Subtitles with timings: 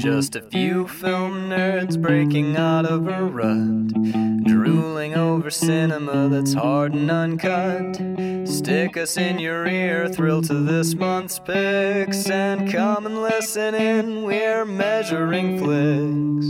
[0.00, 3.88] Just a few film nerds breaking out of a rut,
[4.44, 7.96] drooling over cinema that's hard and uncut.
[8.48, 14.22] Stick us in your ear, thrill to this month's picks, and come and listen in.
[14.22, 16.46] We're measuring flicks.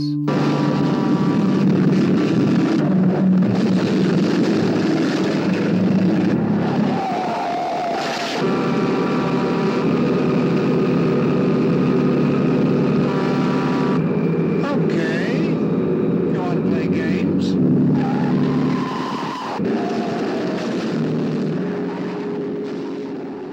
[14.71, 15.49] Okay.
[15.51, 17.51] You want to play games?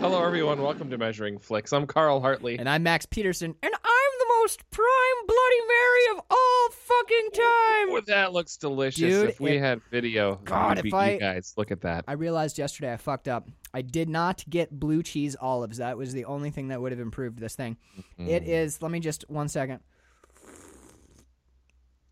[0.00, 0.20] Hello,
[0.50, 0.64] everyone.
[0.66, 1.74] Welcome to Measuring Flicks.
[1.74, 2.58] I'm Carl Hartley.
[2.58, 7.88] And I'm Max Peterson, and I'm the most prime Bloody Mary of all fucking time.
[7.90, 8.98] Oh, that looks delicious.
[9.00, 12.04] Dude, if we it- had video, God, if I- you guys look at that.
[12.08, 13.46] I realized yesterday I fucked up.
[13.74, 15.76] I did not get blue cheese olives.
[15.78, 17.76] That was the only thing that would have improved this thing.
[18.18, 18.48] It Mm.
[18.48, 19.80] is, let me just, one second.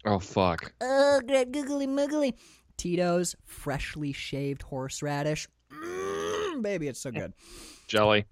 [0.04, 0.72] Oh fuck!
[0.82, 2.34] Oh, great googly moogly.
[2.76, 5.48] Tito's freshly shaved horseradish.
[5.72, 7.32] Mm, baby, it's so good.
[7.88, 8.26] Jelly.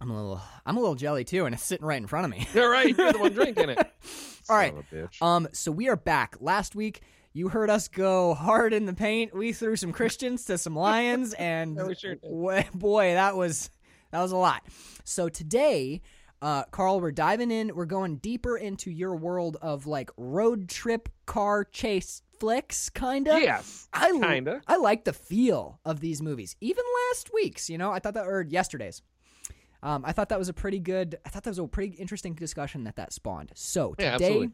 [0.00, 2.30] I'm a little, I'm a little jelly too, and it's sitting right in front of
[2.30, 2.46] me.
[2.54, 2.96] You're right.
[2.96, 3.78] You're the one drinking it.
[4.48, 4.74] All right.
[5.22, 6.36] Um, so we are back.
[6.40, 7.00] Last week,
[7.32, 9.34] you heard us go hard in the paint.
[9.34, 12.16] We threw some Christians to some Lions, and Yeah, sure
[12.74, 13.70] boy, that was
[14.10, 14.62] that was a lot.
[15.04, 16.02] So today,
[16.42, 17.74] uh, Carl, we're diving in.
[17.74, 23.38] We're going deeper into your world of like road trip car chase flicks, kinda.
[23.40, 23.88] yes.
[23.92, 24.60] I l- kinda.
[24.66, 26.56] I like the feel of these movies.
[26.60, 29.02] Even last week's, you know, I thought that or yesterday's.
[29.82, 31.18] Um, I thought that was a pretty good.
[31.24, 33.52] I thought that was a pretty interesting discussion that that spawned.
[33.54, 34.50] So today, absolutely.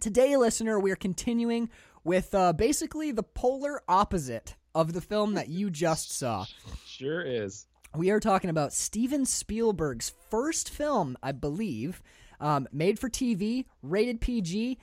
[0.00, 1.70] today, listener, we're continuing
[2.04, 6.46] with uh, basically the polar opposite of the film that you just saw.
[6.86, 7.66] Sure is.
[7.96, 12.02] We are talking about Steven Spielberg's first film, I believe,
[12.40, 14.78] um, made for TV, rated PG,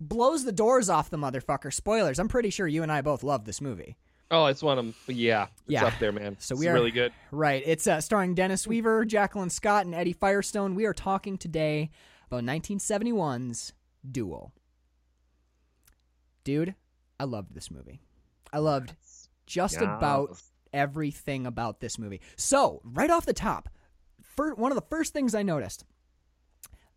[0.00, 1.72] blows the doors off the motherfucker.
[1.72, 2.18] Spoilers.
[2.18, 3.96] I'm pretty sure you and I both love this movie.
[4.30, 4.94] Oh, it's one of them.
[5.06, 5.84] Yeah, it's Yeah.
[5.86, 6.36] up there, man.
[6.40, 7.12] So It's we are really good.
[7.30, 7.62] Right.
[7.64, 10.74] It's uh, starring Dennis Weaver, Jacqueline Scott, and Eddie Firestone.
[10.74, 11.90] We are talking today
[12.30, 13.74] about 1971's
[14.10, 14.52] Duel.
[16.42, 16.74] Dude,
[17.20, 18.00] I loved this movie.
[18.52, 18.94] I loved
[19.46, 20.40] just about
[20.72, 22.20] everything about this movie.
[22.36, 23.68] So, right off the top,
[24.20, 25.84] fir- one of the first things I noticed,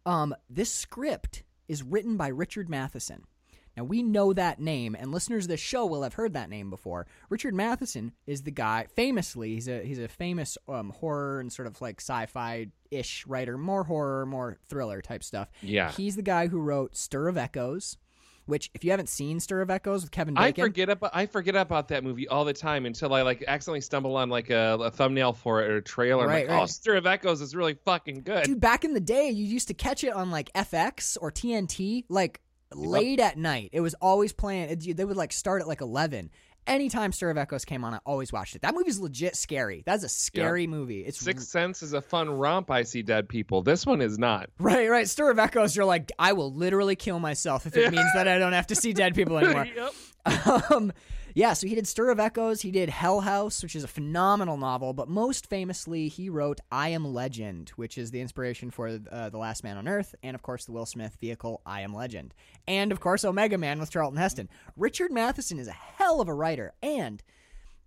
[0.06, 3.24] um, this script is written by Richard Matheson.
[3.76, 6.72] Now we know that name, and listeners of this show will have heard that name
[6.72, 7.06] before.
[7.30, 8.88] Richard Matheson is the guy.
[8.96, 13.56] Famously, he's a he's a famous um, horror and sort of like sci-fi ish writer,
[13.56, 15.50] more horror, more thriller type stuff.
[15.62, 15.92] Yeah.
[15.92, 17.98] he's the guy who wrote Stir of Echoes,
[18.48, 21.26] which if you haven't seen Stir of Echoes with Kevin Bacon, I forget about I
[21.26, 24.78] forget about that movie all the time until I like accidentally stumble on like a,
[24.82, 26.24] a thumbnail for it or a trailer.
[26.24, 26.66] I'm Right, oh.
[26.66, 28.46] Stir of Echoes is really fucking good.
[28.46, 32.06] Dude, back in the day, you used to catch it on like FX or TNT,
[32.10, 32.42] like
[32.74, 33.70] late at night.
[33.74, 34.70] It was always playing.
[34.70, 36.32] It, they would like start at like eleven.
[36.68, 38.62] Anytime Stir of Echoes came on, I always watched it.
[38.62, 39.84] That movie's legit scary.
[39.86, 41.02] That's a scary movie.
[41.06, 42.70] It's Sixth Sense is a fun romp.
[42.70, 43.62] I see dead people.
[43.62, 44.50] This one is not.
[44.60, 45.08] right, right.
[45.08, 45.76] Stir of Echoes.
[45.76, 48.76] You're like, I will literally kill myself if it means that I don't have to
[48.76, 49.66] see dead people anymore.
[49.66, 50.72] yep.
[50.72, 50.92] um,
[51.38, 52.64] yeah, so he did Stir of Echoes.
[52.64, 54.94] He did Hell House, which is a phenomenal novel.
[54.94, 59.38] But most famously, he wrote I Am Legend, which is the inspiration for uh, The
[59.38, 62.34] Last Man on Earth, and of course, the Will Smith vehicle I Am Legend.
[62.68, 64.50] And of course, Omega Man with Charlton Heston.
[64.76, 66.74] Richard Matheson is a hell of a writer.
[66.82, 67.22] And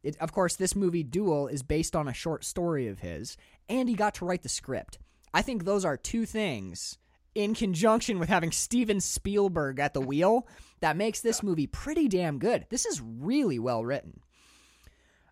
[0.05, 3.37] it, of course, this movie Duel is based on a short story of his,
[3.69, 5.01] and he got to write the script.
[5.35, 6.99] I think those are two things
[7.35, 10.47] in conjunction with having Steven Spielberg at the wheel
[10.81, 12.67] that makes this movie pretty damn good.
[12.71, 14.21] This is really well written.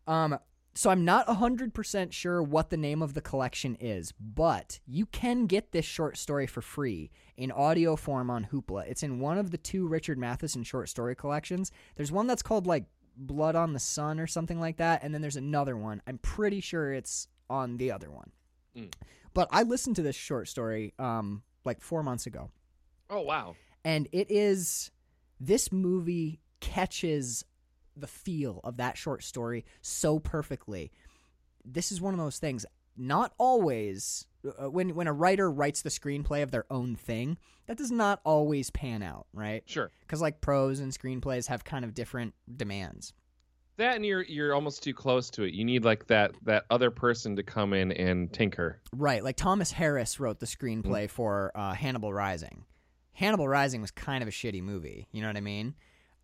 [0.06, 0.38] Um
[0.78, 5.47] so I'm not 100% sure what the name of the collection is, but you can
[5.47, 8.87] get this short story for free in audio form on Hoopla.
[8.87, 11.72] It's in one of the two Richard Matheson short story collections.
[11.97, 12.84] There's one that's called like
[13.16, 16.00] Blood on the Sun or something like that, and then there's another one.
[16.06, 18.31] I'm pretty sure it's on the other one.
[18.76, 18.92] Mm.
[19.34, 22.51] But I listened to this short story um like 4 months ago
[23.11, 23.55] Oh wow.
[23.85, 24.91] and it is
[25.41, 27.44] this movie catches
[27.97, 30.91] the feel of that short story so perfectly
[31.65, 32.65] this is one of those things
[32.97, 34.26] not always
[34.61, 38.21] uh, when when a writer writes the screenplay of their own thing that does not
[38.25, 39.91] always pan out right Sure.
[40.00, 43.12] because like prose and screenplays have kind of different demands
[43.78, 45.54] That and you're you're almost too close to it.
[45.54, 48.80] You need like that that other person to come in and tinker.
[48.92, 52.64] Right, like Thomas Harris wrote the screenplay for uh, Hannibal Rising.
[53.12, 55.75] Hannibal Rising was kind of a shitty movie, you know what I mean?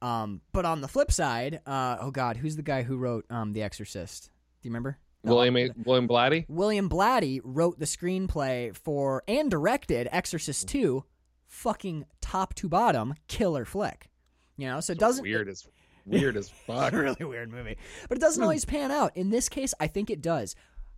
[0.02, 3.52] Um, but on the flip side, uh, oh god, who's the guy who wrote um,
[3.52, 4.30] The Exorcist?
[4.60, 4.98] Do you remember?
[5.22, 6.44] William A- William Blatty.
[6.48, 11.04] William Blatty wrote the screenplay for and directed Exorcist 2.
[11.46, 14.10] fucking top to bottom killer flick.
[14.56, 15.66] You know, so it doesn't weird as
[16.06, 16.92] weird as fuck.
[16.92, 17.76] really weird movie.
[18.08, 18.44] But it doesn't hmm.
[18.44, 19.16] always pan out.
[19.16, 20.54] In this case, I think it does.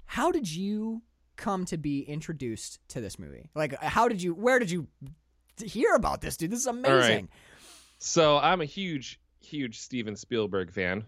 [0.07, 1.03] How did you
[1.37, 3.51] come to be introduced to this movie?
[3.55, 4.87] Like, how did you, where did you
[5.65, 6.51] hear about this, dude?
[6.51, 7.29] This is amazing.
[7.99, 11.05] So I'm a huge, huge Steven Spielberg fan.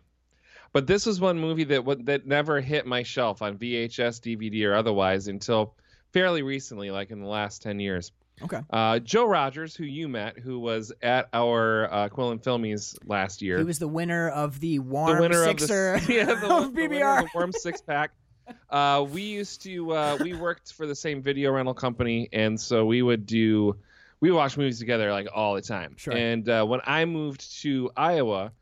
[0.73, 4.75] But this was one movie that that never hit my shelf on VHS, DVD, or
[4.75, 5.75] otherwise until
[6.13, 8.13] fairly recently, like in the last ten years.
[8.43, 8.61] Okay.
[8.71, 13.43] Uh, Joe Rogers, who you met, who was at our uh, Quill and Filmies last
[13.43, 16.33] year, He was the winner of the warm the winner sixer of the yeah, the,
[16.35, 17.23] of the winner of BBR.
[17.23, 18.11] the warm six pack.
[18.71, 22.87] Uh, we used to uh, we worked for the same video rental company, and so
[22.87, 23.77] we would do
[24.21, 25.95] we watch movies together like all the time.
[25.97, 26.15] Sure.
[26.15, 28.53] And uh, when I moved to Iowa,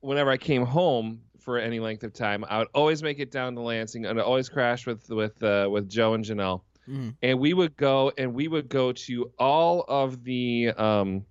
[0.00, 3.54] whenever I came home for any length of time, I would always make it down
[3.54, 7.14] to Lansing, and I always crash with with uh, with Joe and Janelle, Mhm.
[7.22, 11.24] and we would go and we would go to all of the um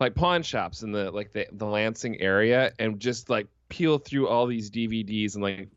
[0.00, 4.28] like pawn shops in the like the, the Lansing area and just like peel through
[4.28, 5.68] all these DVDs and like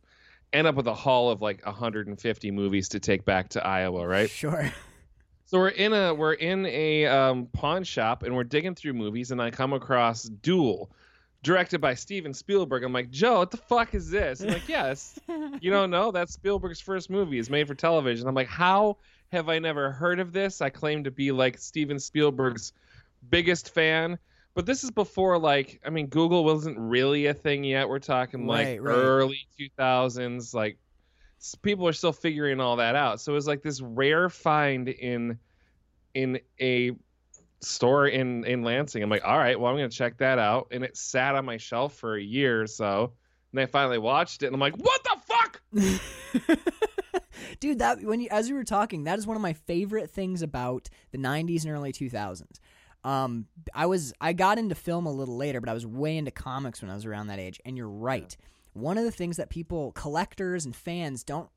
[0.52, 4.30] end up with a haul of like 150 movies to take back to Iowa, right?
[4.30, 4.72] Sure.
[5.46, 9.32] So we're in a we're in a um, pawn shop and we're digging through movies
[9.32, 10.92] and I come across Duel,
[11.44, 12.84] directed by Steven Spielberg.
[12.84, 14.42] I'm like, Joe, what the fuck is this?
[14.42, 15.20] I'm like, yes,
[15.62, 17.40] you don't know that's Spielberg's first movie.
[17.40, 18.28] It's made for television.
[18.28, 18.98] I'm like, how
[19.32, 20.62] have I never heard of this?
[20.62, 22.74] I claim to be like Steven Spielberg's
[23.30, 24.18] biggest fan.
[24.56, 27.88] But this is before, like, I mean, Google wasn't really a thing yet.
[27.88, 28.94] We're talking like Right, right.
[28.96, 30.54] early 2000s.
[30.54, 30.78] Like,
[31.62, 33.22] people are still figuring all that out.
[33.22, 35.38] So it was like this rare find in
[36.16, 36.92] in a
[37.62, 39.04] store in in Lansing.
[39.04, 40.68] I'm like, all right, well, I'm gonna check that out.
[40.72, 43.14] And it sat on my shelf for a year or so.
[43.52, 45.62] And I finally watched it, and I'm like, what the fuck?
[47.60, 50.42] Dude, that when you as you were talking, that is one of my favorite things
[50.42, 52.60] about the 90s and early 2000s.
[53.04, 56.32] Um, I was I got into film a little later, but I was way into
[56.32, 57.60] comics when I was around that age.
[57.66, 58.36] And you're right.
[58.74, 61.50] One of the things that people, collectors and fans, don't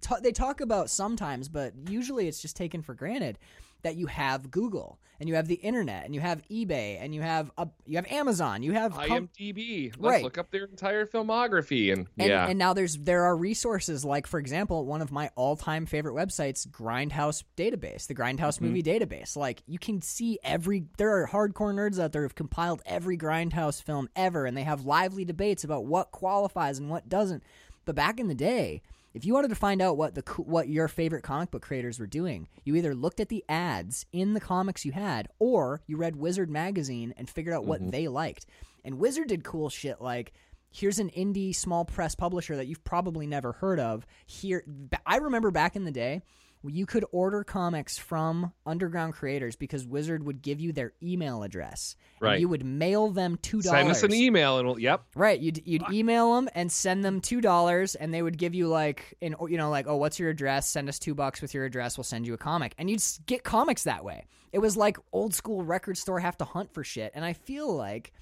[0.00, 3.38] ta they talk about sometimes, but usually it's just taken for granted
[3.82, 7.20] that you have Google and you have the internet and you have eBay and you
[7.22, 9.92] have a, you have Amazon, you have com- IMDb.
[9.98, 10.22] Let's Right.
[10.24, 11.92] look up their entire filmography.
[11.92, 15.30] And, and, yeah, and now there's there are resources like for example one of my
[15.36, 18.64] all-time favorite websites grindhouse database the grindhouse Mm-hmm.
[18.66, 22.82] movie database like you can see every there are hardcore nerds out there who've compiled
[22.86, 27.42] every grindhouse film ever and they have lively debates about what qualifies and what doesn't
[27.84, 28.82] but back in the day
[29.14, 32.06] if you wanted to find out what the what your favorite comic book creators were
[32.06, 36.16] doing, you either looked at the ads in the comics you had, or you read
[36.16, 37.90] Wizard magazine and figured out what mm-hmm.
[37.90, 38.46] they liked.
[38.84, 40.32] And Wizard did cool shit like
[40.70, 44.06] here's an indie small press publisher that you've probably never heard of.
[44.26, 44.64] Here,
[45.06, 46.22] I remember back in the day.
[46.64, 51.96] You could order comics from underground creators because Wizard would give you their email address.
[52.20, 52.40] and Right.
[52.40, 53.78] you would mail them two dollars.
[53.78, 55.02] send us an email, and we'll, yep.
[55.16, 58.68] Right, you'd you'd email them and send them two dollars, and they would give you
[58.68, 60.68] like, in you know, like, oh, what's your address?
[60.68, 61.98] Send us two bucks with your address.
[61.98, 64.26] We'll send you a comic, and you'd get comics that way.
[64.52, 67.74] It was like old school record store have to hunt for shit, and I feel
[67.74, 68.12] like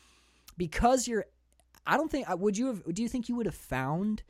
[0.56, 1.26] because you're,
[1.86, 2.82] I don't think uh, would you have?
[2.94, 4.22] Do you think you would have found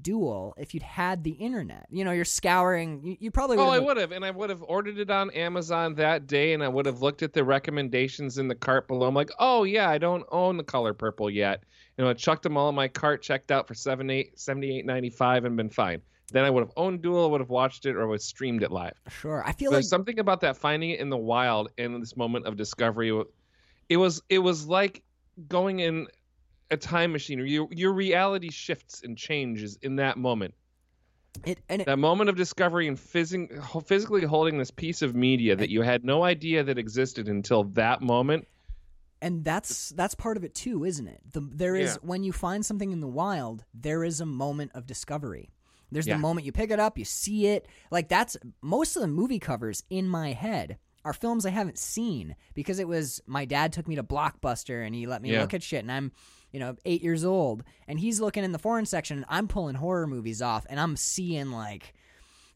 [0.00, 1.86] Duel if you'd had the internet?
[1.90, 3.00] You know, you're scouring.
[3.02, 3.62] You, you probably would.
[3.62, 6.52] Oh, I have, would have, and I would have ordered it on Amazon that day,
[6.52, 9.06] and I would have looked at the recommendations in the cart below.
[9.06, 11.64] I'm like, oh yeah, I don't own the color purple yet.
[11.96, 14.78] You know, I chucked them all in my cart, checked out for seven eight seventy
[14.78, 16.00] eight ninety five, and been fine.
[16.30, 18.70] Then I would have owned Duel, would have watched it, or would have streamed it
[18.70, 18.94] live.
[19.08, 22.16] Sure, I feel like There's something about that finding it in the wild and this
[22.16, 23.12] moment of discovery.
[23.88, 25.02] It was it was like
[25.48, 26.06] going in
[26.70, 27.38] a time machine.
[27.46, 30.54] Your your reality shifts and changes in that moment.
[31.44, 35.54] it, and it, That moment of discovery and phys- physically holding this piece of media
[35.56, 38.46] that you had no idea that existed until that moment.
[39.20, 41.20] and that's that's part of it too, isn't it?
[41.32, 42.08] The, there is Yeah.
[42.08, 45.50] when you find something in the wild, there is a moment of discovery.
[45.90, 46.14] There's Yeah.
[46.14, 47.66] the moment you pick it up, you see it.
[47.90, 52.36] Like that's most of the movie covers in my head are films I haven't seen
[52.54, 55.40] because it was my dad took me to Blockbuster and he let me Yeah.
[55.40, 56.12] look at shit and I'm
[56.52, 59.74] you know 8 years old and he's looking in the foreign section and I'm pulling
[59.76, 61.94] horror movies off and I'm seeing like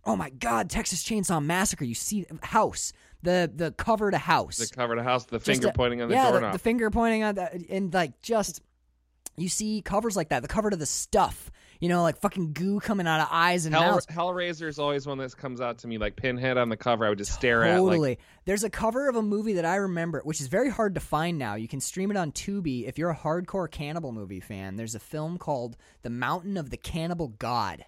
[0.04, 4.74] oh my god Texas Chainsaw Massacre you see House the the cover to House The
[4.74, 6.52] cover the house, the just finger a- pointing on the yeah, doorknob.
[6.52, 8.60] The, finger pointing on the and like just
[9.36, 10.42] you see covers like that.
[10.42, 11.50] The cover to the stuff,
[11.82, 14.06] you know, like fucking goo coming out of eyes and Hell, mouths.
[14.06, 17.04] Hellraiser is always one that comes out to me like Pinhead on the cover.
[17.04, 18.10] I would just stare at Totally.
[18.10, 21.00] like There's a cover of a movie that I remember, which is very hard to
[21.00, 21.56] find now.
[21.56, 24.76] You can stream it on Tubi if you're a hardcore cannibal movie fan.
[24.76, 27.84] There's a film called The Mountain of the Cannibal God.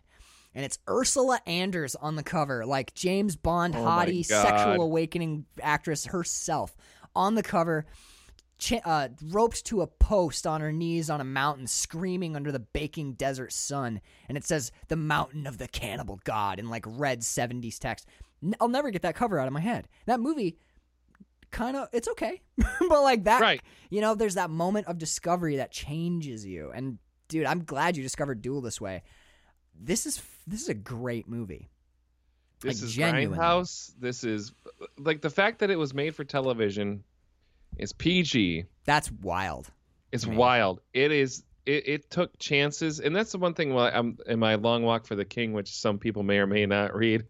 [0.56, 6.06] and it's Ursula Andress on the cover, like James Bond Oh hottie sexual awakening actress
[6.06, 6.76] herself
[7.14, 7.86] on the cover.
[8.58, 12.60] Ch- uh, roped to a post on her knees on a mountain, screaming under the
[12.60, 17.20] baking desert sun, and it says "the mountain of the cannibal god" in like red
[17.20, 18.06] '70s text.
[18.42, 19.88] N- I'll never get that cover out of my head.
[20.06, 20.56] That movie,
[21.50, 23.60] kind of, it's okay, but like that, Right.
[23.90, 26.70] you know, there's that moment of discovery that changes you.
[26.72, 29.02] And dude, I'm glad you discovered Duel this way.
[29.78, 31.70] This is this is a great movie.
[32.60, 33.36] This Like, is genuinely.
[33.36, 33.92] Grindhouse.
[33.98, 34.52] This is
[34.98, 37.02] like the fact that it was made for television.
[37.78, 38.64] It's PG.
[38.84, 39.70] That's wild.
[40.12, 40.36] It's Man.
[40.36, 40.80] wild.
[40.92, 41.42] It is.
[41.66, 43.72] It, it took chances, and that's the one thing.
[43.72, 46.66] While I'm in my long walk for the king, which some people may or may
[46.66, 47.24] not read,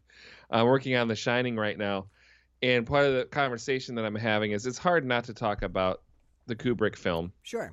[0.50, 2.06] I'm working on The Shining right now,
[2.60, 6.02] and part of the conversation that I'm having is it's hard not to talk about
[6.46, 7.72] the Kubrick film, Sure.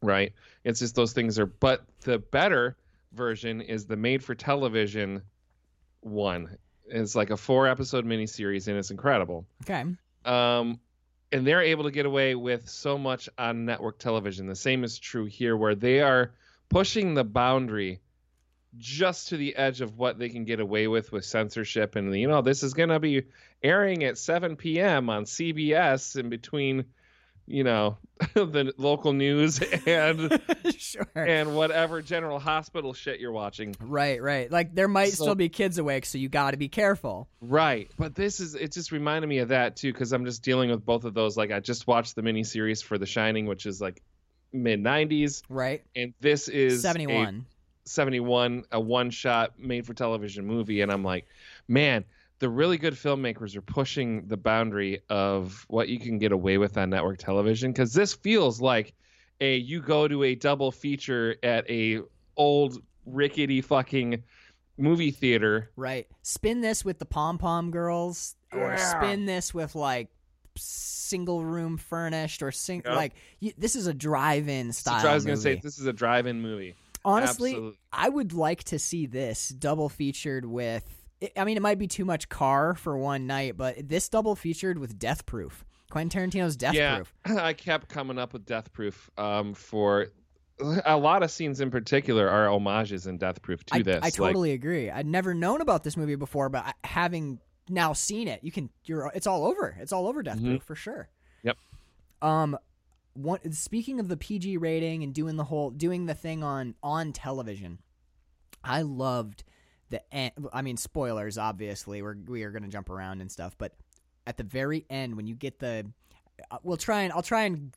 [0.00, 0.32] right?
[0.62, 1.46] It's just those things are.
[1.46, 2.76] But the better
[3.12, 5.22] version is the made-for-television
[6.02, 6.56] one.
[6.86, 9.84] It's like a four-episode miniseries, and it's incredible Okay.
[10.24, 10.78] um,
[11.32, 14.46] and they're able to get away with so much on network television.
[14.46, 16.32] The same is true here, where they are
[16.68, 18.00] pushing the boundary
[18.76, 21.96] just to the edge of what they can get away with with censorship.
[21.96, 23.24] And you know, this is going to be
[23.62, 25.10] airing at 7 p.m.
[25.10, 26.84] on CBS in between,
[27.50, 27.98] you know,
[28.34, 30.40] the local news and
[30.78, 31.06] sure.
[31.16, 33.74] and whatever General Hospital shit you're watching.
[33.80, 34.50] Right, right.
[34.50, 37.28] Like there might So- still be kids awake, so you got to be careful.
[37.40, 38.72] Right, but this is it.
[38.72, 41.36] Just reminded me of that too, because I'm just dealing with both of those.
[41.36, 44.02] Like I just watched the miniseries for The Shining, which is like
[44.52, 45.82] mid '90s, Right.
[45.96, 47.46] and this is a 71.
[47.84, 51.26] 71, a one-shot made-for-television movie, and I'm like,
[51.66, 52.04] man,
[52.40, 56.76] the really good filmmakers are pushing the boundary of what you can get away with
[56.76, 57.70] on network television.
[57.70, 58.94] Because this feels like
[59.40, 62.00] a you go to a double feature at a
[62.36, 64.22] old rickety fucking
[64.78, 65.70] movie theater.
[65.76, 66.06] Right.
[66.22, 68.76] Spin this with the pom pom girls, or Yeah.
[68.76, 70.08] spin this with like
[70.56, 72.96] single room furnished, or sing Yep.
[72.96, 75.06] like you, this is a drive-in So style.
[75.06, 76.74] I was gonna say this is a drive-in movie.
[77.04, 77.78] honestly, Absolutely.
[77.92, 80.96] I would like to see this double featured with.
[81.36, 84.78] I mean, it might be too much car for one night, but this double featured
[84.78, 87.12] with Death Proof, Quentin Tarantino's Death yeah, Proof.
[87.38, 90.06] I kept coming up with Death Proof um, for
[90.84, 94.00] a lot of scenes in particular are homages in Death Proof to I, this.
[94.02, 94.90] I Like, totally agree.
[94.90, 98.70] I'd never known about this movie before, but having now seen it, you can.
[98.84, 99.10] You're.
[99.14, 99.76] It's all over.
[99.78, 100.46] It's all over Death Mhm.
[100.46, 101.08] Proof for sure.
[101.42, 101.56] Yep.
[102.22, 102.58] Um,
[103.14, 103.52] one.
[103.52, 107.78] Speaking of the PG rating and doing the whole doing the thing on on television,
[108.64, 109.44] I loved
[109.90, 110.02] the.
[110.14, 111.36] End, I mean, spoilers.
[111.38, 113.72] Obviously, we're we are going to jump around and stuff, but
[114.26, 115.86] at the very end, when you get the,
[116.50, 117.72] uh, we'll try and I'll try and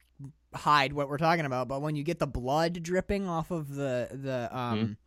[0.53, 4.07] hide what we're talking about, but when you get the blood dripping off of the
[4.11, 4.97] the um Mhm.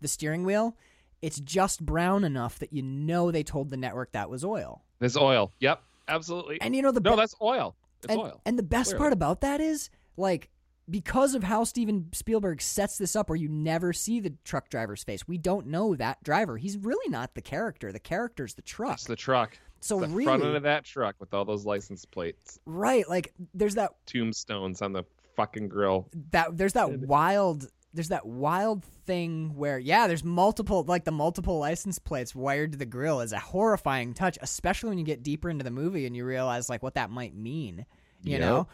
[0.00, 0.76] the steering wheel,
[1.20, 4.82] it's just brown enough that you know they told the network that was oil.
[5.00, 5.50] There's oil.
[5.60, 6.60] Yep, absolutely.
[6.60, 7.74] And you know the no, be- that's oil.
[8.02, 8.40] It's and, oil.
[8.46, 8.98] and the best Clearly.
[9.00, 10.48] part about that is like
[10.92, 15.02] because of how Steven Spielberg sets this up where you never see the truck driver's
[15.02, 15.26] face.
[15.26, 16.56] We don't know that driver.
[16.58, 17.90] He's really not the character.
[17.90, 18.94] The character's the truck.
[18.94, 19.58] It's the truck.
[19.80, 23.32] so the really front end of that truck with all those license plates, right, like
[23.54, 25.02] there's that tombstones on the
[25.34, 26.08] fucking grill.
[26.30, 31.58] that there's that wild there's that wild thing where yeah there's multiple like the multiple
[31.58, 35.48] license plates wired to the grill is a horrifying touch especially when you get deeper
[35.50, 37.84] into the movie and you realize like what that might mean
[38.22, 38.40] you Yep.
[38.40, 38.68] know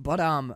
[0.00, 0.54] but um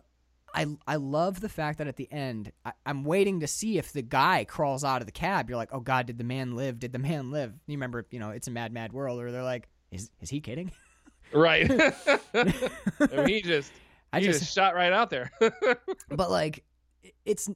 [0.55, 3.91] I, I love the fact that at the end I, I'm waiting to see if
[3.91, 5.49] the guy crawls out of the cab.
[5.49, 6.79] You're like, oh God, did the man live?
[6.79, 7.53] Did the man live?
[7.67, 9.19] You remember, you know, it's a mad, mad world.
[9.21, 10.71] Or they're like, is is he kidding?
[11.33, 11.69] Right.
[12.33, 12.53] I
[13.13, 13.71] mean, he just
[14.13, 15.31] I he just just shot right out there.
[16.09, 16.63] but like
[17.25, 17.49] it's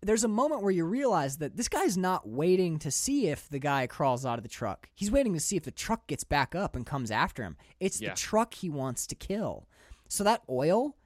[0.00, 3.58] there's a moment where you realize that this guy's not waiting to see if the
[3.58, 4.88] guy crawls out of the truck.
[4.94, 7.56] He's waiting to see if the truck gets back up and comes after him.
[7.78, 8.10] It's Yeah.
[8.10, 9.68] the truck he wants to kill.
[10.08, 10.96] So that oil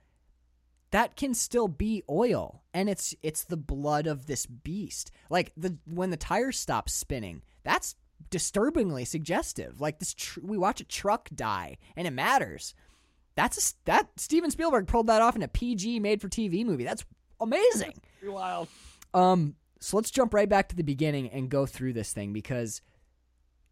[0.90, 5.10] that can still be oil and it's it's the blood of this beast.
[5.28, 7.94] Like the when the tires stop spinning, that's
[8.30, 9.80] disturbingly suggestive.
[9.80, 12.74] Like this tr- we watch a truck die and it matters.
[13.36, 16.84] That's a, that Steven Spielberg pulled that off in a PG made for TV movie.
[16.84, 17.04] That's
[17.40, 17.94] amazing.
[18.24, 18.68] Wild.
[19.14, 22.82] Um, so let's jump right back to the beginning and go through this thing because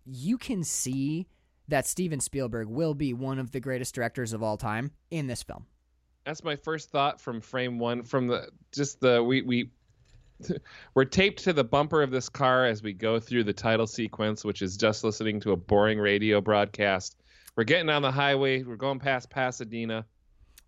[0.04, 1.26] you can see
[1.68, 5.42] that Steven Spielberg will be one of the greatest directors of all time in this
[5.42, 5.66] film.
[6.28, 8.02] That's my first thought from frame one.
[8.02, 9.70] From the just the we we
[10.94, 14.44] we're taped to the bumper of this car as we go through the title sequence,
[14.44, 17.16] which is just listening to a boring radio broadcast.
[17.56, 18.62] We're getting on the highway.
[18.62, 20.04] We're going past Pasadena.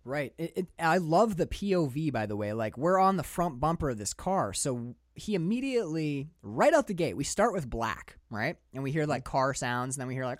[0.03, 0.33] Right.
[0.39, 2.53] It, it, I love the POV, by the way.
[2.53, 4.53] Like, we're on the front bumper of this car.
[4.53, 9.05] So he immediately right out the gate we start with black right and we hear
[9.05, 9.31] like Mm-hmm.
[9.31, 10.39] car sounds and then we hear like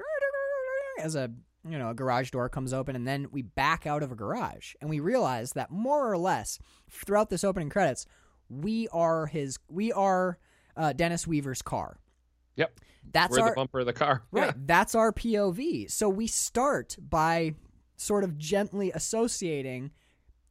[0.97, 1.29] as a
[1.69, 4.73] you know a garage door comes open and then we back out of a garage
[4.81, 8.05] and we realize that more or less throughout this opening credits
[8.49, 10.37] we are his we are
[10.75, 11.97] uh, dennis weaver's car
[12.57, 12.79] Yep.
[13.11, 14.23] that's We're our the bumper of the car.
[14.31, 14.47] Right.
[14.47, 14.53] Yeah.
[14.65, 15.89] That's our POV.
[15.89, 17.55] So we start by
[17.95, 19.91] sort of gently associating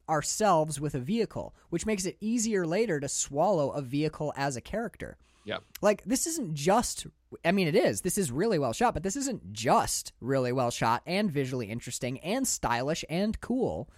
[0.09, 4.61] ourselves with a vehicle, which makes it easier later to swallow a vehicle as a
[4.61, 5.19] character.
[5.45, 5.63] Yep.
[5.81, 7.07] Like, this isn't just,
[7.45, 8.03] I mean, it is.
[8.03, 12.19] This is really well shot, but this isn't just really well shot and visually interesting
[12.21, 13.89] and stylish and cool.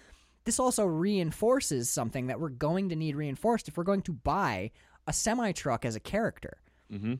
[0.45, 4.71] This also reinforces something that we're going to need reinforced if we're going to buy
[5.07, 6.59] a semi truck as a character
[6.93, 7.15] Mm-hmm.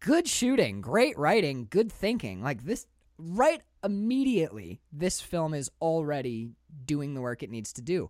[0.00, 2.42] good shooting, great writing, good thinking.
[2.42, 2.86] Like this,
[3.18, 6.50] right immediately, this film is already
[6.84, 8.08] doing the work it needs to do.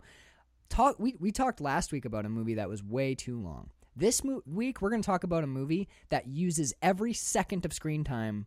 [0.69, 0.97] Talk.
[0.99, 3.71] We we talked last week about a movie that was way too long.
[4.01, 7.73] This mo- week, we're going to talk about a movie that uses every second of
[7.73, 8.47] screen time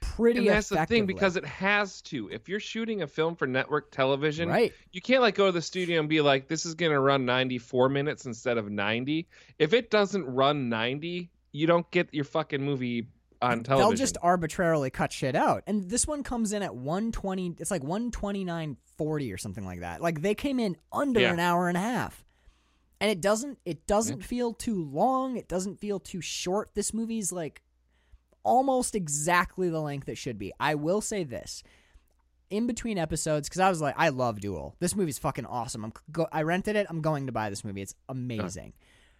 [0.00, 2.28] pretty And that's the thing because it has to.
[2.28, 5.62] If you're shooting a film for network television, right, you can't like go to the
[5.62, 9.72] studio and be like, "This is going to run 94 minutes instead of 90." If
[9.72, 13.08] it doesn't run 90, you don't get your fucking movie
[13.42, 13.90] on television.
[13.90, 15.64] they'll just arbitrarily cut shit out.
[15.66, 17.56] And this one comes in at 120.
[17.58, 20.00] It's like 129.40 or something like that.
[20.00, 21.32] Like they came in under Yeah.
[21.32, 22.24] an hour and a half.
[23.04, 25.36] And it doesn't it doesn't feel too long.
[25.36, 26.70] It doesn't feel too short.
[26.74, 27.60] This movie's like
[28.42, 30.54] almost exactly the length it should be.
[30.58, 31.62] I will say this.
[32.48, 34.74] In between episodes, because I was like, I love Duel.
[34.80, 35.84] This movie's fucking awesome.
[35.84, 36.86] I'm go- I rented it.
[36.88, 37.82] I'm going to buy this movie.
[37.82, 38.72] It's amazing.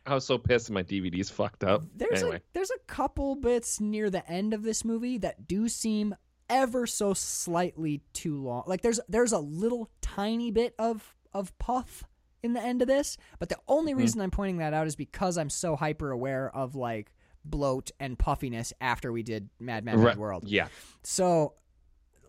[0.06, 1.82] I was so pissed that my DVD's fucked up.
[1.94, 5.68] There's anyway, a there's a couple bits near the end of this movie that do
[5.68, 6.14] seem
[6.48, 8.62] ever so slightly too long.
[8.66, 12.04] Like there's there's a little tiny bit of of puff
[12.44, 13.98] in the end of this, but the only Mm-hmm.
[14.00, 17.12] reason I'm pointing that out is because I'm so hyper aware of like
[17.44, 20.16] bloat and puffiness after we did Mad Men Right.
[20.16, 20.44] World.
[20.46, 20.68] yeah,
[21.02, 21.54] So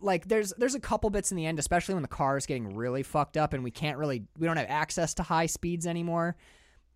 [0.01, 2.75] like there's there's a couple bits in the end, especially when the car is getting
[2.75, 6.35] really fucked up and we can't really we don't have access to high speeds anymore.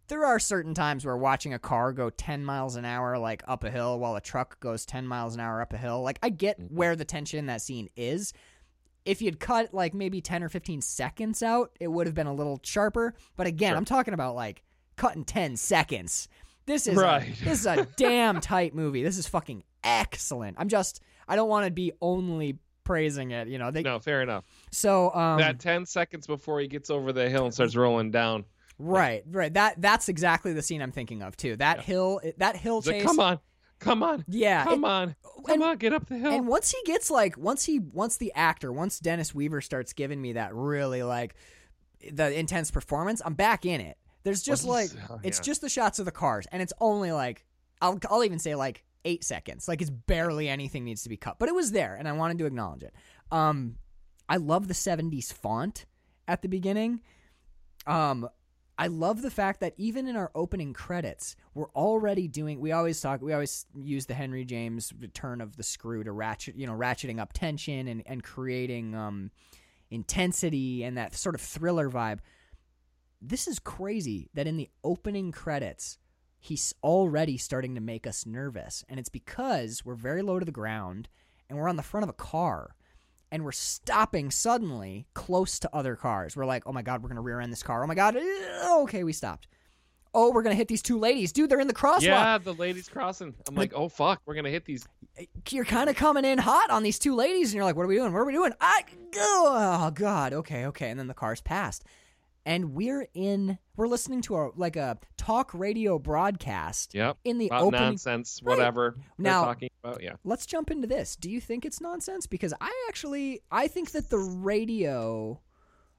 [0.10, 3.64] There are certain times where watching a car go 10 miles an hour like up
[3.64, 6.02] a hill while a truck goes 10 miles an hour up a hill.
[6.02, 8.34] Like I get where the tension in that scene is.
[9.10, 12.34] If you'd cut like maybe 10 or 15 seconds out, it would have been a
[12.34, 13.16] little sharper.
[13.36, 13.78] But again, Sure.
[13.78, 14.64] I'm talking about like
[14.98, 16.28] cutting 10 seconds.
[16.66, 17.24] This is Right.
[17.42, 19.02] a, this is a damn tight movie.
[19.04, 20.58] This is fucking excellent.
[20.60, 23.72] I'm just I don't want to be only praising it, you know.
[23.72, 24.46] They no, fair enough.
[24.72, 28.46] so um that 10 seconds before he gets over the hill and starts rolling down.
[28.78, 29.54] right, right.
[29.54, 31.56] That that's exactly the scene I'm thinking of too.
[31.56, 31.84] That Yeah.
[31.84, 33.40] hill that hill He's like, come on,
[33.80, 35.16] come on, Yeah, come on,
[35.46, 36.32] come and- on, get up the hill.
[36.32, 40.22] And once he gets like once he once the actor, once Dennis Weaver starts giving
[40.22, 41.36] me that really like
[42.12, 43.98] the intense performance, I'm back in it.
[44.24, 45.44] There's just like oh, it's yeah.
[45.44, 47.46] just the shots of the cars and it's only like
[47.82, 49.68] I'll I'll even say like 8 seconds.
[49.68, 51.40] Like it's barely anything needs to be cut.
[51.40, 52.94] But it was there and I wanted to acknowledge it.
[53.32, 53.78] Um
[54.28, 55.86] I love the 70s font
[56.28, 57.02] at the beginning.
[57.88, 58.28] Um
[58.80, 62.62] I love the fact that even in our opening credits, we're already doing.
[62.62, 63.22] We always talk.
[63.22, 67.20] We always use the Henry James return of the screw to ratchet, you know, ratcheting
[67.20, 69.32] up tension and and creating um,
[69.92, 72.20] intensity and that sort of thriller vibe.
[73.22, 75.98] This is crazy that in the opening credits,
[76.40, 80.54] he's already starting to make us nervous, and it's because we're very low to the
[80.54, 81.10] ground
[81.50, 82.76] and we're on the front of a car
[83.32, 86.36] and we're stopping suddenly close to other cars.
[86.36, 87.84] We're like, oh my god, we're gonna rear end this car.
[87.84, 88.18] Oh my god,
[88.82, 89.48] okay, we stopped.
[90.14, 91.50] Oh, we're gonna hit these two ladies, dude.
[91.50, 92.02] They're in the crosswalk.
[92.02, 93.36] yeah, the ladies crossing.
[93.48, 94.88] I'm like, oh fuck, we're gonna hit these.
[95.50, 97.88] You're kind of coming in hot on these two ladies, and you're like, what are
[97.88, 98.12] we doing?
[98.12, 98.54] What are we doing?
[98.60, 98.82] I
[99.18, 100.90] oh god, okay, okay.
[100.90, 101.84] And then the car's passed,
[102.50, 103.58] and we're in.
[103.78, 107.18] We're listening to a like a talk radio broadcast Yep.
[107.24, 107.82] in the About opening.
[107.82, 108.58] nonsense, Right.
[108.58, 110.02] whatever Now- talking about.
[110.04, 110.16] Yeah.
[110.24, 111.16] let's jump into this.
[111.16, 112.26] Do you think it's nonsense?
[112.28, 115.40] Because I actually I think that the radio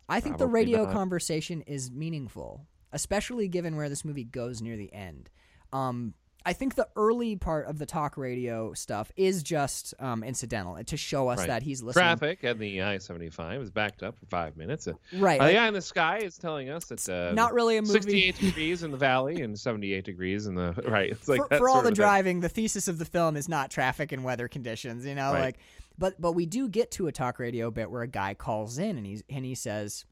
[0.09, 0.93] I think the radio not.
[0.93, 5.31] conversation is meaningful, especially given where this movie goes near the end.
[5.73, 6.15] Um
[6.46, 10.96] I think the early part of the talk radio stuff is just um, incidental to
[10.96, 11.48] show us Right.
[11.48, 12.03] that he's listening.
[12.03, 14.88] Traffic at the I-75 is backed up for five minutes.
[14.88, 15.38] Uh, Right.
[15.38, 17.92] the eye in the sky is telling us it's uh, not really a movie.
[17.92, 21.11] 68 degrees in the valley and 78 degrees in the right.
[21.11, 22.03] It's like for, for all the of thing.
[22.03, 25.40] driving, the thesis of the film is not traffic and weather conditions, you know, Right.
[25.40, 25.59] like
[25.98, 28.96] but but we do get to a talk radio bit where a guy calls in
[28.96, 30.07] and he's and he says,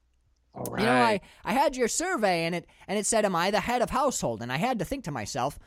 [0.54, 1.20] All You know, I.
[1.44, 4.42] I had your survey and it and it said, Am I the head of household?
[4.42, 5.58] And I had to think to myself,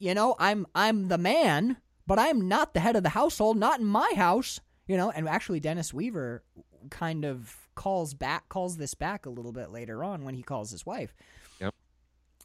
[0.00, 3.78] you know, I'm I'm the man, but I'm not the head of the household, not
[3.78, 4.60] in my house.
[4.88, 6.42] You know, and actually Dennis Weaver
[6.90, 10.72] kind of calls back calls this back a little bit later on when he calls
[10.72, 11.14] his wife.
[11.60, 11.74] Yep.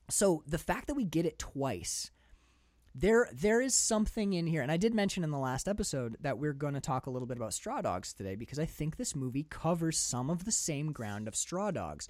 [0.09, 2.11] So the fact that we get it twice,
[2.93, 6.37] there there is something in here, and I did mention in the last episode that
[6.37, 9.15] we're going to talk a little bit about Straw Dogs today because I think this
[9.15, 12.09] movie covers some of the same ground of Straw Dogs.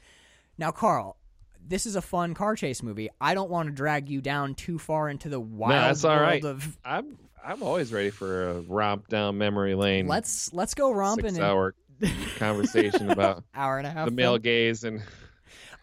[0.57, 1.17] Now, Carl,
[1.67, 3.09] this is a fun car chase movie.
[3.19, 6.15] I don't want to drag you down too far into the wild no, that's all
[6.15, 6.43] world right.
[6.45, 6.77] of.
[6.85, 10.07] I'm I'm always ready for a romp down memory lane.
[10.07, 11.75] Let's let's go romping six hour
[12.37, 14.05] conversation about hour and a half.
[14.05, 14.41] the male film.
[14.41, 15.01] gaze and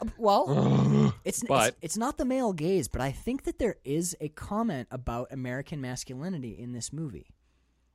[0.01, 3.77] um, Well, It's, But- it's it's not the male gaze, but I think that there
[3.85, 7.27] is a comment about American masculinity in this movie.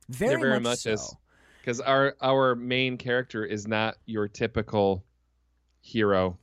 [0.08, 1.18] Very, very much, much so.
[1.60, 5.04] because our our main character is not your typical
[5.80, 6.38] hero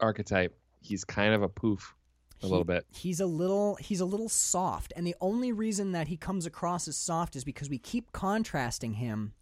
[0.00, 0.56] archetype.
[0.84, 1.94] He's kind of a poof
[2.42, 2.84] a He- little bit.
[2.90, 6.86] He's a little he's a little soft, and the only reason that he comes across
[6.88, 9.32] as soft is because we keep contrasting him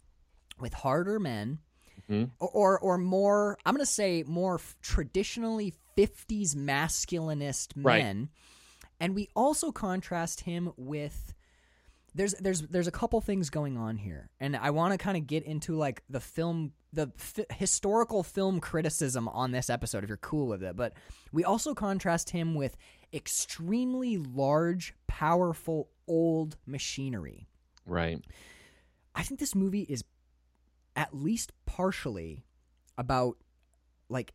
[0.59, 1.59] with harder men,
[2.09, 2.31] Mhm.
[2.39, 3.57] or, or or more.
[3.65, 8.03] I'm gonna say more f- traditionally 50s masculinist Right.
[8.03, 8.29] men,
[8.99, 11.33] and we also contrast him with.
[12.15, 15.25] There's there's there's a couple things going on here, and I want to kind of
[15.25, 20.17] get into like the film, the f- historical film criticism on this episode, if you're
[20.17, 20.75] cool with it.
[20.75, 20.93] But
[21.31, 22.77] we also contrast him with
[23.11, 27.47] extremely large, powerful, old machinery.
[27.85, 28.23] Right.
[29.15, 30.03] I think this movie is
[30.95, 32.45] at least partially
[32.97, 33.37] about
[34.09, 34.33] like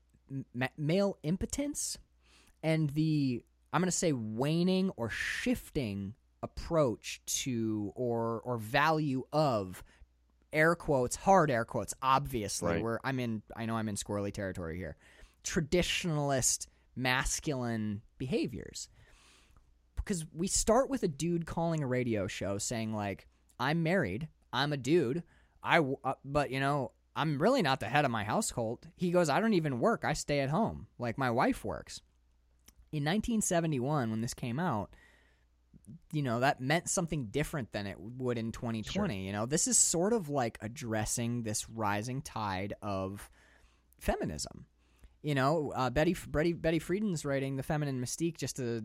[0.54, 1.98] ma- male impotence
[2.62, 9.82] and the I'm going to say waning or shifting approach to or or value of
[10.52, 12.82] air quotes hard air quotes obviously Right.
[12.82, 14.96] where I'm in I know I'm in squirrely territory here
[15.44, 18.88] traditionalist masculine behaviors.
[19.96, 23.26] Because we start with a dude calling a radio show saying like
[23.60, 25.22] i'm married i'm a dude
[25.62, 28.86] i uh, but you know i'm really not the head of my household.
[28.96, 32.00] He goes i don't even work i stay at home like my wife works.
[32.90, 34.90] In 1971 when this came out
[36.12, 39.78] you know that meant something different than it would in 2020 you know this is
[39.78, 43.30] sort of like addressing this rising tide of
[43.98, 44.66] feminism
[45.22, 48.84] you know, uh, Betty Betty Betty Friedan's writing the feminine mystique just a,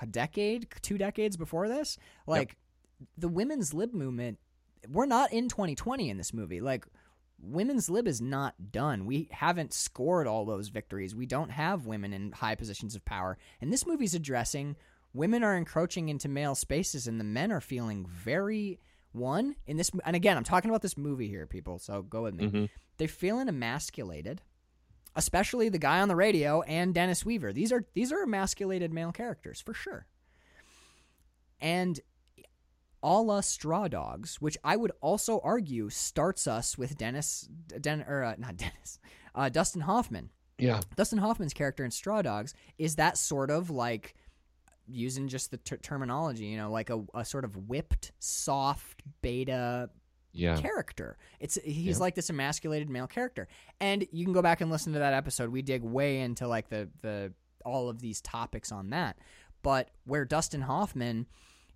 [0.00, 1.98] a decade, two decades before this.
[2.26, 2.56] Like
[3.16, 4.38] the women's lib movement,
[4.88, 6.60] we're not in 2020 in this movie.
[6.60, 6.86] Like
[7.40, 9.04] women's lib is not done.
[9.04, 11.14] We haven't scored all those victories.
[11.14, 13.36] We don't have women in high positions of power.
[13.60, 14.76] And this movie's addressing
[15.12, 18.78] women are encroaching into male spaces, and the men are feeling very
[19.12, 19.90] one in this.
[20.04, 21.78] And again, I'm talking about this movie here, people.
[21.78, 22.46] So go with me.
[22.46, 22.68] Mhm.
[22.96, 24.42] They're feeling emasculated
[25.16, 27.52] especially the guy on the radio and Dennis Weaver.
[27.52, 30.06] These are these are emasculated male characters for sure.
[31.60, 31.98] And
[33.02, 37.48] a la Straw Dogs, which I would also argue starts us with Dennis,
[37.80, 38.98] Den, or uh, not Dennis,
[39.34, 40.30] uh, Dustin Hoffman.
[40.58, 40.80] Yeah.
[40.96, 44.14] Dustin Hoffman's character in Straw Dogs is that sort of like
[44.90, 49.90] using just the ter- terminology, you know, like a, a sort of whipped, soft beta
[50.32, 50.56] Yeah.
[50.60, 51.16] character.
[51.40, 52.02] It's he's Yeah.
[52.02, 53.48] like this emasculated male character.
[53.80, 55.50] And you can go back and listen to that episode.
[55.50, 57.32] We dig way into like the the
[57.64, 59.18] all of these topics on that.
[59.62, 61.26] But where Dustin Hoffman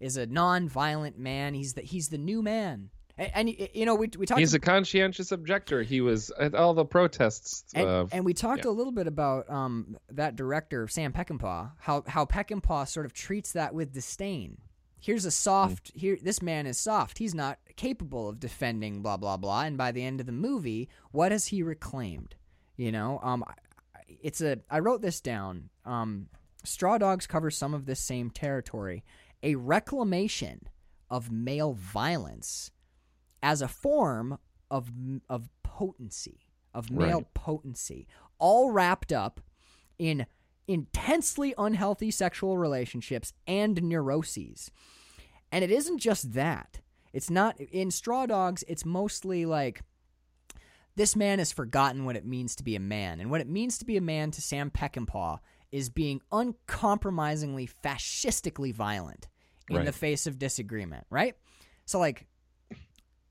[0.01, 2.91] is a non-violent man, he's the he's the new man.
[3.19, 5.83] And, and you know we we talked He's a conscientious objector.
[5.83, 7.65] He was at all the protests.
[7.75, 8.71] and, uh, and we talked yeah.
[8.71, 13.53] a little bit about um, that director Sam Peckinpah, how how Peckinpah sort of treats
[13.53, 14.59] that with disdain.
[14.99, 16.17] Here's a soft here.
[16.23, 17.19] This man is soft.
[17.19, 19.63] He's not capable of defending blah blah blah.
[19.63, 22.37] And by the end of the movie, what has he reclaimed?
[22.77, 23.45] You know, um,
[24.23, 24.59] it's a.
[24.71, 25.69] I wrote this down.
[25.85, 26.29] Um,
[26.65, 29.05] Straw Dogs covers some of this same territory.
[29.43, 30.69] A reclamation
[31.11, 32.71] of male violence
[33.43, 34.39] as a form
[34.71, 34.91] of
[35.29, 37.35] of potency, of male Right.
[37.35, 38.07] potency,
[38.39, 39.41] all wrapped up
[39.99, 40.27] in
[40.69, 44.71] intensely unhealthy sexual relationships and neuroses.
[45.51, 46.81] And it isn't just that.
[47.13, 49.83] It's not in Straw Dogs, it's mostly like
[50.95, 53.19] this man has forgotten what it means to be a man.
[53.21, 55.39] And what it means to be a man to Sam Peckinpah
[55.71, 59.29] is being uncompromisingly fascistically violent
[59.71, 59.87] in Right.
[59.87, 61.35] the face of disagreement, right?
[61.87, 62.27] So like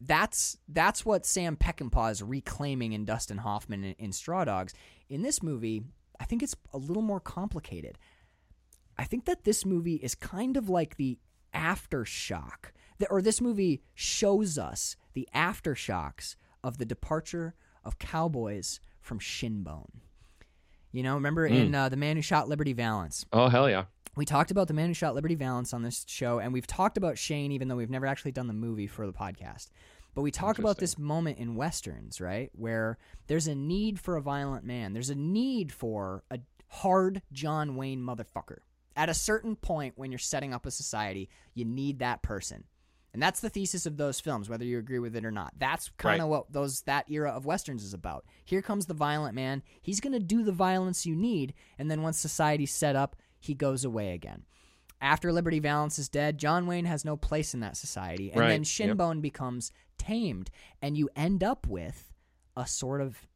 [0.03, 4.73] that's that's what Sam Peckinpah is reclaiming in Dustin Hoffman in, in Straw Dogs.
[5.09, 5.83] In this movie,
[6.19, 7.97] I think it's a little more complicated.
[8.97, 11.19] I think that this movie is kind of like the
[11.53, 19.19] aftershock, that, or this movie shows us the aftershocks of the departure of cowboys from
[19.19, 20.01] Shinbone.
[20.91, 23.85] You know, remember in uh, The Man Who Shot Liberty Valance, oh hell yeah.
[24.15, 26.97] we talked about the man who shot Liberty Valance on this show, and we've talked
[26.97, 29.69] about Shane, even though we've never actually done the movie for the podcast.
[30.13, 34.21] But we talk about this moment in westerns, right, where there's a need for a
[34.21, 34.91] violent man.
[34.91, 38.59] There's a need for a hard John Wayne motherfucker.
[38.97, 42.65] At a certain point when you're setting up a society, you need that person.
[43.13, 45.53] And that's the thesis of those films, whether you agree with it or not.
[45.57, 46.37] That's kind of Right.
[46.37, 48.25] what those that era of westerns is about.
[48.45, 49.63] Here comes the violent man.
[49.81, 53.53] He's going to do the violence you need, and then once society's set up, he
[53.53, 54.45] goes away again.
[55.01, 58.47] After Liberty Valance is dead, John Wayne has no place in that society, and Right,
[58.49, 58.67] then yep.
[58.67, 60.49] Shinbone becomes tamed,
[60.81, 62.13] and you end up with
[62.55, 63.27] a sort of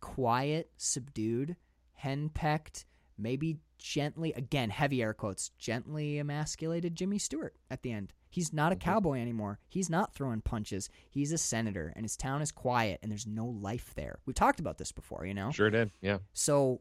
[0.00, 1.56] quiet, subdued,
[2.02, 2.84] henpecked,
[3.18, 8.12] maybe gently, again, heavy air quotes, gently emasculated Jimmy Stewart at the end.
[8.32, 8.90] He's not a Mm-hmm.
[8.90, 9.58] cowboy anymore.
[9.68, 10.88] He's not throwing punches.
[11.10, 14.18] He's a senator, and his town is quiet, and there's no life there.
[14.26, 15.50] We've talked about this before, you know?
[15.52, 15.90] Sure did.
[16.00, 16.18] Yeah.
[16.32, 16.80] So,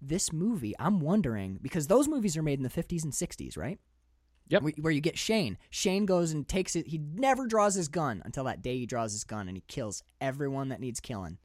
[0.00, 3.78] this movie, I'm wondering, because those movies are made in the 50s and 60s, right?
[4.50, 4.62] Yep.
[4.62, 5.58] Where- Where you get Shane.
[5.68, 6.86] Shane goes and takes it.
[6.86, 10.02] He never draws his gun until that day he draws his gun and he kills
[10.20, 11.38] everyone that needs killing.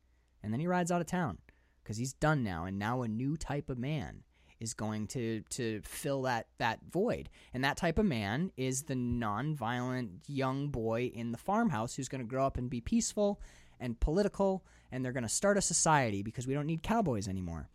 [0.43, 1.39] And then he rides out of town
[1.83, 2.63] because he's done now.
[2.65, 4.23] And now a new type of man
[4.63, 7.29] is going to, to fill that, that void.
[7.53, 12.21] And that type of man is the non-violent young boy in the farmhouse who's going
[12.23, 13.39] to grow up and be peaceful
[13.79, 14.63] and political.
[14.91, 17.69] And they're going to start a society because we don't need cowboys anymore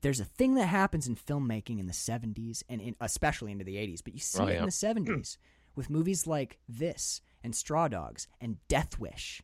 [0.00, 3.74] there's a thing that happens in filmmaking in the 70s and in, especially into the
[3.74, 4.58] 80s, but you see Oh, it yeah.
[4.60, 5.38] in the 70s
[5.74, 9.42] with movies like this and Straw Dogs and Death Wish,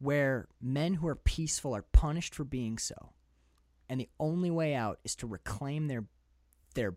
[0.00, 3.12] where men who are peaceful are punished for being so.
[3.90, 6.04] And the only way out is to reclaim their
[6.74, 6.96] their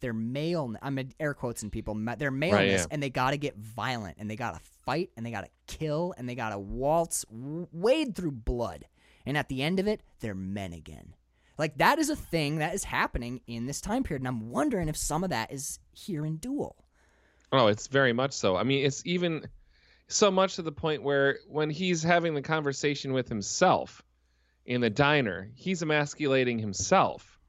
[0.00, 2.86] their male I'm in air quotes in people their maleness yeah.
[2.90, 5.50] and they got to get violent and they got to fight and they got to
[5.66, 8.84] kill and they got to waltz wade through blood
[9.26, 11.14] and at the end of it they're men again
[11.58, 14.88] like that is a thing that is happening in this time period, and I'm wondering
[14.88, 16.76] if some of that is here in Duel.
[17.50, 18.56] Oh, it's very much so.
[18.56, 19.48] I mean, it's even
[20.06, 24.02] so much to the point where when he's having the conversation with himself
[24.68, 27.40] in the diner, he's emasculating himself.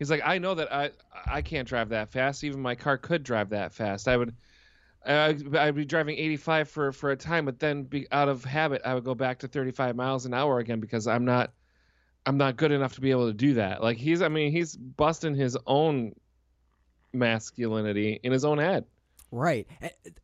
[0.00, 0.90] He's like, I know that I
[1.24, 2.42] I can't drive that fast.
[2.42, 4.08] Even my car could drive that fast.
[4.08, 4.34] I would.
[5.06, 8.82] I'd I'd be driving 85 for, for a time, but then be, out of habit,
[8.84, 11.52] I would go back to 35 miles an hour again because I'm not,
[12.26, 13.80] I'm not good enough to be able to do that.
[13.80, 16.16] Like he's, I mean, he's busting his own
[17.12, 18.84] masculinity in his own head.
[19.30, 19.68] Right.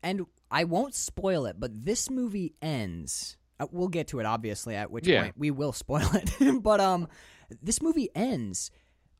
[0.02, 3.36] And I won't spoil it, but this movie ends.
[3.62, 5.22] Uh, We'll get to it obviously at which Yeah.
[5.22, 6.62] point we will spoil it.
[6.62, 7.08] but um
[7.62, 8.70] this movie ends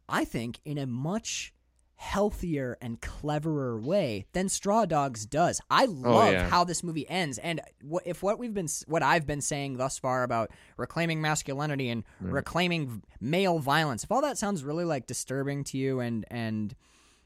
[0.08, 1.52] I think in a much
[1.96, 5.60] healthier and cleverer way than Straw Dogs does.
[5.70, 6.48] I love Oh, yeah.
[6.48, 9.98] how this movie ends and what if what we've been what I've been saying thus
[10.00, 14.02] far about reclaiming masculinity and reclaiming male violence.
[14.02, 16.74] If all that sounds really like disturbing to you and and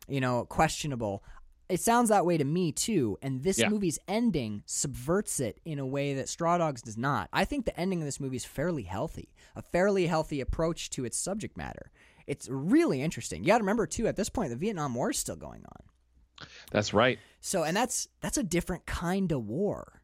[0.08, 1.24] you know questionable,
[1.68, 3.18] it sounds that way to me too.
[3.22, 3.68] And this Yeah.
[3.68, 7.28] movie's ending subverts it in a way that Straw Dogs does not.
[7.32, 11.04] I think the ending of this movie is fairly healthy, a fairly healthy approach to
[11.04, 11.90] its subject matter.
[12.26, 13.42] It's really interesting.
[13.42, 16.46] You got to remember too, at this point, the Vietnam War is still going on.
[16.70, 17.18] That's right.
[17.40, 20.02] So, and that's that's a different kind of war.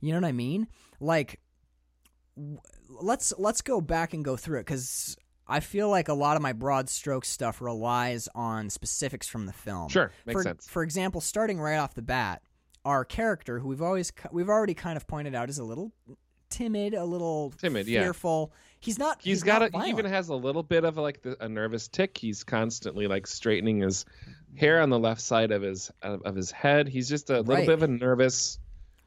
[0.00, 0.68] You know what I mean?
[1.00, 1.40] Like,
[2.36, 5.16] w- let's let's go back and go through it because
[5.50, 9.52] I feel like a lot of my broad stroke stuff relies on specifics from the
[9.52, 9.88] film.
[9.88, 10.68] Sure, makes for, sense.
[10.68, 12.42] For example, starting right off the bat,
[12.84, 15.92] our character, who we've always we've already kind of pointed out, is a little
[16.50, 18.02] timid, a little Timid, yeah.
[18.02, 18.52] fearful.
[18.80, 19.20] He's not.
[19.20, 21.88] he's got not a, he even has a little bit of like the, a nervous
[21.88, 24.06] tick he's constantly like straightening his
[24.56, 27.56] hair on the left side of his of, of his head he's just a little
[27.56, 27.66] Right.
[27.66, 28.58] bit of a nervous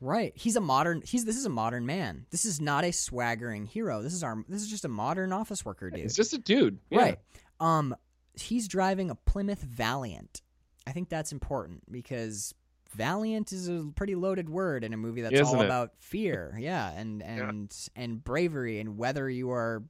[0.03, 0.33] Right.
[0.35, 2.25] He's a modern he's this is a modern man.
[2.29, 4.01] This is not a swaggering hero.
[4.01, 6.01] This is our this is just a modern office worker dude.
[6.01, 6.99] he's just a dude Yeah.
[6.99, 7.19] Right.
[7.59, 7.95] Um
[8.33, 10.41] he's driving a Plymouth Valiant.
[10.85, 12.53] I think that's important because
[12.93, 15.65] Valiant is a pretty loaded word in a movie that's Isn't all it?
[15.65, 16.55] about fear.
[16.59, 19.83] Yeah, and and and bravery and whether you are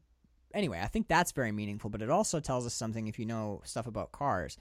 [0.53, 3.61] Anyway, I think that's very meaningful, but it also tells us something if you know
[3.65, 4.55] stuff about cars.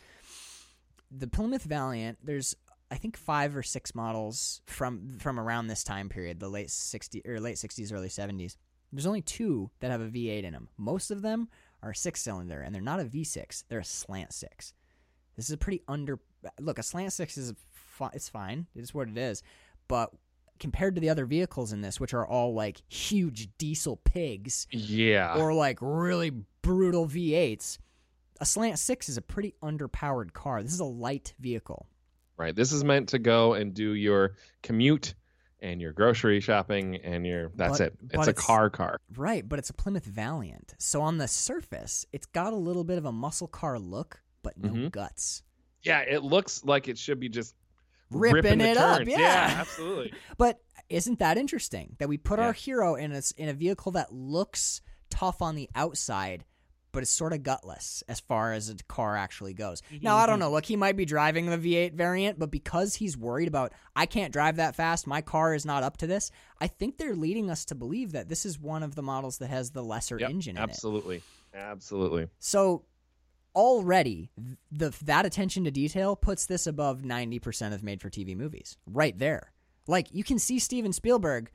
[1.11, 2.57] The Plymouth Valiant, there's
[2.92, 7.22] I think five or six models from from around this time period, the late 60
[7.26, 8.57] or late 60s, early 70s.
[8.92, 10.68] There's only two that have a V8 in them.
[10.76, 11.48] Most of them
[11.83, 13.64] are six cylinder, and they're not a V6.
[13.68, 14.74] They're a slant six.
[15.37, 16.20] This is a pretty under.
[16.61, 18.66] Look, a slant six is fi- it's fine.
[18.74, 19.42] It's what it is,
[19.88, 20.11] but
[20.61, 25.35] compared to the other vehicles in this, which are all like huge diesel pigs yeah
[25.37, 27.78] or like really brutal V8s,
[28.38, 30.62] a slant six is a pretty underpowered car.
[30.62, 31.88] This is a light vehicle.
[32.42, 35.14] Right this is meant to go and do your commute
[35.61, 39.48] and your grocery shopping and your that's But- it it's a it's- car car Right,
[39.48, 40.74] but it's a Plymouth Valiant.
[40.78, 44.57] So on the surface, it's got a little bit of a muscle car look, but
[44.59, 44.90] no Mhm.
[44.90, 45.42] guts.
[45.85, 47.55] yeah it looks like it should be just
[48.11, 49.09] Ripping the it up, turns.
[49.11, 49.55] yeah.
[49.59, 53.92] absolutely But isn't that interesting that we put our hero in a, in a vehicle
[53.92, 56.44] that looks tough on the outside,
[56.92, 59.81] but it's sort of gutless as far as a car actually goes.
[59.83, 60.40] Mm-hmm, now, I don't mm-hmm.
[60.40, 60.50] know.
[60.52, 64.33] Look, he might be driving the V8 variant, but because he's worried about, I can't
[64.33, 67.64] drive that fast, my car is not up to this, I think they're leading us
[67.66, 70.57] to believe that this is one of the models that has the lesser Yep, engine
[70.57, 70.64] in it.
[70.64, 71.22] absolutely,
[71.55, 72.28] absolutely.
[72.38, 72.85] So
[73.55, 74.31] already
[74.70, 78.76] the that attention to detail puts this above 90% of made for TV movies.
[78.87, 79.52] Right there.
[79.87, 81.50] Like you can see Steven Spielberg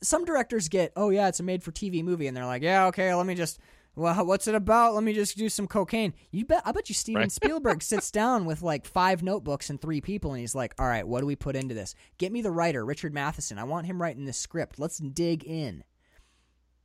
[0.00, 2.86] some directors get, "Oh yeah, it's a made for TV movie." And they're like, "Yeah,
[2.86, 3.58] okay, let me just
[3.98, 4.94] well, what's it about?
[4.94, 7.32] Let me just do some cocaine." You bet I bet you Steven Right.
[7.38, 11.06] Spielberg sits down with like five notebooks and three people and he's like, "All right,
[11.06, 11.94] what do we put into this?
[12.18, 13.58] Get me the writer, Richard Matheson.
[13.58, 14.78] I want him writing this script.
[14.78, 15.84] Let's dig in."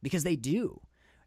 [0.02, 0.82] Because they do.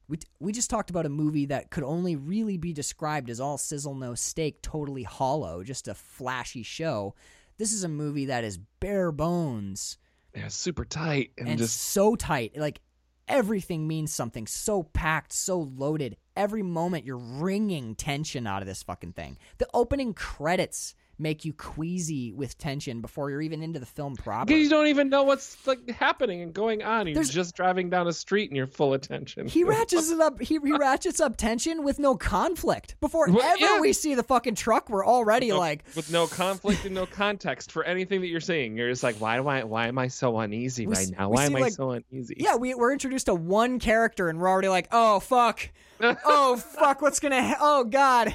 [0.08, 3.58] We, we just talked about a movie that could only really be described as all
[3.58, 7.14] sizzle no steak, totally hollow, just a flashy show.
[7.58, 9.98] This is a movie that is bare bones
[10.34, 12.56] Yeah, super tight and, and just so tight.
[12.56, 12.80] Like
[13.28, 14.46] everything means something.
[14.46, 16.16] So packed, so loaded.
[16.36, 19.38] Every moment you're wringing tension out of this fucking thing.
[19.58, 24.46] The opening credits make you queasy with tension before you're even into the film proper.
[24.46, 27.06] because you don't even know what's like happening and going on.
[27.06, 29.46] You're There's- just driving down a street and you're full of tension.
[29.48, 30.40] He ratchets it up.
[30.40, 32.96] He, he ratchets up tension with no conflict.
[33.00, 33.80] Before Well, ever yeah.
[33.80, 37.72] we see the fucking truck, we're already No- like, with no conflict and no context
[37.72, 38.76] for anything that you're seeing.
[38.76, 39.64] You're just like, why do I?
[39.64, 41.30] Why am I so uneasy We right now?
[41.30, 42.36] Why am I so uneasy?
[42.38, 47.00] yeah, we, we're introduced to one character and we're already like, oh fuck, oh fuck,
[47.00, 47.42] what's gonna?
[47.42, 48.34] Ha- oh god,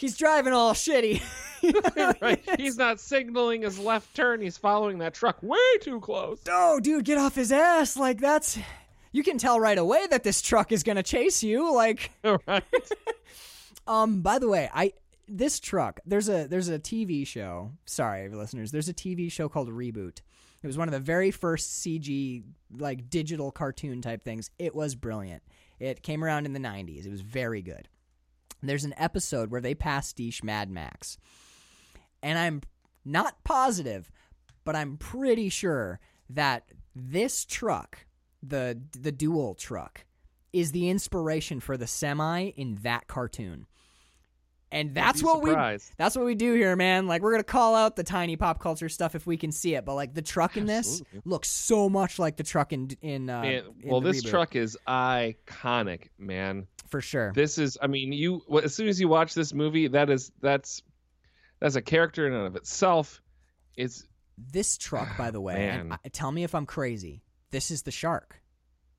[0.00, 1.22] he's driving all shitty.
[2.22, 2.42] right.
[2.58, 4.40] He's not signaling his left turn.
[4.40, 6.40] He's following that truck way too close.
[6.48, 7.96] oh dude, get off his ass!
[7.96, 8.58] Like that's.
[9.12, 11.74] You can tell right away that this truck is gonna chase you.
[11.74, 12.64] Like, right.
[13.86, 14.92] Um, by the way, I
[15.28, 17.72] this truck there's a there's a TV show.
[17.84, 18.70] Sorry, listeners.
[18.70, 20.20] There's a TV show called Reboot.
[20.62, 22.42] It was one of the very first CG
[22.78, 24.50] like digital cartoon type things.
[24.58, 25.42] It was brilliant.
[25.78, 27.06] It came around in the 90s.
[27.06, 27.88] It was very good.
[28.62, 31.16] There's an episode where they pastiche Mad Max.
[32.22, 32.62] And I'm
[33.04, 34.10] not positive,
[34.64, 38.06] but I'm pretty sure that this truck,
[38.42, 40.04] the the Duel truck,
[40.52, 43.66] is the inspiration for the semi in that cartoon.
[44.72, 45.50] And that's what we
[45.96, 47.08] that's what we do here, man.
[47.08, 49.84] Like we're gonna call out the tiny pop culture stuff if we can see it,
[49.84, 51.22] but like the truck in this Absolutely.
[51.24, 54.54] looks so much like the truck in in, uh, Man, in well, this reboot, truck
[54.56, 56.68] is iconic, man.
[56.88, 57.32] for sure.
[57.34, 60.82] This is, I mean, you as soon as you watch this movie, that is that's
[61.58, 63.20] that's a character in and of itself.
[63.76, 64.06] It's
[64.38, 67.22] This truck, by the way, and I, tell me if I'm crazy.
[67.50, 68.40] This is the shark.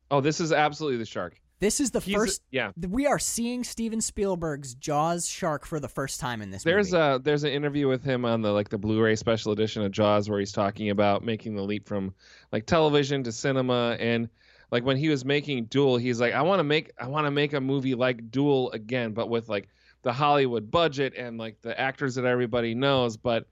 [0.09, 1.39] oh, this is absolutely the shark.
[1.61, 2.41] This is the He's first.
[2.51, 2.71] yeah.
[2.89, 7.03] We are seeing Steven Spielberg's Jaws shark for the first time in this There's movie.
[7.03, 10.27] a there's an interview with him on the like the Blu-ray special edition of Jaws
[10.29, 12.13] where he's talking about making the leap from
[12.51, 14.27] like television to cinema and
[14.71, 17.31] like when he was making Duel, he's like, I want to make I want to
[17.31, 19.67] make a movie like Duel again, but with like
[20.01, 23.17] the Hollywood budget and like the actors that everybody knows.
[23.17, 23.45] But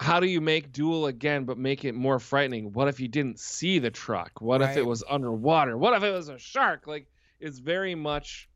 [0.00, 2.72] how do you make Duel again, but make it more frightening?
[2.72, 4.40] What if you didn't see the truck?
[4.40, 5.78] What if it was underwater?
[5.78, 6.88] What if it was a shark?
[6.88, 7.06] Like
[7.44, 8.48] it's very much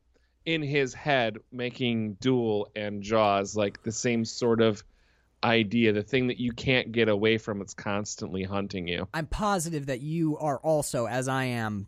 [0.46, 4.82] in his head making Duel and Jaws like the same sort of
[5.44, 7.60] idea, the thing that you can't get away from.
[7.60, 9.06] It's constantly hunting you.
[9.12, 11.86] I'm positive that you are also, as I am,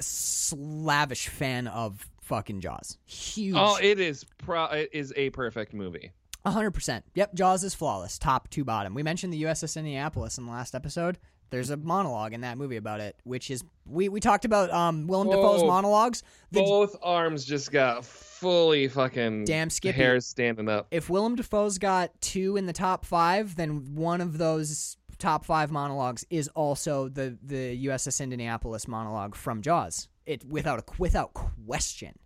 [0.00, 2.98] slavish fan of fucking Jaws.
[3.04, 3.56] Huge.
[3.58, 4.66] Oh, it is pro.
[4.66, 6.12] It is a perfect movie.
[6.46, 7.04] Hundred percent.
[7.14, 8.94] Yep, Jaws is flawless, top to bottom.
[8.94, 11.18] We mentioned the USS Indianapolis in the last episode.
[11.50, 15.06] There's a monologue in that movie about it, which is we we talked about um
[15.06, 15.68] Willem Dafoe's Whoa.
[15.68, 16.22] monologues.
[16.52, 19.96] The, Both arms just got fully fucking Damn Skippy.
[19.96, 20.88] hairs standing up.
[20.90, 25.70] if Willem Dafoe's got two in the top five, then one of those top five
[25.70, 30.08] monologues is also the the USS Indianapolis monologue from Jaws.
[30.26, 32.18] It without a without question.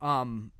[0.00, 0.52] Um,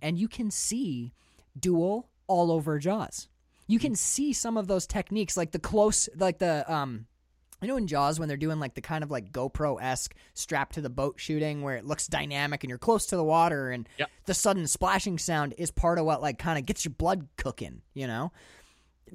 [0.00, 1.12] and you can see
[1.58, 3.28] Duel all over Jaws.
[3.68, 7.06] You can see some of those techniques, like the close, like the um.
[7.62, 10.72] I know in Jaws when they're doing like the kind of like GoPro esque strap
[10.74, 13.88] to the boat shooting where it looks dynamic and you're close to the water and
[13.98, 14.10] Yep.
[14.26, 17.82] the sudden splashing sound is part of what like kind of gets your blood cooking,
[17.94, 18.32] you know?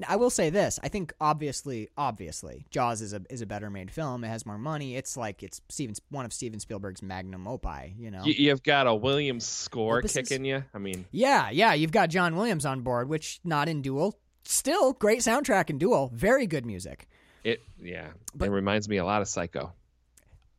[0.08, 0.80] I will say this.
[0.82, 4.24] I think obviously, obviously, Jaws is a is a better made film.
[4.24, 4.96] It has more money.
[4.96, 7.90] It's like it's Steven one of Steven Spielberg's magnum opus.
[7.98, 8.24] You know.
[8.24, 10.64] You, you've got a Williams score kicking you.
[10.74, 11.74] I mean, yeah, yeah.
[11.74, 14.18] You've got John Williams on board, which not in Duel.
[14.46, 16.10] Still great soundtrack in Duel.
[16.14, 17.10] Very good music.
[17.44, 18.10] It yeah.
[18.36, 19.74] But- it reminds me a lot of Psycho.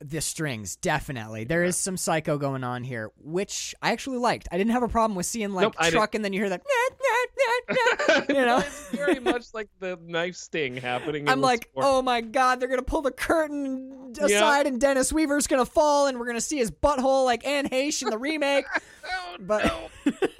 [0.05, 1.45] The strings definitely.
[1.45, 4.49] There is some psycho going on here, which I actually liked.
[4.51, 6.63] I didn't have a problem with seeing like Nope, truck and then you hear that.
[8.29, 8.59] You know?
[8.59, 11.29] it's very much like the knife sting happening.
[11.29, 11.87] I'm like, sport.
[11.89, 16.19] oh my god, they're gonna pull the curtain aside and Dennis Weaver's gonna fall and
[16.19, 18.65] we're gonna see his butthole like Anne Heche in the remake.
[19.05, 19.91] Oh, but-.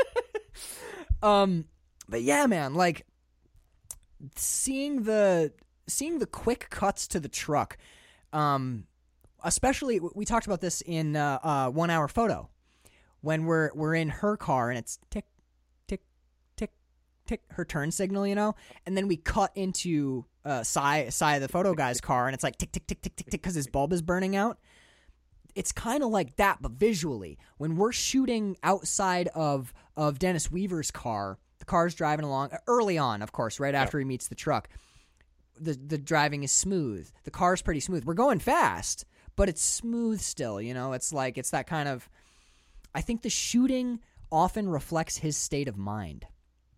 [1.23, 1.67] Um,
[2.09, 3.07] but yeah, man, like
[4.37, 5.53] seeing the
[5.87, 7.79] seeing the quick cuts to the truck.
[8.33, 8.85] Um,
[9.45, 12.49] especially we talked about this in uh, uh, one hour photo
[13.21, 15.25] when we're we're in her car and it's tick
[15.87, 16.03] tick
[16.57, 16.71] tick
[17.27, 18.55] tick her turn signal, you know,
[18.87, 22.59] and then we cut into uh, Sy Sy the photo guy's car and it's like
[22.59, 24.59] tick tick tick tick tick tick because his bulb is burning out.
[25.55, 27.39] It's kind of like that, but visually.
[27.59, 33.23] When we're shooting outside of of Dennis Weaver's car, the car's driving along early on,
[33.23, 34.69] of course, right after he meets the truck.
[35.61, 37.11] The the driving is smooth.
[37.25, 38.05] The car's pretty smooth.
[38.05, 39.05] We're going fast,
[39.37, 40.61] but it's smooth still.
[40.61, 42.09] You know, it's like it's that kind of.
[42.95, 44.01] I think the shooting
[44.31, 46.27] often reflects his state of mind.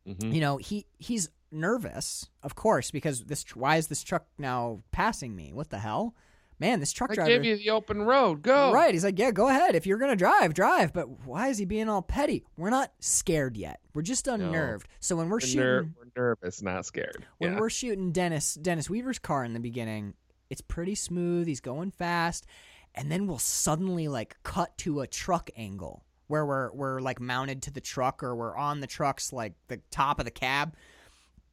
[0.06, 0.34] Mhm.
[0.34, 5.34] You know, he he's nervous, of course, because this why is this truck now passing
[5.36, 5.52] me?
[5.52, 6.14] What the hell,
[6.58, 6.80] man?
[6.80, 7.30] This truck I driver.
[7.30, 8.42] gave you the open road.
[8.42, 8.72] Go.
[8.72, 8.92] Right.
[8.92, 9.74] He's like, yeah, go ahead.
[9.76, 10.92] If you're going to drive, drive.
[10.92, 12.44] But why is he being all petty?
[12.56, 13.80] We're not scared yet.
[13.94, 14.88] We're just unnerved.
[15.00, 17.24] So when we're We're, shooting, ner- nervous, not scared.
[17.38, 17.60] when yeah.
[17.60, 20.14] we're shooting Dennis Dennis Weaver's car in the beginning,
[20.50, 21.46] it's pretty smooth.
[21.46, 22.46] He's going fast,
[22.94, 27.62] and then we'll suddenly like cut to a truck angle where we're we're like mounted
[27.62, 30.74] to the truck or we're on the truck's like the top of the cab.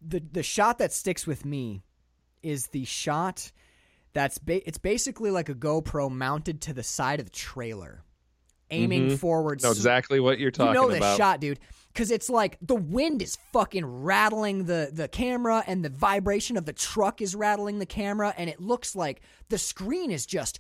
[0.02, 1.84] The the shot that sticks with me
[2.42, 3.52] is the shot
[4.14, 8.04] that's ba- it's basically like a GoPro mounted to the side of the trailer,
[8.70, 9.20] aiming Mhm.
[9.20, 9.62] forward.
[9.64, 11.18] know exactly what you're talking you know this about.
[11.18, 11.60] shot, dude.
[11.94, 16.66] Because it's like the wind is fucking rattling the, the camera, and the vibration of
[16.66, 20.60] the truck is rattling the camera, and it looks like the screen is just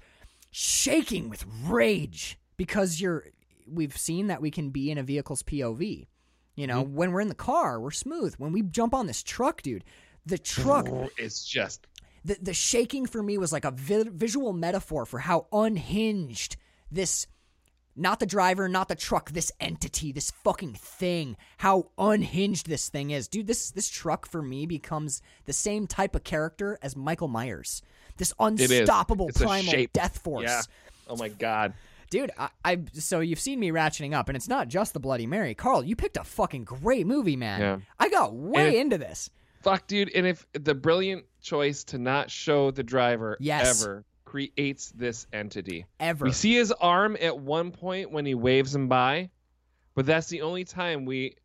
[0.52, 3.26] shaking with rage because you're.
[3.68, 6.08] We've seen that we can be in a vehicle's POV.
[6.56, 6.96] You know, Mm-hmm.
[6.96, 8.36] when we're in the car, we're smooth.
[8.38, 9.86] When we jump on this truck, dude,
[10.26, 11.88] the truck is just
[12.26, 16.58] the the shaking for me was like a vi- visual metaphor for how unhinged
[16.92, 17.26] this
[17.96, 23.12] not the driver not the truck this entity this fucking thing how unhinged this thing
[23.12, 27.28] is dude this this truck for me becomes the same type of character as Michael
[27.28, 27.82] Myers
[28.18, 30.62] this unstoppable It's a primal death force yeah.
[31.08, 31.74] Oh my god.
[32.10, 35.28] dude I, I so you've seen me ratcheting up and it's not just the bloody
[35.28, 37.78] mary carl you picked a fucking great movie man Yeah.
[38.00, 39.30] i got way And- into this
[39.64, 40.10] Fuck, dude.
[40.16, 43.84] And if the brilliant choice to not show the driver Yes.
[43.84, 45.86] ever creates this entity.
[46.00, 49.30] ever We see his arm at one point when he waves him by,
[49.94, 51.36] but that's the only time we.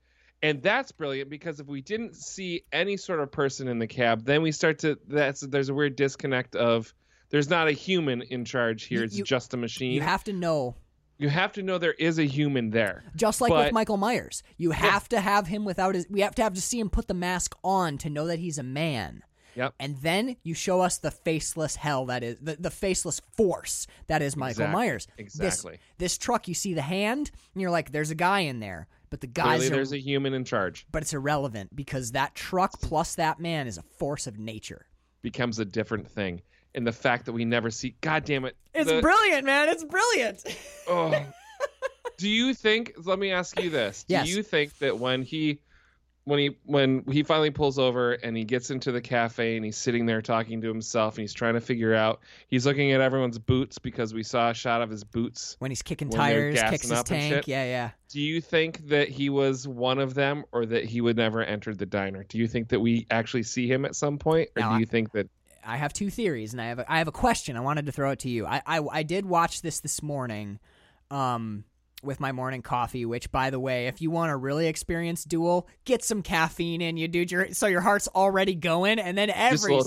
[0.41, 4.25] And that's brilliant because if we didn't see any sort of person in the cab,
[4.25, 4.97] then we start to.
[5.09, 6.95] That's there's a weird disconnect of
[7.31, 9.03] there's not a human in charge here.
[9.03, 9.93] It's you- just a machine.
[9.93, 10.77] you have to know
[11.19, 13.03] you have to know there is a human there.
[13.17, 16.07] Just like with Michael Myers, you have to have him without his.
[16.09, 18.59] We have to have to see him put the mask on to know that he's
[18.59, 19.23] a man.
[19.57, 19.75] Yep.
[19.81, 24.23] And then you show us the faceless hell that is the, the faceless force that
[24.23, 24.73] is Michael Exactly.
[24.75, 25.07] Myers.
[25.17, 25.79] This- Exactly.
[25.99, 29.21] This, truck, you see the hand, and you're like, "There's a guy in there," but
[29.21, 29.71] the guys Clearly, are.
[29.77, 30.87] there's a human in charge.
[30.93, 34.87] but it's irrelevant because that truck plus that man is a force of nature.
[35.23, 36.43] Becomes a different thing.
[36.75, 37.97] And the fact that we never see.
[38.03, 38.55] God damn it.
[38.75, 39.71] It's the- brilliant, man.
[39.71, 40.45] It's brilliant.
[40.87, 41.19] Oh.
[42.19, 42.93] Do you think?
[43.05, 44.05] Let me ask you this.
[44.05, 45.61] Do you think that when he,
[46.27, 49.77] when he, when he finally pulls over and he gets into the cafe and he's
[49.77, 52.19] sitting there talking to himself and he's trying to figure out,
[52.49, 55.55] he's looking at everyone's boots because we saw a shot of his boots.
[55.61, 57.47] when he's kicking When tires, kicks his tank.
[57.47, 57.91] Yeah, yeah.
[58.09, 61.73] Do you think that he was one of them, or that he would never enter
[61.75, 62.25] the diner?
[62.25, 64.79] Do you think that we actually see him at some point, or No, do I-
[64.81, 65.29] you think that?
[65.65, 67.57] I have two theories, and I have a, I have a question.
[67.57, 68.47] I wanted to throw it to you.
[68.47, 70.59] I, I I did watch this this morning,
[71.11, 71.65] um,
[72.07, 73.05] with my morning coffee.
[73.05, 76.97] Which, by the way, if you want to really experience Duel, get some caffeine in
[76.97, 77.31] you, dude.
[77.31, 79.81] Your so your heart's already going, and then every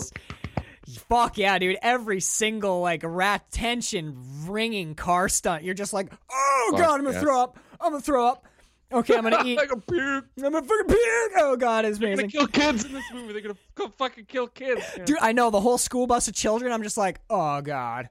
[1.08, 1.78] fuck yeah, dude.
[1.82, 4.18] Every single like rat tension
[4.48, 7.60] ringing car stunt, you're just like, oh Fuck god, I'm gonna throw up.
[7.80, 8.46] I'm gonna throw up.
[8.92, 9.58] Okay, I'm gonna eat.
[9.58, 10.26] like a puke.
[10.38, 11.32] I'm gonna fucking puke.
[11.38, 12.30] Oh god, it's They're gonna amazing.
[12.40, 13.34] kill kids in this movie.
[13.34, 14.84] They're gonna go fucking kill kids.
[15.06, 16.72] Dude, I know the whole school bus of children.
[16.72, 18.10] I'm just like, oh god,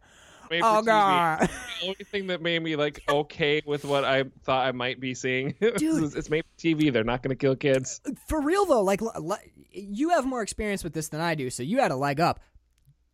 [0.50, 1.40] Made oh god.
[1.80, 5.14] the only thing that made me like okay with what I thought I might be
[5.14, 5.82] seeing Dude.
[5.82, 6.92] is it's made for TV.
[6.92, 8.00] They're not going to kill kids.
[8.06, 9.38] Uh, for real though, like l- l-
[9.70, 12.40] you have more experience with this than I do, so you had a leg up.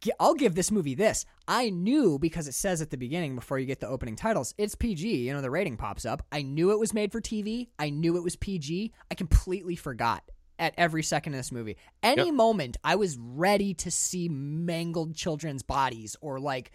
[0.00, 1.24] G- I'll give this movie this.
[1.48, 4.74] I knew because it says at the beginning before you get the opening titles, it's
[4.74, 5.16] PG.
[5.26, 6.22] You know, the rating pops up.
[6.32, 7.68] I knew it was made for TV.
[7.78, 8.92] I knew it was PG.
[9.10, 10.22] I completely forgot
[10.58, 11.76] at every second of this movie.
[12.02, 12.34] Any Yep.
[12.34, 16.70] moment, I was ready to see mangled children's bodies or like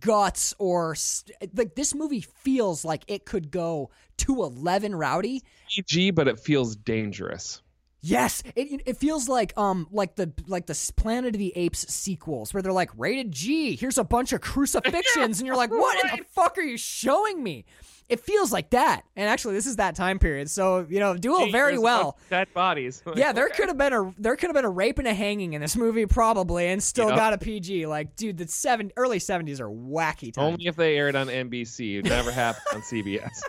[0.00, 6.12] guts or st- like this movie feels like it could go to 11 rowdy PG,
[6.12, 7.62] but it feels dangerous.
[8.00, 12.52] Yes, it it feels like um like the like the Planet of the Apes sequels
[12.52, 13.76] where they're like rated G.
[13.76, 17.42] Here's a bunch of crucifixions, and you're like, what in the fuck are you showing
[17.42, 17.64] me?
[18.08, 19.02] It feels like that.
[19.16, 22.18] And actually, this is that time period, so you know, Duel Gee, very well.
[22.28, 23.02] Dead bodies.
[23.16, 25.54] Yeah, there could have been a there could have been a rape and a hanging
[25.54, 27.16] in this movie probably, and still Yep.
[27.16, 27.86] got a PG.
[27.86, 30.44] Like, dude, the seven early seventies are wacky time.
[30.44, 31.98] Only if they aired on NBC.
[32.00, 33.40] It never happened on CBS.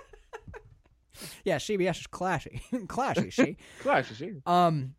[1.44, 3.32] yeah, CBS is clashy, clashy.
[3.32, 3.58] She.
[3.82, 4.34] clashy, she?
[4.46, 4.96] Um.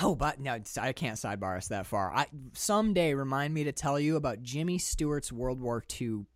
[0.00, 2.12] Oh, but no, I can't sidebar us that far.
[2.12, 6.26] I someday remind me to tell you about Jimmy Stewart's World War II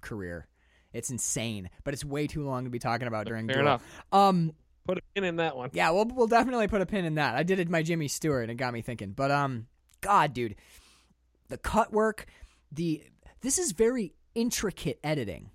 [0.00, 0.46] career.
[0.92, 3.46] It's insane, but it's way too long to be talking about during.
[3.46, 3.66] Fair Duel.
[3.66, 3.82] enough.
[4.12, 4.52] Um.
[4.84, 5.70] Put a pin in that one.
[5.72, 7.36] Yeah, we'll we'll definitely put a pin in that.
[7.36, 9.12] I did it my Jimmy Stewart and it got me thinking.
[9.12, 9.66] But um
[10.00, 10.56] god, dude.
[11.48, 12.26] The cut work,
[12.72, 13.04] the
[13.42, 15.50] this is very intricate editing.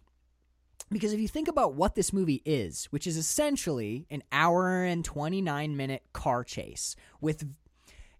[0.90, 5.04] Because if you think about what this movie is, which is essentially an hour and
[5.04, 7.44] 29 minute car chase with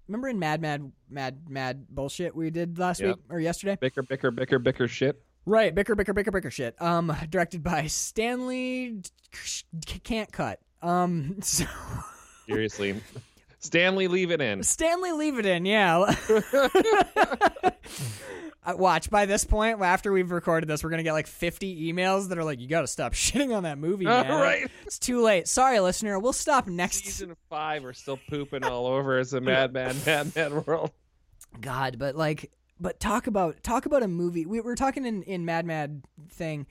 [0.10, 3.08] Remember in Mad Mad Mad Mad bullshit we did last Yep.
[3.16, 3.78] week or yesterday?
[3.80, 5.22] Bicker, bicker, bicker, bicker shit.
[5.48, 6.80] Right, bicker, bicker, bicker, bicker shit.
[6.82, 9.02] Um, directed by Stanley
[10.04, 10.60] Can't Cut.
[10.82, 11.66] Um, so
[12.48, 13.02] Seriously.
[13.60, 14.62] Stanley, leave it in.
[14.62, 16.14] Stanley, leave it in, yeah.
[18.66, 22.28] Uh, Watch by this point, after we've recorded this, we're gonna get like 50 emails
[22.28, 24.30] that are like, "You got to stop shitting on that movie, man.
[24.30, 24.70] Right.
[24.86, 25.48] It's too late.
[25.48, 26.20] Sorry, listener.
[26.20, 27.06] We'll stop next.
[27.06, 29.22] Season five We're still pooping all over.
[29.22, 30.92] It's a madman, mad, mad, mad world.
[31.62, 34.46] God, but like, but talk about talk about a movie.
[34.46, 36.68] We were talking in in Mad Mad thing,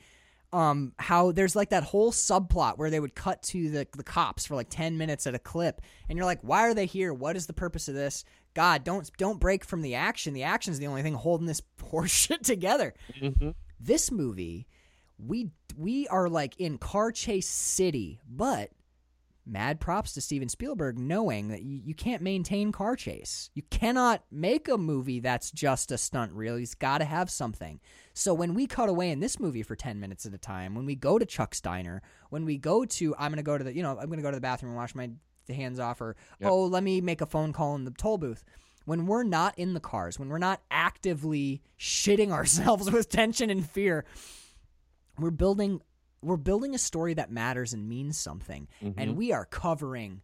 [0.53, 4.47] um, how there's like that whole subplot where they would cut to the the cops
[4.47, 7.13] for like ten minutes at a clip, and you're like, why are they here?
[7.13, 8.25] What is the purpose of this?
[8.55, 10.33] God, don't don't break from the action.
[10.33, 12.95] The action's the only thing holding this poor shit together.
[13.81, 14.67] This movie,
[15.19, 18.71] we we are like in car chase city, but
[19.47, 23.49] mad props to Steven Spielberg knowing that you, you can't maintain car chase.
[23.55, 26.57] You cannot make a movie that's just a stunt reel.
[26.57, 27.81] He's got to have something.
[28.13, 30.85] So when we cut away in this movie for 10 minutes at a time, when
[30.85, 33.75] we go to Chuck's Diner, when we go to, I'm going to go to the,
[33.75, 35.11] you know, I'm going to go to the bathroom and wash my
[35.49, 36.51] hands off, or, Yep.
[36.51, 38.43] oh, let me make a phone call in the toll booth.
[38.85, 43.69] When we're not in the cars, when we're not actively shitting ourselves with tension and
[43.69, 44.05] fear,
[45.19, 45.81] we're building
[46.27, 49.15] we're building a story that matters and means something and mm-hmm.
[49.15, 50.23] we are covering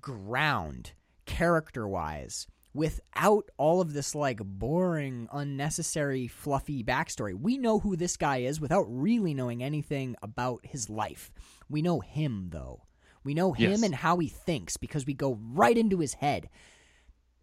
[0.00, 0.92] ground
[1.26, 7.34] character wise without all of this like boring unnecessary fluffy backstory.
[7.34, 11.32] We know who this guy is without really knowing anything about his life.
[11.68, 12.84] We know him though.
[13.24, 13.82] We know him Yes.
[13.82, 16.48] and how he thinks because we go right into his head.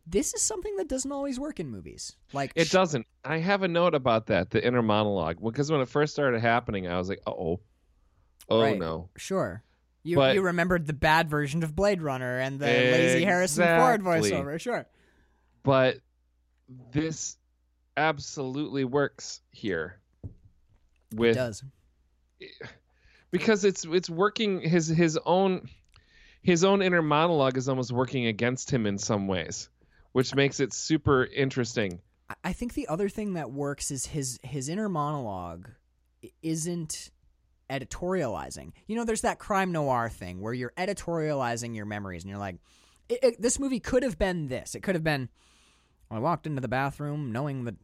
[0.07, 2.15] This is something that doesn't always work in movies.
[2.31, 3.05] Like It doesn't.
[3.23, 6.87] I have a note about that, the inner monologue, because when it first started happening,
[6.87, 7.59] I was like, oh,
[8.49, 8.77] oh Right.
[8.79, 9.09] no.
[9.17, 9.63] Sure.
[10.03, 14.01] You But- you remembered the bad version of Blade Runner and the lazy Harrison Ford
[14.01, 14.59] voiceover.
[14.59, 14.85] Sure.
[15.63, 15.97] But
[16.91, 17.37] this
[17.97, 19.99] absolutely works here.
[21.17, 21.63] It does.
[23.31, 25.69] because it's it's working his his own
[26.41, 29.69] his own inner monologue is almost working against him in some ways,
[30.11, 31.99] which makes it super interesting.
[32.29, 35.69] I- I think the other thing that works is his his inner monologue
[36.41, 37.09] isn't
[37.69, 38.71] editorializing.
[38.87, 42.57] You know, there's that crime noir thing where you're editorializing your memories, and you're like,
[43.09, 44.75] it, it, "This movie could have been this.
[44.75, 45.29] It could have been."
[46.09, 47.75] I walked into the bathroom knowing that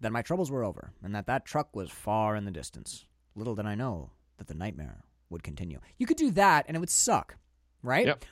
[0.00, 3.06] that my troubles were over and that that truck was far in the distance.
[3.36, 5.78] Little did I know that the nightmare would continue.
[5.96, 7.36] You could do that, and it would suck,
[7.82, 8.06] right?
[8.06, 8.24] Yep.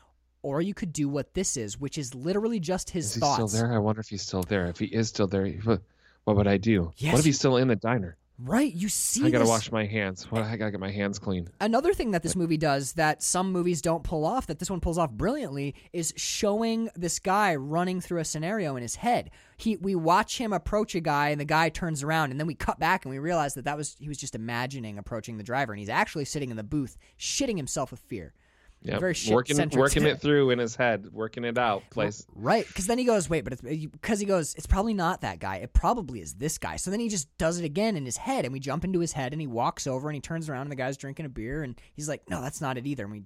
[0.42, 3.52] Or you could do what this is, which is literally just his Is he thoughts.
[3.52, 3.74] still there?
[3.74, 4.66] I wonder if he's still there.
[4.66, 5.82] If he is still there, what
[6.24, 6.92] what would I do?
[6.96, 7.12] Yes.
[7.12, 8.16] What if he's still in the diner?
[8.42, 8.72] Right?
[8.72, 10.30] You see, I gotta this- wash my hands.
[10.30, 11.48] What I gotta get my hands clean.
[11.60, 14.80] Another thing that this movie does that some movies don't pull off, that this one
[14.80, 19.30] pulls off brilliantly, is showing this guy running through a scenario in his head.
[19.56, 22.54] He, we watch him approach a guy, and the guy turns around, and then we
[22.54, 25.72] cut back and we realize that that was he was just imagining approaching the driver,
[25.72, 28.32] and he's actually sitting in the booth, shitting himself with fear.
[28.82, 31.82] Yeah, Very working working it through in his head, working it out.
[31.90, 32.26] Place.
[32.34, 35.38] Right, because then he goes, wait, but it's because he goes, it's probably not that
[35.38, 35.56] guy.
[35.56, 36.76] It probably is this guy.
[36.76, 39.12] So then he just does it again in his head, and we jump into his
[39.12, 41.62] head, and he walks over, and he turns around, and the guy's drinking a beer,
[41.62, 43.04] and he's like, no, that's not it either.
[43.04, 43.22] And we,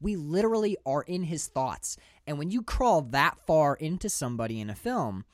[0.00, 1.96] we literally are in his thoughts.
[2.26, 5.24] And when you crawl that far into somebody in a film,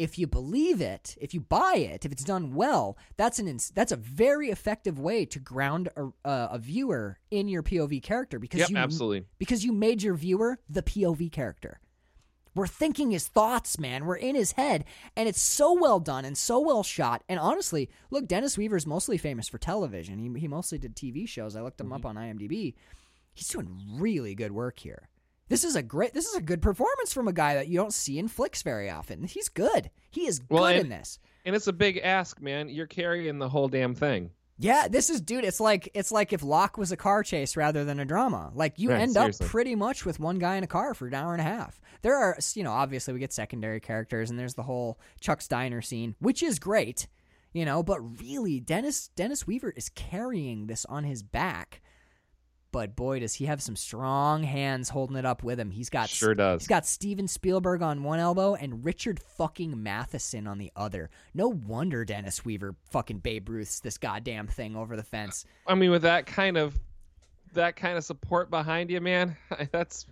[0.00, 3.68] if you believe it, if you buy it, if it's done well, that's an ins-
[3.68, 8.38] that's a very effective way to ground a, a, a viewer in your POV character
[8.38, 9.26] because Yep, you absolutely.
[9.38, 11.80] because you made your viewer the POV character.
[12.54, 14.06] We're thinking his thoughts, man.
[14.06, 14.86] We're in his head,
[15.16, 17.22] and it's so well done and so well shot.
[17.28, 20.18] And honestly, look, Dennis Weaver's mostly famous for television.
[20.18, 21.56] He he mostly did TV shows.
[21.56, 22.16] I looked him up mm-hmm.
[22.18, 22.74] on IMDb.
[23.34, 25.10] He's doing really good work here.
[25.50, 26.14] This is a great.
[26.14, 28.88] This is a good performance from a guy that you don't see in flicks very
[28.88, 29.24] often.
[29.24, 29.90] He's good.
[30.10, 31.18] He is Well, good and- in this.
[31.44, 32.68] And it's a big ask, man.
[32.70, 34.30] You're carrying the whole damn thing.
[34.58, 35.42] Yeah, this is dude.
[35.44, 38.50] It's like it's like if Locke was a car chase rather than a drama.
[38.54, 39.44] Like you Right, end seriously.
[39.46, 41.80] up pretty much with one guy in a car for an hour and a half.
[42.02, 45.80] There are, you know, obviously we get secondary characters, and there's the whole Chuck's diner
[45.80, 47.08] scene, which is great,
[47.54, 47.82] you know.
[47.82, 51.80] But really, Dennis Dennis Weaver is carrying this on his back.
[52.72, 55.70] But boy, does he have some strong hands holding it up with him.
[55.70, 56.62] He's got Sure does.
[56.62, 61.10] He's got Steven Spielberg on one elbow and Richard fucking Matheson on the other.
[61.34, 65.44] No wonder Dennis Weaver fucking Babe Ruth's this goddamn thing over the fence.
[65.66, 66.78] I mean, with that kind of
[67.54, 69.36] that kind of support behind you, man,
[69.72, 70.06] that's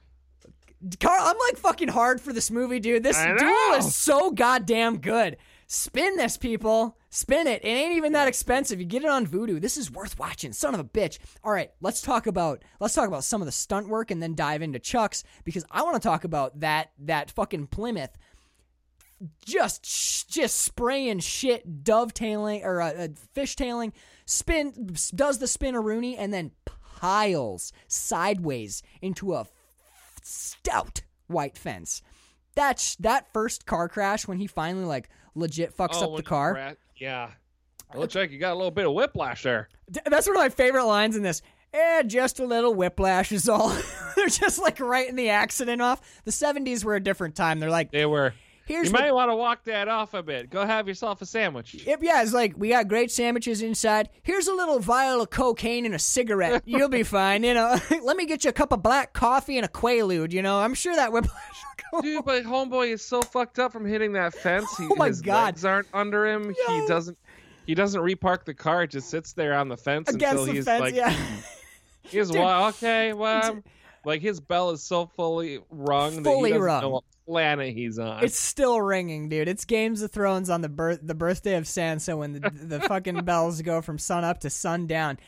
[1.00, 3.02] Carl, I'm like fucking hard for this movie, dude.
[3.02, 5.36] This duel is so goddamn good.
[5.70, 6.96] Spin this, people.
[7.10, 7.62] Spin it.
[7.62, 8.80] It ain't even that expensive.
[8.80, 9.60] You get it on Vudu.
[9.60, 10.54] This is worth watching.
[10.54, 11.18] Son of a bitch.
[11.44, 14.34] All right, let's talk about let's talk about some of the stunt work and then
[14.34, 18.16] dive into Chuck's because I want to talk about that that fucking Plymouth
[19.44, 23.92] just just spraying shit, dovetailing or uh, uh, fishtailing,
[24.24, 29.46] spin does the spin a Rooney and then piles sideways into a
[30.22, 32.02] stout white fence.
[32.54, 36.54] That's that first car crash when he finally like legit fucks oh, up the car.
[36.54, 37.30] rat- yeah.
[37.94, 39.68] Looks like you got a little bit of whiplash there.
[40.04, 41.40] That's one of my favorite lines in this.
[41.72, 43.68] Eh, just a little whiplash is all.
[44.16, 46.00] They're just like writing the accident off.
[46.24, 47.60] The 70s were a different time.
[47.60, 48.34] They're like, They were.
[48.68, 50.50] Here's you might want to walk that off a bit.
[50.50, 51.74] Go have yourself a sandwich.
[51.86, 54.10] Yeah, it's like we got great sandwiches inside.
[54.22, 56.62] Here's a little vial of cocaine and a cigarette.
[56.66, 57.76] You'll be fine, you know.
[58.02, 60.32] Let me get you a cup of black coffee and a quaalude.
[60.32, 61.22] You know, I'm sure that go.
[62.02, 64.76] Dude, but homeboy is so fucked up from hitting that fence.
[64.76, 65.44] He, Oh my his God.
[65.46, 66.44] legs aren't under him.
[66.68, 66.80] Yo.
[66.80, 67.16] He doesn't.
[67.66, 68.84] He doesn't repark the car.
[68.84, 71.14] It just sits there on the fence Against until the he's fence, like, yeah.
[72.02, 72.40] he's Dude.
[72.40, 73.64] well, okay, well, I'm-
[74.04, 76.82] like his bell is so fully rung Fully that he rung.
[76.82, 78.24] know what planet he's on.
[78.24, 79.48] It's still ringing, dude.
[79.48, 83.24] It's Games of Thrones on the birth the birthday of Sansa when the the fucking
[83.24, 85.18] bells go from sun up to sundown.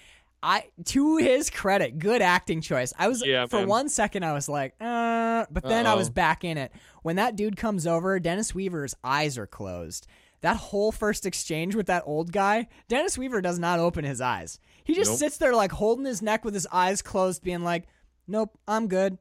[0.43, 2.95] I to his credit, good acting choice.
[2.99, 3.69] I was Yeah, for man.
[3.69, 6.73] one second I was like, uh, but then I was back in it.
[7.03, 10.07] When that dude comes over, Dennis Weaver's eyes are closed.
[10.41, 14.59] That whole first exchange with that old guy, Dennis Weaver does not open his eyes.
[14.85, 15.19] He just Nope.
[15.19, 17.87] sits there like holding his neck with his eyes closed, being like,
[18.31, 19.19] "Nope, I'm good.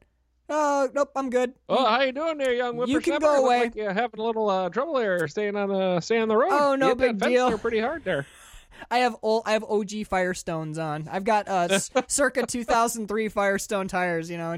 [0.48, 2.90] Oh, nope, I'm good." Oh, how you doing there, young whippersnapper?
[2.90, 3.60] You can go away.
[3.60, 6.50] Like you're having a little uh, trouble there, staying on the staying on the road.
[6.52, 7.48] Oh, no You big deal.
[7.48, 8.26] there pretty hard there.
[8.90, 11.06] I have old, I have OG Firestones on.
[11.10, 14.30] I've got uh, circa 2003 Firestone tires.
[14.30, 14.56] You know,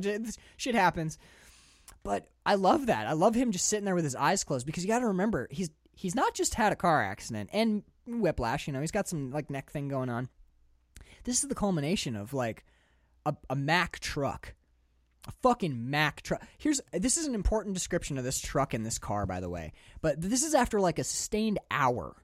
[0.57, 1.18] shit happens.
[2.05, 3.07] But I love that.
[3.07, 5.48] I love him just sitting there with his eyes closed because you got to remember
[5.50, 8.66] he's he's not just had a car accident and whiplash.
[8.66, 10.28] You know, he's got some like neck thing going on.
[11.24, 12.64] This is the culmination of like
[13.26, 14.54] a, a Mack truck.
[15.28, 16.42] A fucking Mack truck.
[16.58, 19.72] Here's this is an important description of this truck and this car, by the way.
[20.00, 22.16] But this is after like a sustained hour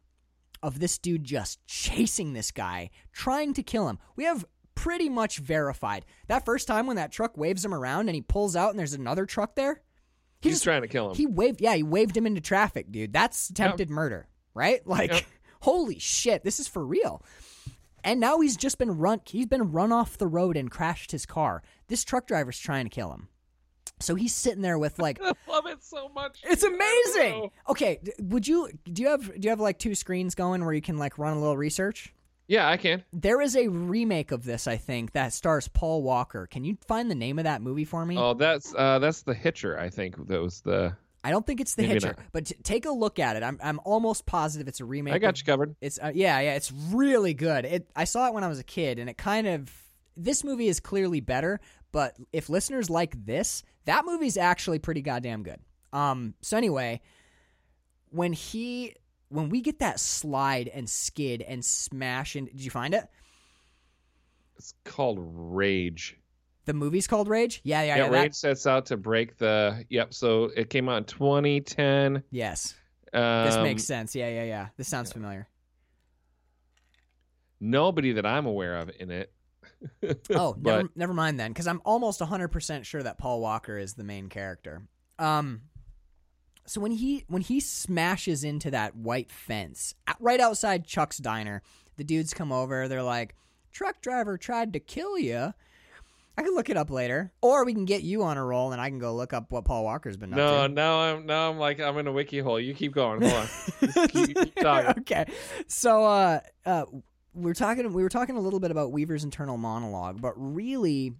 [0.63, 3.99] of this dude just chasing this guy, trying to kill him.
[4.17, 4.45] We have
[4.75, 8.57] pretty much verified that first time when that truck waves him around and he pulls
[8.57, 9.81] out and there's another truck there.
[10.41, 11.17] He He's just trying to kill him.
[11.17, 13.13] he waved, yeah, he waved him into traffic, dude.
[13.13, 14.81] That's attempted murder, right?
[14.87, 15.23] Like, Yep.
[15.61, 17.25] holy shit, this is for real.
[18.05, 19.21] And now he's just been run.
[19.25, 21.63] He's been run off the road and crashed his car.
[21.89, 23.29] This truck driver's trying to kill him.
[24.01, 26.41] So he's sitting there with like I love it so much.
[26.45, 27.51] it's amazing.
[27.69, 30.83] Okay, would you do you have do you have like two screens going where you
[30.83, 32.13] can like run a little research?
[32.47, 33.05] Yeah, I can.
[33.13, 36.47] There is a remake of this, I think, that stars Paul Walker.
[36.47, 38.17] Can you find the name of that movie for me?
[38.17, 39.79] Oh, that's uh, that's the Hitcher.
[39.79, 40.97] I think that was the.
[41.25, 42.27] I don't think it's The maybe Hitcher, not.
[42.33, 43.43] but t- take a look at it.
[43.43, 45.15] I'm I'm almost positive it's a remake.
[45.15, 45.75] I got you covered.
[45.81, 47.65] It's uh, yeah, yeah, it's really good.
[47.65, 49.71] It I saw it when I was a kid and it kind of
[50.17, 51.61] this movie is clearly better,
[51.93, 55.59] but if listeners like this, that movie's actually pretty goddamn good.
[55.93, 57.01] Um so anyway,
[58.11, 58.95] when he
[59.29, 63.05] when we get that slide and skid and smash and did you find it?
[64.57, 66.17] It's called Rage.
[66.69, 67.63] The movie's called Rage?
[67.65, 68.11] Yeah, yeah, Yeah, yeah.
[68.11, 69.87] that- Rage sets out to break the.
[69.89, 70.13] Yep.
[70.13, 72.23] So it came out in 2010.
[72.31, 72.75] yes.
[73.15, 74.15] Um, This makes sense.
[74.15, 74.69] Yeah, yeah, yeah.
[74.77, 75.49] This sounds familiar.
[77.61, 79.33] nobody that I'm aware of in it.
[80.31, 83.95] Oh, But- never, never mind then, because I'm almost 100% sure that Paul Walker is
[83.95, 84.83] the main character.
[85.19, 85.63] Um,
[86.67, 91.63] so when he when he smashes into that white fence right outside Chuck's diner,
[91.97, 92.89] the dudes come over.
[92.89, 93.35] They're like,
[93.73, 95.55] "Truck driver tried to kill you."
[96.39, 98.81] I can look it up later, or we can get you on a roll, and
[98.81, 100.75] I can go look up what Paul Walker's been No, up to.
[100.75, 102.61] now I'm now I'm like I'm in a wiki hole.
[102.61, 103.21] You keep going.
[103.23, 104.09] Hold on.
[104.09, 105.01] Keep, keep talking.
[105.01, 105.25] okay.
[105.67, 106.85] So uh uh
[107.35, 111.15] we're talking we were talking a little bit about Weaver's internal monologue, but really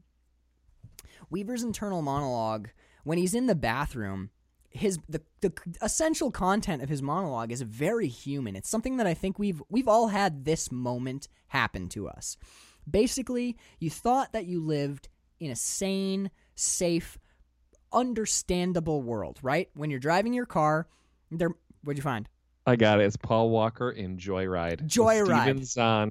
[1.31, 2.69] Weaver's internal monologue
[3.05, 4.31] when he's in the bathroom.
[4.71, 5.53] His the the
[5.83, 8.55] essential content of his monologue is very human.
[8.55, 12.37] It's something that I think we've we've all had this moment happen to us.
[12.89, 15.09] Basically, you thought that you lived
[15.41, 17.19] in a sane, safe,
[17.93, 19.69] understandable world, right?
[19.75, 20.87] When you're driving your car,
[21.31, 21.51] there
[21.83, 22.29] what'd you find?
[22.67, 23.05] I got it.
[23.05, 24.87] It's Paul Walker in Joyride.
[24.87, 25.43] Joyride.
[25.43, 26.11] Steven Zahn.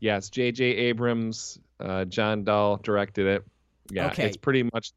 [0.00, 0.64] Yes, J.J.
[0.64, 3.44] Abrams, uh, John Dahl directed it.
[3.90, 4.24] Yeah, Okay.
[4.26, 4.92] it's pretty much.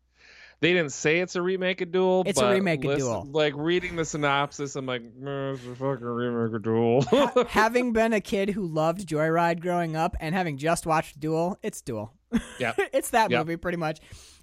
[0.66, 2.24] They didn't say it's a remake of Duel.
[2.26, 3.28] It's a but remake of listen- Duel.
[3.32, 7.02] Like reading the synopsis, I'm like, "Eh, it's a fucking remake of Duel.
[7.04, 11.60] Ha- having been a kid who loved Joyride growing up and having just watched Duel,
[11.62, 12.12] it's Duel.
[12.60, 12.74] Yeah.
[12.94, 13.46] it's that Yep.
[13.46, 14.00] movie pretty much.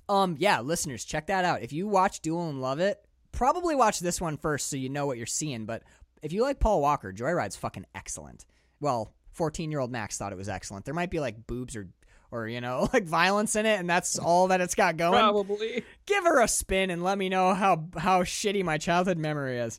[0.09, 1.63] Um, yeah, listeners, check that out.
[1.63, 5.07] If you watch Duel and love it, probably watch this one first so you know
[5.07, 5.67] what you're seeing.
[5.67, 5.83] But
[6.23, 8.45] if you like Paul Walker, Joyride's fucking excellent.
[8.79, 10.85] Well, 14 year old Max thought it was excellent.
[10.85, 11.89] There might be like boobs or
[12.33, 15.21] or you know like violence in it, and that's all that it's got going.
[15.21, 15.85] Probably.
[16.07, 19.79] Give her a spin and let me know how how shitty my childhood memory is.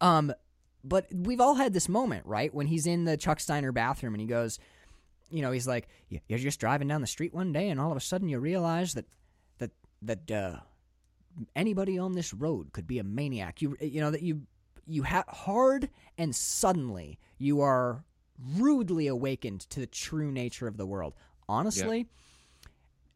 [0.00, 0.32] Um,
[0.82, 2.52] but we've all had this moment, right?
[2.52, 4.58] When he's in the Chuck's Diner bathroom and he goes,
[5.30, 7.96] you know, he's like, you're just driving down the street one day, and all of
[7.96, 9.06] a sudden you realize that
[9.58, 9.70] that
[10.02, 10.60] that uh,
[11.54, 13.60] anybody on this road could be a maniac.
[13.60, 14.42] You you know that you
[14.86, 18.04] you have hard and suddenly you are
[18.56, 21.14] rudely awakened to the true nature of the world.
[21.48, 22.06] Honestly,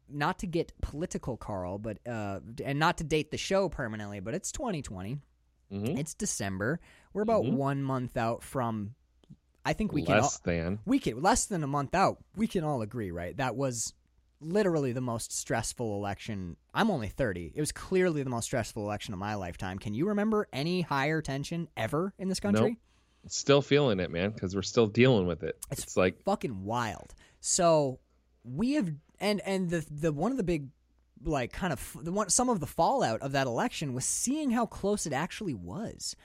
[0.09, 4.33] not to get political, Carl, but uh, and not to date the show permanently, but
[4.33, 5.17] it's 2020.
[5.71, 5.97] Mhm.
[5.97, 6.79] It's December.
[7.13, 7.53] We're about Mhm.
[7.53, 8.95] one month out from.
[9.63, 10.79] I think we can all, Less than.
[10.85, 12.23] we can less than a month out.
[12.35, 13.37] We can all agree, right?
[13.37, 13.93] That was
[14.41, 16.57] literally the most stressful election.
[16.73, 17.51] I'm only 30.
[17.55, 19.77] It was clearly the most stressful election of my lifetime.
[19.77, 22.71] Can you remember any higher tension ever in this country?
[22.71, 22.77] Nope.
[23.27, 25.59] Still feeling it, man, because we're still dealing with it.
[25.69, 27.13] It's It's, like fucking wild.
[27.39, 27.99] So
[28.43, 30.69] we have and and the the one of the big
[31.23, 34.65] like kind of the one some of the fallout of that election was seeing how
[34.65, 36.15] close it actually was.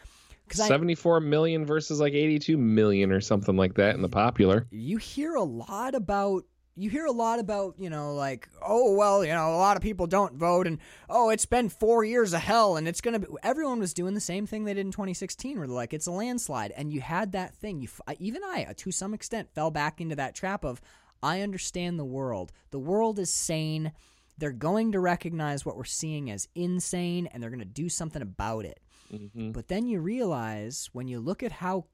[0.44, 4.66] Because I 74 million versus like 82 million or something like that in the popular.
[4.70, 6.44] you hear a lot about
[6.76, 9.82] you hear a lot about you know like oh well you know a lot of
[9.82, 13.26] people don't vote and oh it's been four years of hell and it's gonna be
[13.42, 16.12] everyone was doing the same thing they did in 2016 where they're like it's a
[16.12, 17.88] landslide and you had that thing you
[18.20, 20.80] even i uh, to some extent fell back into that trap of
[21.22, 23.92] i understand the world the world is sane
[24.38, 28.22] they're going to recognize what we're seeing as insane and they're going to do something
[28.22, 28.80] about it
[29.12, 29.52] Mhm.
[29.52, 31.84] but then you realize when you look at how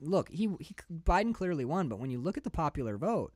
[0.00, 3.32] look, he, he Biden clearly won, but when you look at the popular vote,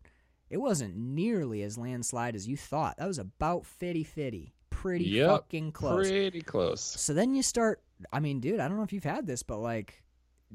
[0.51, 2.97] it wasn't nearly as landslide as you thought.
[2.97, 4.51] That was about 50-50.
[4.69, 6.09] Pretty Yep, fucking close.
[6.09, 6.81] Pretty close.
[6.81, 7.81] So then you start
[8.13, 10.03] I mean, dude, I don't know if you've had this, but like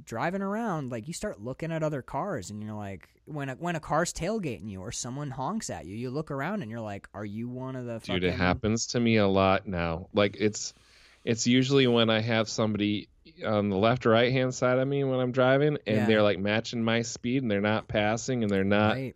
[0.03, 3.75] driving around, like you start looking at other cars and you're like when a, when
[3.75, 7.07] a car's tailgating you or someone honks at you, you look around and you're like,
[7.13, 10.07] are you one of the Dude, it happens to me a lot now.
[10.13, 10.73] Like it's
[11.23, 13.07] it's usually when I have somebody
[13.43, 16.05] on the left or right hand side of me when I'm driving and Yeah.
[16.05, 19.15] they're like matching my speed and they're not passing and they're not right?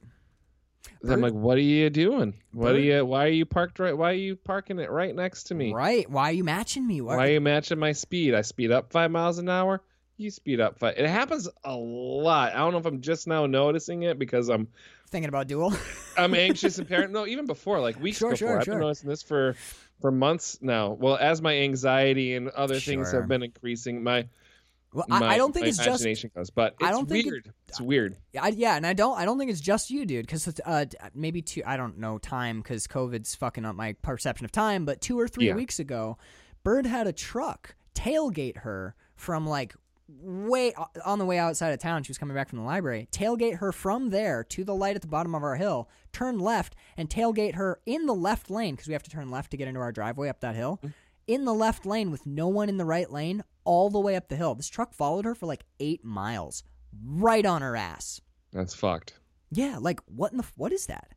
[1.08, 2.34] I'm like, what are you doing?
[2.52, 5.44] What are you why are you parked right why are you parking it right next
[5.46, 5.74] to me?
[5.74, 6.10] Right.
[6.10, 7.02] Why are you matching me?
[7.02, 8.34] Why are you matching my speed?
[8.34, 9.82] I speed up five miles an hour.
[10.20, 10.96] You speed up five.
[10.98, 12.54] It happens a lot.
[12.54, 14.68] I don't know if I'm just now noticing it because I'm
[15.10, 15.74] thinking about duel?
[16.18, 17.12] I'm anxious and paranoid.
[17.14, 18.74] No, even before, like weeks Sure, before, sure, I've sure.
[18.76, 19.56] been noticing this for
[20.02, 20.92] for months now.
[20.92, 24.28] Well, as my anxiety and other things have been increasing, my
[24.94, 26.50] Well, I, my, I don't think it's just imagination goes.
[26.50, 27.54] But it's I don't think it- weird.
[27.70, 28.18] it's weird.
[28.40, 30.26] I, yeah, and I don't I don't think it's just you, dude.
[30.26, 34.52] Because uh, maybe two I don't know time because COVID's fucking up my perception of
[34.52, 34.84] time.
[34.84, 35.56] But two or three Yeah.
[35.56, 36.18] weeks ago,
[36.64, 39.76] Bird had a truck tailgate her from like
[40.22, 40.74] way
[41.06, 42.04] on the way outside of town.
[42.04, 43.08] She was coming back from the library.
[43.12, 45.90] Tailgate her from there to the light at the bottom of our hill.
[46.12, 49.52] Turn left and tailgate her in the left lane because we have to turn left
[49.52, 50.80] to get into our driveway up that hill.
[50.84, 50.94] Mm.
[51.28, 54.30] In the left lane with no one in the right lane, all the way up
[54.30, 54.56] the hill.
[54.56, 56.64] This truck followed her for like eight miles,
[57.06, 58.20] right on her ass.
[58.52, 59.14] That's fucked.
[59.52, 61.14] Yeah, like what in the what is that?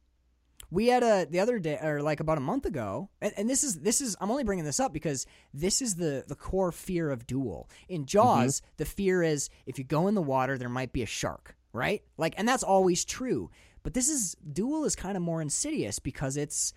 [0.73, 3.63] We had a the other day or like about a month ago, and, and this
[3.63, 7.11] is this is I'm only bringing this up because this is the the core fear
[7.11, 7.69] of Duel.
[7.91, 8.71] In Jaws, mm-hmm.
[8.79, 12.03] the fear is if you go in the water, there might be a shark, right?
[12.17, 13.51] Like, and that's always true.
[13.83, 16.73] But this is Duel is kind of more insidious because it's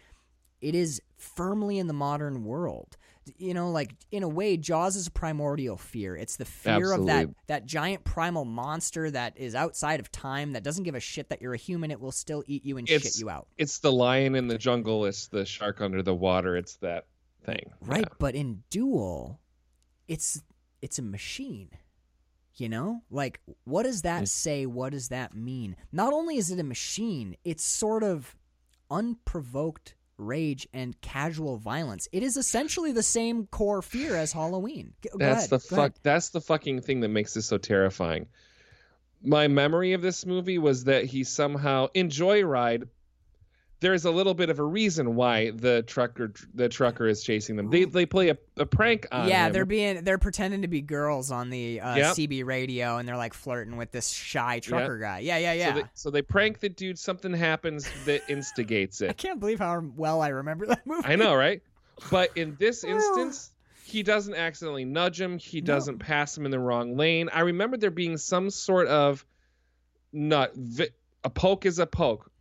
[0.60, 2.98] it is firmly in the modern world.
[3.38, 6.16] You know, like in a way, Jaws is a primordial fear.
[6.16, 10.64] It's the fear of that that giant primal monster that is outside of time that
[10.64, 11.90] doesn't give a shit that you're a human.
[11.90, 13.48] It will still eat you and shit you out.
[13.58, 15.06] It's the lion in the jungle.
[15.06, 16.56] It's the shark under the water.
[16.56, 17.08] It's that
[17.44, 17.72] thing.
[17.82, 18.16] Right, Yeah.
[18.20, 19.40] but in Duel,
[20.08, 20.44] it's
[20.82, 21.70] it's a machine.
[22.58, 23.02] You know?
[23.10, 24.28] Like what does that Mm.
[24.28, 24.66] say?
[24.68, 25.76] What does that mean?
[25.92, 28.36] Not only is it a machine, it's sort of
[28.92, 32.08] unprovoked rage, and casual violence.
[32.12, 34.94] It is essentially the same core fear as Halloween.
[35.02, 35.94] Go That's ahead, the go ahead.
[35.94, 36.04] fuck.
[36.04, 38.28] That's the fucking thing that makes this so terrifying.
[39.24, 42.88] My memory of this movie was that he somehow in Joyride.
[43.82, 47.70] There's a little bit of a reason why the trucker the trucker is chasing them.
[47.70, 49.54] They they play a, a prank on Yeah, him.
[49.54, 52.16] they're being they're pretending to be girls on the uh, Yep.
[52.16, 55.20] CB radio, and they're like flirting with this shy trucker guy.
[55.20, 55.68] Yeah, yeah, yeah.
[55.68, 56.98] So they, so they prank the dude.
[56.98, 59.10] Something happens that instigates it.
[59.10, 61.04] I can't believe how well I remember that movie.
[61.06, 61.62] I know, right?
[62.10, 63.52] But in this instance,
[63.84, 65.38] he doesn't accidentally nudge him.
[65.38, 67.30] He doesn't pass him in the wrong lane.
[67.32, 69.26] I remember there being some sort of
[70.14, 70.56] nut.
[71.24, 72.32] A poke is a poke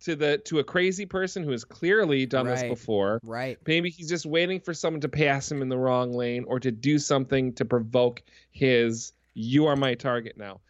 [0.00, 3.20] to the to a crazy person who has clearly done this before.
[3.22, 3.58] Right.
[3.66, 6.70] Maybe he's just waiting for someone to pass him in the wrong lane or to
[6.70, 10.60] do something to provoke his "you are my target now."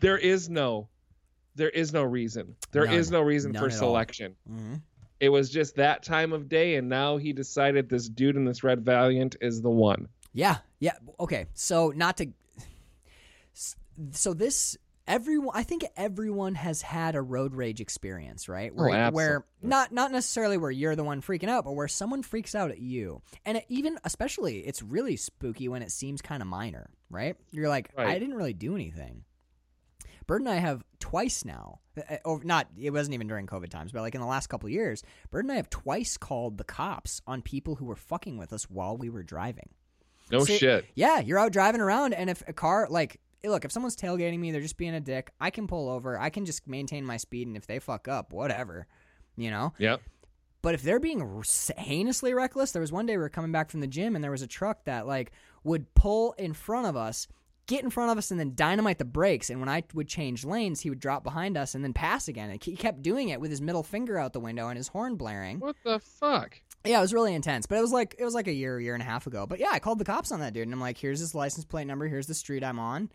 [0.00, 0.88] There is no,
[1.54, 2.54] there is no reason.
[2.70, 3.20] There is None.
[3.20, 4.36] no reason None for selection.
[4.46, 4.74] hmm
[5.20, 8.62] It was just that time of day, and now he decided this dude in this
[8.62, 10.08] red valiant is the one.
[10.34, 10.92] Yeah, yeah.
[11.18, 12.26] Okay, so not to.
[14.12, 14.76] So this
[15.06, 18.74] everyone, I think everyone has had a road rage experience, right?
[18.74, 22.22] Where, Oh, where not not necessarily where you're the one freaking out, but where someone
[22.22, 26.42] freaks out at you, and it, even especially, it's really spooky when it seems kind
[26.42, 27.36] of minor, right?
[27.52, 29.24] You're like, I didn't really do anything.
[30.26, 31.78] Bird and I have twice now.
[31.96, 34.66] uh, Over, not it wasn't even during COVID times, but like in the last couple
[34.66, 38.36] of years, Bird and I have twice called the cops on people who were fucking
[38.36, 39.68] with us while we were driving.
[40.32, 40.84] No See, shit.
[40.96, 44.38] Yeah, you're out driving around, and if a car, like, Eh, look, if someone's tailgating
[44.38, 45.30] me, they're just being a dick.
[45.40, 46.18] I can pull over.
[46.18, 48.86] I can just maintain my speed, and if they fuck up, whatever,
[49.36, 49.72] you know.
[49.78, 50.00] Yep.
[50.62, 51.44] But if they're being
[51.78, 54.32] heinously reckless, there was one day we were coming back from the gym, and there
[54.32, 55.30] was a truck that like
[55.62, 57.28] would pull in front of us,
[57.66, 59.48] get in front of us, and then dynamite the brakes.
[59.48, 62.50] And when I would change lanes, he would drop behind us and then pass again.
[62.50, 65.14] And he kept doing it with his middle finger out the window and his horn
[65.16, 65.60] blaring.
[65.60, 66.60] What the fuck?
[66.86, 68.94] Yeah, it was really intense, but it was like it was like a year, year
[68.94, 69.46] and a half ago.
[69.46, 71.64] But yeah, I called the cops on that dude, and I'm like, "Here's his license
[71.64, 72.06] plate number.
[72.08, 73.10] Here's the street I'm on."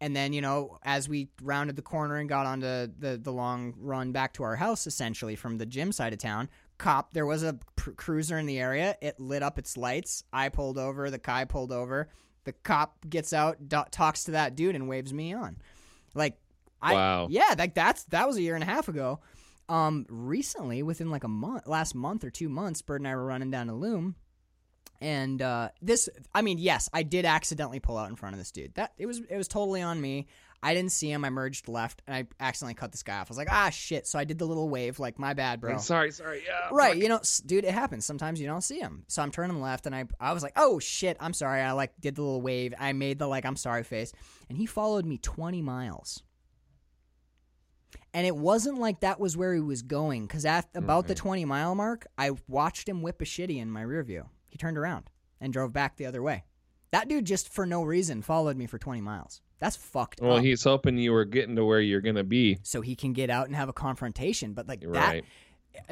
[0.00, 3.74] And then you know, as we rounded the corner and got onto the the long
[3.78, 6.48] run back to our house, essentially from the gym side of town,
[6.78, 8.96] cop there was a pr- cruiser in the area.
[9.00, 10.22] It lit up its lights.
[10.32, 11.10] I pulled over.
[11.10, 12.10] The guy pulled over.
[12.44, 15.56] The cop gets out, do- talks to that dude, and waves me on.
[16.14, 16.38] Like,
[16.80, 17.26] I Wow.
[17.30, 19.20] yeah, like that's that was a year and a half ago.
[19.68, 23.24] Um, recently, within like a month, last month or two months, Bird and I were
[23.24, 24.14] running down to Loom,
[25.00, 28.52] and uh, this, I mean, yes, I did accidentally pull out in front of this
[28.52, 28.74] dude.
[28.76, 30.26] That it was it was totally on me.
[30.62, 31.24] I didn't see him.
[31.24, 33.28] I merged left, and I accidentally cut this guy off.
[33.28, 34.06] I was like, ah, shit.
[34.06, 35.74] So I did the little wave, like, my bad, bro.
[35.74, 36.42] I'm sorry, sorry.
[36.46, 36.70] Yeah.
[36.72, 37.02] Right, fuck.
[37.02, 38.06] you know, dude, it happens.
[38.06, 39.04] Sometimes you don't see him.
[39.06, 41.92] So I'm turning left, and I, I was like, "Oh shit, I'm sorry." I like
[42.00, 42.72] did the little wave.
[42.78, 44.12] I made the like, "I'm sorry" face,
[44.48, 46.22] and he followed me 20 miles.
[48.16, 51.28] And it wasn't like that was where he was going, because at about the mm-hmm.
[51.28, 54.24] 20 mile mark, I watched him whip a shitty in my rear view.
[54.48, 56.44] He turned around and drove back the other way.
[56.92, 59.42] That dude just for no reason followed me for 20 miles.
[59.58, 60.42] That's fucked Well, up.
[60.42, 62.58] he's hoping you were getting to where you're gonna be.
[62.62, 64.54] so he can get out and have a confrontation.
[64.54, 65.22] But like You're that,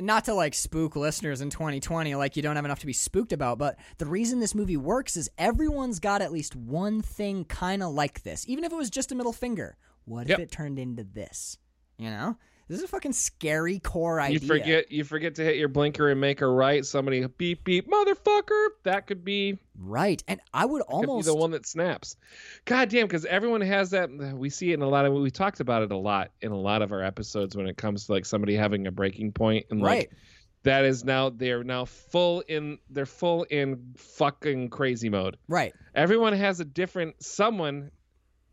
[0.01, 3.35] not to like spook listeners in 2020 like you don't have enough to be spooked
[3.35, 7.83] about but the reason this movie works is everyone's got at least one thing kind
[7.83, 10.39] of like this even if it was just a middle finger what Yep.
[10.39, 11.59] if it turned into this
[11.99, 12.37] you know
[12.69, 16.09] this is a fucking scary core idea You forget you forget to hit your blinker
[16.09, 16.85] and make a right.
[16.85, 18.69] Somebody beep beep motherfucker.
[18.85, 22.17] That could be right and i would could be almost the one that snaps.
[22.65, 24.11] God damn, because everyone has that.
[24.11, 25.13] We see it in a lot of.
[25.13, 28.07] We talked about it a lot in a lot of our episodes when it comes
[28.07, 30.09] to like somebody having a breaking point and like right
[30.63, 35.37] that is now they're now full in they're full in fucking crazy mode.
[35.49, 37.91] right Everyone has a different someone.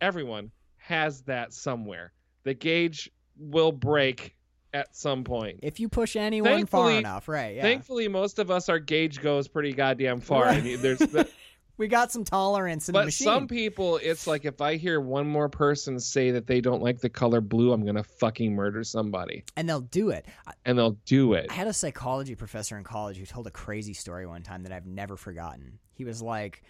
[0.02, 2.12] Everyone has that somewhere.
[2.44, 3.10] The gauge
[3.42, 4.36] will break
[4.74, 5.60] at some point.
[5.64, 9.48] if you push anyone far enough right yeah Thankfully, most of us our gauge goes
[9.48, 10.46] pretty goddamn far.
[10.46, 11.28] I mean, there's the,
[11.78, 15.02] we got some tolerance in the but machine some people, it's like if I hear
[15.02, 18.84] one more person say that they don't like the color blue, I'm gonna fucking murder
[18.86, 20.26] somebody, and they'll do it
[20.64, 21.48] and they'll do it.
[21.50, 24.72] I had a psychology professor in college who told a crazy story one time that
[24.72, 25.80] I've never forgotten.
[25.96, 26.64] He was like,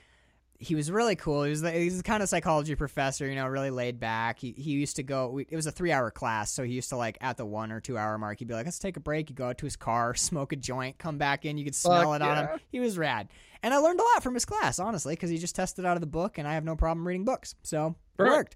[0.62, 1.44] he was really cool.
[1.44, 4.40] He was the, he was the kind of psychology professor, you know, really laid back.
[4.40, 5.30] He he used to go.
[5.30, 7.72] We, it was a three hour class, so he used to like at the one
[7.72, 9.66] or two hour mark, he'd be like, "Let's take a break." He'd go out to
[9.66, 11.58] his car, smoke a joint, come back in.
[11.58, 12.60] You could smell Fuck it on him.
[12.72, 13.30] He was rad,
[13.64, 16.02] and I learned a lot from his class, honestly, because he just tested out of
[16.02, 18.56] the book, and I have no problem reading books, so it worked.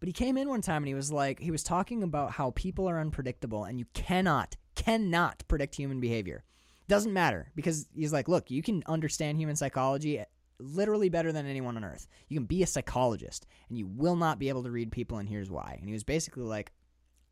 [0.00, 2.50] But he came in one time and he was like, he was talking about how
[2.50, 6.44] people are unpredictable and you cannot, cannot predict human behavior.
[6.88, 10.22] Doesn't matter because he's like, look, you can understand human psychology
[10.58, 12.06] literally better than anyone on earth.
[12.28, 15.28] You can be a psychologist and you will not be able to read people, and
[15.28, 15.76] here's why.
[15.78, 16.72] And he was basically like,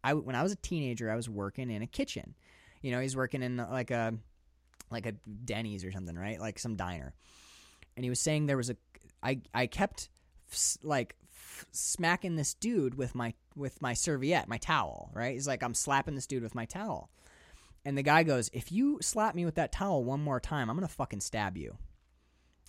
[0.04, 2.34] I when I was a teenager, I was working in a kitchen.
[2.80, 4.14] You know, he's working in like a
[4.90, 6.40] like a Denny's or something, right?
[6.40, 7.14] Like some diner.
[7.96, 8.76] And he was saying there was a
[9.22, 10.08] I I kept
[10.50, 15.34] s- like f- smacking this dude with my with my serviette, my towel, right?
[15.34, 17.10] He's like I'm slapping this dude with my towel.
[17.84, 20.76] And the guy goes, "If you slap me with that towel one more time, I'm
[20.76, 21.76] going to fucking stab you."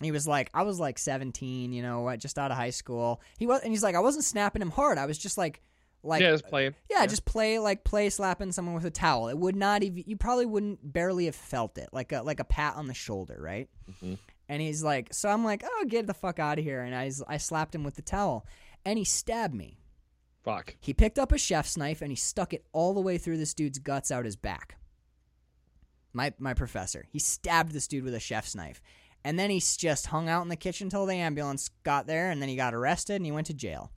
[0.00, 3.20] He was like, I was like 17, you know, just out of high school.
[3.38, 4.98] He was, and he's like, I wasn't snapping him hard.
[4.98, 5.62] I was just like,
[6.02, 6.74] like, yeah, just playing.
[6.90, 9.28] yeah, just play like play slapping someone with a towel.
[9.28, 10.04] It would not even.
[10.06, 13.38] You probably wouldn't barely have felt it, like a like a pat on the shoulder,
[13.40, 13.68] right?
[14.02, 14.18] Mhm.
[14.48, 16.82] And he's like, so I'm like, oh, get the fuck out of here.
[16.82, 18.46] And I I slapped him with the towel,
[18.84, 19.78] and he stabbed me.
[20.42, 20.76] Fuck.
[20.78, 23.54] He picked up a chef's knife and he stuck it all the way through this
[23.54, 24.76] dude's guts out his back.
[26.12, 27.06] My my professor.
[27.10, 28.82] He stabbed this dude with a chef's knife.
[29.24, 32.42] And then he just hung out in the kitchen till the ambulance got there and
[32.42, 33.90] then he got arrested and he went to jail.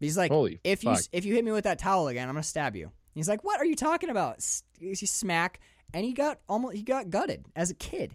[0.00, 0.98] He's like, Holy if you fuck.
[1.00, 2.92] s- if you hit me with that towel again, I'm going to stab you.
[3.14, 4.36] He's like, "What are you talking about?"
[4.78, 5.58] He smack
[5.92, 8.14] and he got almost he got gutted as a kid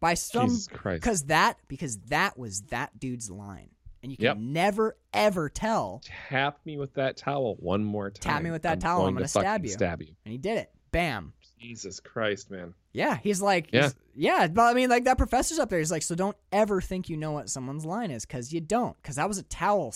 [0.00, 0.48] by some
[0.96, 3.70] because that because that was that dude's line.
[4.02, 4.36] And you can Yep.
[4.38, 8.32] never ever tell Tap me with that towel one more time.
[8.34, 9.70] Tap me with that I'm towel, I'm going gonna to stab you.
[9.70, 10.14] Stab you.
[10.24, 10.72] and he did it.
[10.90, 11.32] Bam.
[11.60, 12.74] Jesus Christ, man.
[12.94, 13.80] Yeah, he's like, Yeah.
[13.82, 14.46] he's- yeah.
[14.46, 15.80] But I mean, like that professor's up there.
[15.80, 18.96] He's like, so don't ever think you know what someone's line is, because you don't.
[19.02, 19.92] Because that was a towel.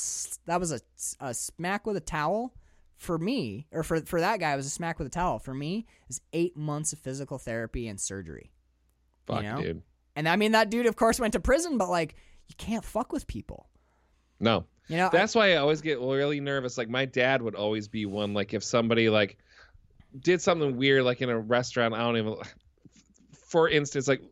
[0.46, 0.80] That was a,
[1.20, 2.52] a smack with a towel.
[2.96, 5.38] For me, or for for that guy, it was a smack with a towel.
[5.38, 8.50] For me, is eight months of physical therapy and surgery.
[9.28, 9.62] Fuck, know?
[9.62, 9.82] dude.
[10.16, 12.16] And I mean, that dude, of course, went to prison, but like,
[12.48, 13.68] you can't fuck with people.
[14.40, 14.64] No.
[14.88, 16.76] You know, I- That's why I always get really nervous.
[16.76, 18.34] Like my dad would always be one.
[18.34, 19.38] Like if somebody like
[20.18, 22.34] did something weird, like in a restaurant, I don't even.
[23.48, 24.22] For instance, like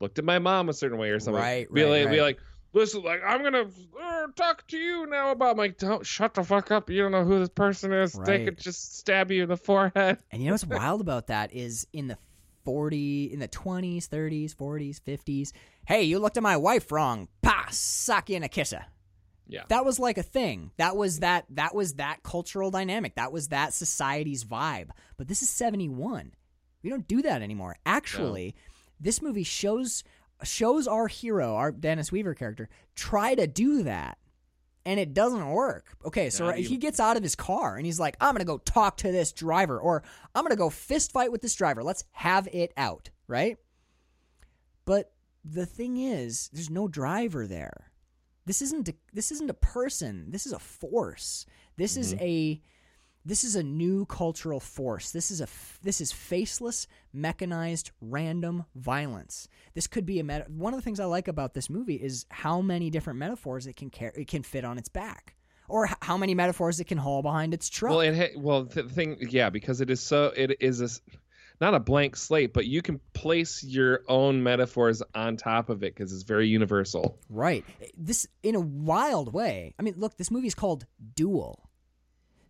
[0.00, 1.42] looked at my mom a certain way or something.
[1.42, 2.38] Right, Be right, like, be like,
[2.72, 3.66] listen, like I'm gonna
[4.00, 5.56] uh, talk to you now about.
[5.56, 6.90] Like, don't shut the fuck up.
[6.90, 8.12] You don't know who this person is.
[8.12, 10.18] They could just stab you in the forehead.
[10.30, 12.18] And you know what's wild about that is in the
[12.64, 15.52] 40, in the 20s, 30s, 40s, 50s,
[15.86, 17.28] hey, you looked at my wife wrong.
[17.40, 17.70] Pa,
[18.26, 18.84] you in a kisser.
[19.48, 19.62] Yeah.
[19.68, 20.72] That was like a thing.
[20.76, 23.14] That was that that was that cultural dynamic.
[23.14, 24.88] That was that society's vibe.
[25.16, 26.32] But this is 71.
[26.86, 27.76] We don't do that anymore.
[27.84, 28.54] Actually,
[29.00, 30.04] this movie shows
[30.44, 34.18] shows our hero, our Dennis Weaver character, try to do that.
[34.84, 35.96] And it doesn't work.
[36.04, 38.44] Okay, so right, he gets out of his car and he's like, I'm going to
[38.44, 41.82] go talk to this driver or I'm going to go fist fight with this driver.
[41.82, 43.56] Let's have it out, right?
[44.84, 45.10] But
[45.44, 47.90] the thing is, there's no driver there.
[48.44, 50.30] This isn't a, this isn't a person.
[50.30, 51.46] This is a force.
[51.76, 52.22] This is mm-hmm.
[52.22, 52.62] a
[53.26, 55.10] this is a new cultural force.
[55.10, 55.48] This is a
[55.82, 59.48] this is faceless, mechanized, random violence.
[59.74, 62.24] This could be a meta- one of the things I like about this movie is
[62.30, 65.34] how many different metaphors it can car- it can fit on its back,
[65.68, 67.90] or how many metaphors it can haul behind its truck.
[67.90, 70.88] Well, it ha- well the thing, yeah, because it is so it is a
[71.60, 75.94] not a blank slate, but you can place your own metaphors on top of it
[75.94, 77.18] because it's very universal.
[77.28, 77.64] Right.
[77.96, 79.74] This in a wild way.
[79.78, 81.65] I mean, look, this movie is called Duel.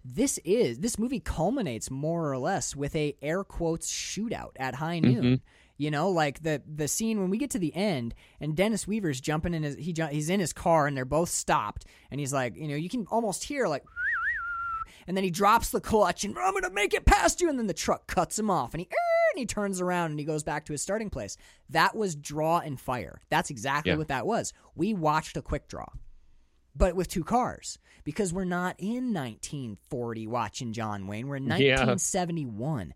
[0.08, 5.00] This is this movie culminates more or less with a air quotes shootout at high
[5.00, 5.20] mm-hmm.
[5.20, 5.40] noon.
[5.78, 9.20] You know, like the the scene when we get to the end and Dennis Weaver's
[9.20, 12.56] jumping in his he he's in his car and they're both stopped and he's like,
[12.56, 13.84] you know, you can almost hear like
[15.06, 17.66] and then he drops the clutch and I'm gonna make it past you, and then
[17.66, 18.88] the truck cuts him off, and he
[19.32, 21.36] and he turns around and he goes back to his starting place.
[21.70, 23.20] That was draw and fire.
[23.28, 23.98] That's exactly Yeah.
[23.98, 24.52] what that was.
[24.74, 25.86] We watched a quick draw,
[26.76, 31.28] but with two cars because we're not in 1940 watching John Wayne.
[31.28, 31.76] We're in Yeah.
[31.84, 32.94] 1971.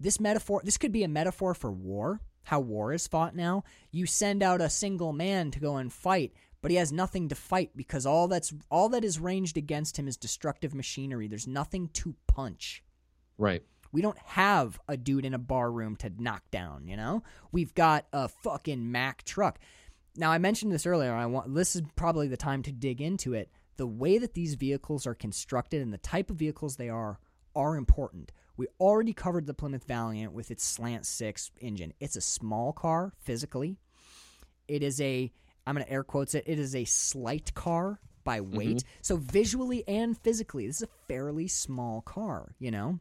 [0.00, 2.20] This metaphor, this could be a metaphor for war.
[2.44, 3.64] How war is fought now.
[3.90, 7.34] You send out a single man to go and fight, but he has nothing to
[7.34, 11.28] fight because all that's all that is ranged against him is destructive machinery.
[11.28, 12.82] There's nothing to punch.
[13.36, 13.62] Right.
[13.92, 17.22] We don't have a dude in a bar room to knock down, you know?
[17.52, 19.58] We've got a fucking Mack truck.
[20.18, 21.14] Now I mentioned this earlier.
[21.14, 23.50] I want this is probably the time to dig into it.
[23.76, 27.20] The way that these vehicles are constructed and the type of vehicles they are
[27.54, 28.32] are important.
[28.56, 31.94] We already covered the Plymouth Valiant with its slant 6 engine.
[32.00, 33.78] It's a small car physically.
[34.66, 35.32] It is a
[35.66, 36.44] I'm going to air quotes it.
[36.46, 38.84] It is a slight car by weight.
[39.02, 42.98] So visually and physically, this is a fairly small car, you know?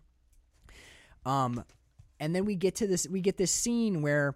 [1.25, 1.63] Um,
[2.19, 3.07] and then we get to this.
[3.07, 4.35] We get this scene where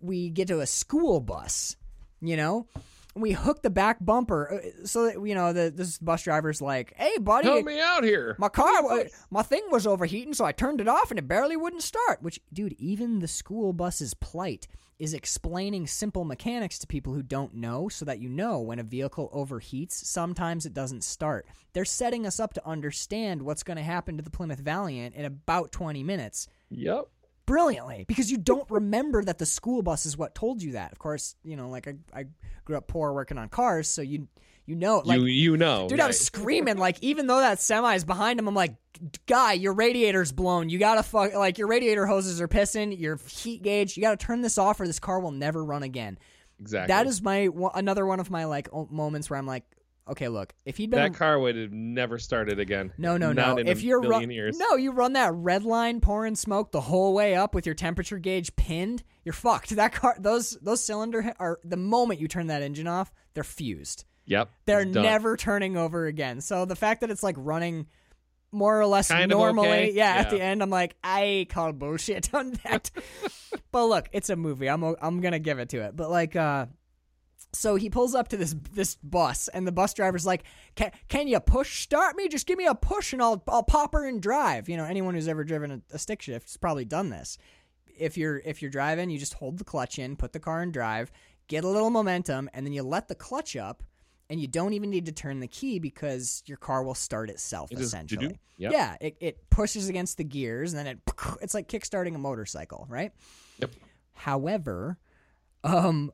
[0.00, 1.76] we get to a school bus,
[2.20, 2.66] you know,
[3.14, 6.94] we hook the back bumper uh, so that you know the this bus driver's like,
[6.96, 8.36] "Hey, buddy, Help me out here.
[8.38, 8.82] my car,
[9.30, 12.22] my thing was overheating, so I turned it off and it barely wouldn't start.
[12.22, 14.68] Which, dude, even the school bus's plight
[14.98, 18.82] is explaining simple mechanics to people who don't know so that you know when a
[18.82, 21.46] vehicle overheats, sometimes it doesn't start.
[21.72, 25.24] They're setting us up to understand what's going to happen to the Plymouth Valiant in
[25.24, 27.06] about 20 minutes Yep.
[27.50, 30.92] Brilliantly because you don't remember that the school bus is what told you that.
[30.92, 32.24] Of course, you know, like I, I
[32.64, 34.28] grew up poor working on cars, so you
[34.66, 35.88] you know, like you you know.
[35.88, 36.08] Dude, I right.
[36.08, 38.76] was screaming like, even though that semi is behind him, I'm like,
[39.26, 40.68] guy, your radiator's blown.
[40.68, 42.96] You gotta fuck, like, your radiator hoses are pissing.
[42.96, 46.18] Your heat gauge, you gotta turn this off, or this car will never run again.
[46.60, 46.86] exactly.
[46.86, 49.64] That is my another one of my like o- moments where I'm like,
[50.08, 52.92] okay, look, if he'd been that car would have never started again.
[52.98, 53.56] no, no, Not no.
[53.58, 54.58] In If you're run, years.
[54.58, 58.18] no, you run that red line pouring smoke the whole way up with your temperature
[58.18, 59.70] gauge pinned, you're fucked.
[59.76, 64.04] That car, those those cylinder are the moment you turn that engine off, they're fused.
[64.26, 64.50] Yep.
[64.66, 66.40] They're never turning over again.
[66.40, 67.86] So the fact that it's like running
[68.52, 69.92] more or less Kind normally, okay.
[69.92, 72.90] yeah, at the end, I'm like, I call bullshit on that.
[73.72, 74.68] but look, it's a movie.
[74.68, 75.96] I'm I'm gonna give it to it.
[75.96, 76.66] But like, uh,
[77.52, 80.44] so he pulls up to this this bus, and the bus driver's like,
[80.76, 82.28] "Can can you push start me?
[82.28, 85.14] Just give me a push, and I'll I'll pop her and drive." You know, anyone
[85.14, 87.38] who's ever driven a, a stick shift has probably done this.
[87.98, 90.70] If you're if you're driving, you just hold the clutch in, put the car in
[90.70, 91.10] drive,
[91.48, 93.82] get a little momentum, and then you let the clutch up,
[94.30, 97.72] and you don't even need to turn the key because your car will start itself
[97.72, 98.38] It essentially.
[98.58, 98.72] Yep.
[98.72, 100.98] Yeah, it, it pushes against the gears, and then it
[101.42, 103.12] it's like kickstarting a motorcycle, right?
[103.58, 103.72] Yep.
[104.12, 104.98] However,
[105.64, 106.12] um,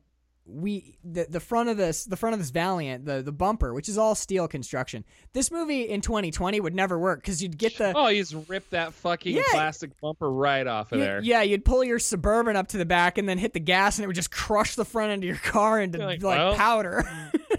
[0.49, 3.89] we the the front of this the front of this Valiant the the bumper, which
[3.89, 5.03] is all steel construction.
[5.33, 8.69] This movie in 2020 would never work because you'd get the Oh, you just rip
[8.69, 9.41] that fucking Yeah.
[9.51, 11.19] plastic bumper right off of Y- there.
[11.21, 14.03] Yeah, you'd pull your suburban up to the back and then hit the gas, and
[14.03, 16.55] it would just crush the front end of your car into You're like, like, well.
[16.55, 17.03] powder.
[17.05, 17.56] Mm,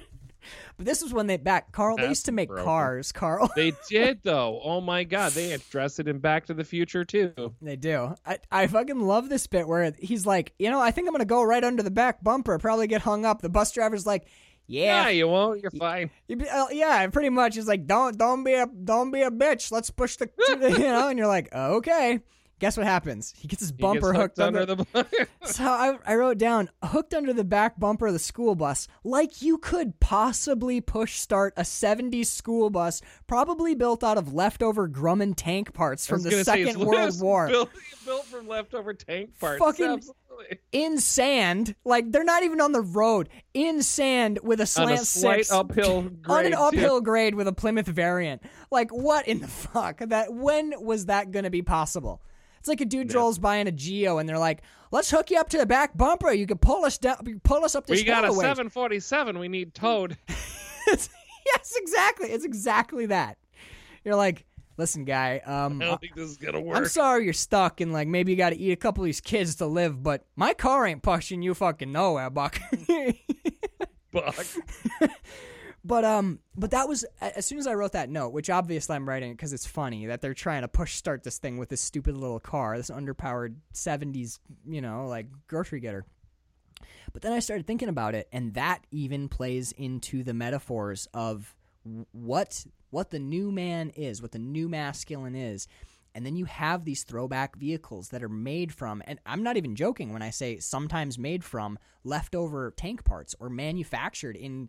[0.78, 1.96] but this was when they back Carl.
[1.96, 2.64] They used to make broken.
[2.64, 3.50] cars, Carl.
[3.54, 4.60] They did though.
[4.64, 7.54] Oh my god, they addressed it in Back to the Future too.
[7.60, 8.14] They do.
[8.24, 11.24] I, I fucking love this bit where he's like, you know, I think I'm gonna
[11.24, 13.42] go right under the back bumper, probably get hung up.
[13.42, 14.26] The bus driver's like,
[14.68, 15.60] Yeah, yeah, you won't.
[15.60, 16.10] You're fine.
[16.30, 17.56] Uh, yeah, pretty much.
[17.56, 19.72] It's like don't don't be a don't be a bitch.
[19.72, 22.20] Let's push the you know, and you're like, okay.
[22.58, 23.32] Guess what happens?
[23.36, 24.74] He gets his He gets bumper hooked, under under.
[24.74, 25.28] the.
[25.44, 29.40] So I, I wrote down hooked under the back bumper of the school bus, like
[29.40, 35.34] you could possibly push start a '70s school bus, probably built out of leftover Grumman
[35.36, 37.46] tank parts from the say, Second it's World War.
[37.48, 37.70] Built,
[38.04, 39.58] built from leftover tank parts.
[39.58, 40.58] Fucking- Absolutely.
[40.72, 45.00] in sand, like they're not even on the road, in sand with a On slant
[45.00, 46.46] a slight six uphill on grade.
[46.46, 46.58] an too.
[46.58, 48.42] uphill grade with a Plymouth Valiant.
[48.70, 49.98] Like what in the fuck?
[50.00, 52.20] That when was that going to be possible?
[52.68, 54.60] It's like a dude rolls buying a Geo and they're like,
[54.90, 56.30] "Let's hook you up to the back bumper.
[56.32, 59.38] You can pull us down, pull us up this We got a hill ways." 747.
[59.38, 60.18] We need towed.
[61.54, 62.28] Yes, exactly.
[62.28, 63.38] It's exactly that.
[64.04, 64.44] You're like,
[64.76, 65.38] listen, guy.
[65.44, 66.76] Um, I don't think this is gonna work.
[66.76, 69.20] I'm sorry you're stuck and like maybe you got to eat a couple of these
[69.20, 72.58] kids to live, but my car ain't pushing you fucking nowhere, Buck.
[74.12, 74.46] Buck.
[75.88, 79.08] but um, but that was as soon as I wrote that note, which obviously I'm
[79.08, 82.14] writing because it's funny that they're trying to push start this thing with this stupid
[82.14, 86.04] little car, this underpowered '70s, you know, like grocery getter.
[87.14, 91.56] But then I started thinking about it, and that even plays into the metaphors of
[92.12, 95.68] what what the new man is, what the new masculine is.
[96.14, 99.74] And then you have these throwback vehicles that are made from, and I'm not even
[99.74, 104.68] joking when I say sometimes made from leftover tank parts or manufactured in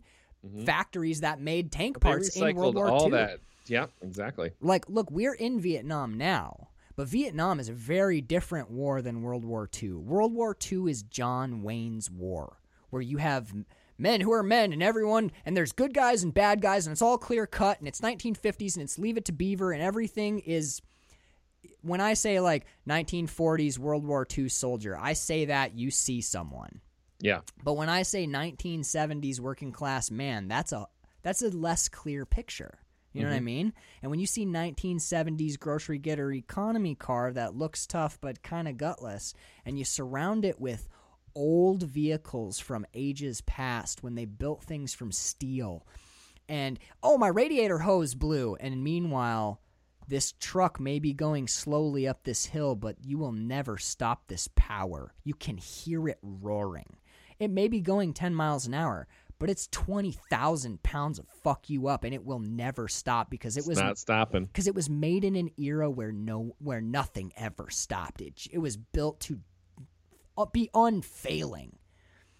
[0.64, 2.08] factories that made tank Mm-hmm.
[2.08, 3.40] Parts in World recycled War all II that.
[3.66, 4.50] Yeah, exactly.
[4.60, 9.44] like look we're in vietnam now but vietnam is a very different war than world
[9.44, 13.52] war ii world war ii is john wayne's war where you have
[13.96, 17.02] men who are men and everyone and there's good guys and bad guys and it's
[17.02, 20.80] all clear cut and it's 1950s and it's leave it to beaver and everything is
[21.82, 26.80] when i say like 1940s world war ii soldier i say that you see someone
[27.20, 27.40] Yeah.
[27.62, 30.86] but when I say 1970s working class man, that's a
[31.22, 32.78] that's a less clear picture.
[33.12, 33.44] You know what I mm-hmm.
[33.44, 33.72] mean?
[34.02, 38.76] And when you see 1970s grocery getter economy car that looks tough but kind of
[38.76, 39.34] gutless,
[39.64, 40.88] and you surround it with
[41.34, 45.84] old vehicles from ages past when they built things from steel,
[46.48, 49.60] and oh, my radiator hose blew, and meanwhile,
[50.08, 54.48] this truck may be going slowly up this hill, but you will never stop this
[54.56, 55.14] power.
[55.22, 56.96] You can hear it roaring.
[57.40, 59.08] It may be going 10 miles an hour,
[59.38, 63.60] but it's 20,000 pounds of fuck you up and it will never stop because it
[63.60, 64.44] It's was not stopping.
[64.44, 68.20] because it was made in an era where no where nothing ever stopped.
[68.20, 69.40] It it was built to
[70.36, 71.78] uh, be unfailing.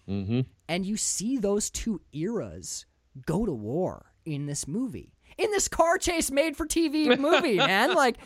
[0.07, 0.41] Mm-hmm.
[0.69, 2.85] And you see those two eras
[3.25, 5.13] go to war in this movie.
[5.37, 7.95] In this car chase made for TV movie, man.
[7.95, 8.17] Like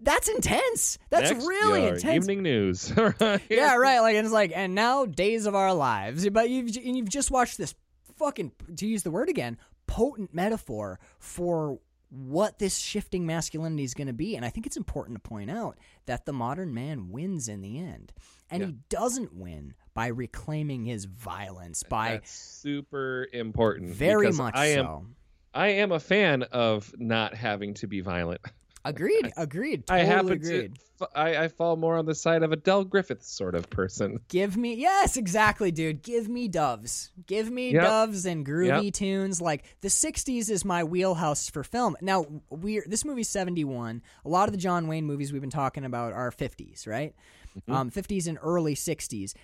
[0.00, 0.98] that's intense.
[1.10, 2.14] That's Next, really your intense.
[2.24, 2.92] Evening news.
[2.96, 3.40] Right.
[3.48, 4.00] Yeah, right.
[4.00, 6.28] Like and it's like, and now days of our lives.
[6.30, 7.74] But you've and you've just watched this
[8.16, 11.78] fucking to use the word again, potent metaphor for
[12.10, 14.36] what this shifting masculinity is going to be.
[14.36, 17.78] And I think it's important to point out that the modern man wins in the
[17.80, 18.12] end,
[18.50, 18.66] and Yeah.
[18.68, 21.82] he doesn't win by reclaiming his violence.
[21.82, 23.90] By That's super important.
[23.90, 25.06] very much I am so.
[25.52, 28.40] I am a fan of not having to be violent.
[28.88, 29.32] Agreed.
[29.36, 29.84] Agreed.
[29.90, 30.74] I Totally happen agreed.
[30.74, 34.18] to I, I fall more on the side of a Del Griffith sort of person.
[34.28, 36.02] Give me yes, exactly, dude.
[36.02, 37.10] Give me doves.
[37.26, 37.82] Give me Yep.
[37.82, 38.94] doves and groovy Yep.
[38.94, 39.40] tunes.
[39.42, 41.96] Like the '60s is my wheelhouse for film.
[42.00, 44.00] Now we this movie's '71.
[44.24, 47.14] A lot of the John Wayne movies we've been talking about are '50s, right?
[47.58, 47.72] Mm-hmm.
[47.74, 49.34] Um, '50s and early '60s.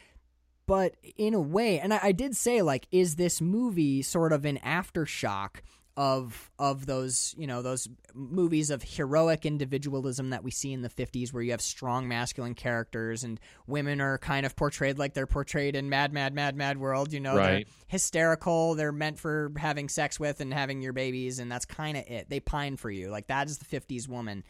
[0.66, 4.44] But in a way, and I, I did say like, is this movie sort of
[4.47, 5.56] an aftershock?
[5.94, 10.89] Of of those you know those movies of heroic individualism that we see in the
[10.89, 15.27] 50s where you have strong masculine characters and women are kind of portrayed like they're
[15.27, 17.66] portrayed in Mad Mad Mad Mad World you know Right.
[17.66, 21.98] they're hysterical they're meant for having sex with and having your babies and that's kind
[21.98, 24.44] of it they pine for you like that is the 50s woman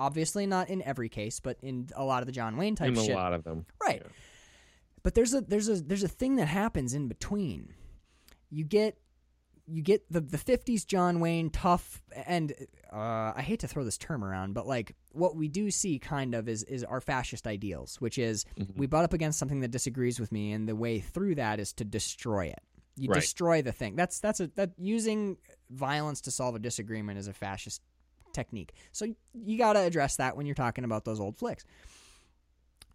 [0.00, 2.96] obviously not in every case but in a lot of the John Wayne type In
[2.98, 3.66] a shit lot of them.
[3.80, 4.02] Right.
[5.04, 7.72] But there's a there's a there's a thing that happens in between.
[8.50, 8.98] You get
[9.70, 12.52] you get the the 50s John Wayne tough and
[12.92, 16.34] uh, I hate to throw this term around, but like what we do see kind
[16.34, 18.44] of is is our fascist ideals, which is
[18.76, 21.72] we butt up against something that disagrees with me, and the way through that is
[21.74, 22.60] to destroy it.
[22.96, 23.20] You Right.
[23.20, 23.94] destroy the thing.
[23.94, 25.36] That's that's a that using
[25.70, 27.82] violence to solve a disagreement is a fascist
[28.32, 28.72] technique.
[28.92, 31.64] So you got to address that when you're talking about those old flicks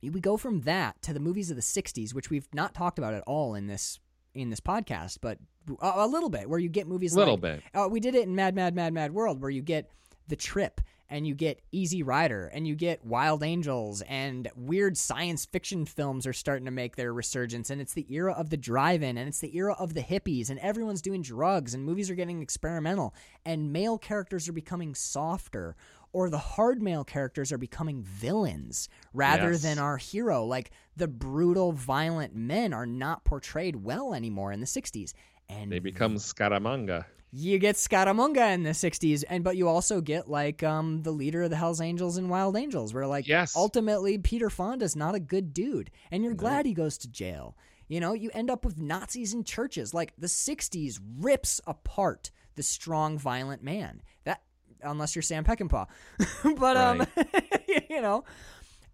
[0.01, 3.13] we go from that to the movies of the 60s which we've not talked about
[3.13, 3.99] at all in this
[4.33, 5.37] in this podcast but
[5.81, 7.64] a, a little bit where you get movies Little like bit.
[7.73, 9.90] uh, we did it in mad mad mad mad world where you get
[10.27, 15.45] the trip and you get easy rider and you get wild angels and weird science
[15.45, 19.18] fiction films are starting to make their resurgence and it's the era of the drive-in
[19.18, 22.41] and it's the era of the hippies and everyone's doing drugs and movies are getting
[22.41, 23.14] experimental
[23.45, 25.76] and male characters are becoming softer
[26.14, 29.64] or the hard male characters are becoming villains rather Yes.
[29.64, 30.45] than our hero.
[30.45, 35.14] Like the brutal, violent men are not portrayed well anymore in the 60s.
[35.49, 37.05] And They become Scaramanga.
[37.31, 41.43] you get Scaramanga in the 60s and but you also get like um the leader
[41.43, 43.55] of the Hells Angels and Wild Angels where like Yes.
[43.55, 47.57] ultimately Peter Fonda's not a good dude and you're glad he goes to jail.
[47.87, 49.93] You know, you end up with Nazis in churches.
[49.93, 54.01] Like the 60s rips apart the strong violent man.
[54.23, 54.41] That
[54.81, 55.87] unless you're Sam Peckinpah.
[56.57, 57.05] but um
[57.89, 58.23] you know,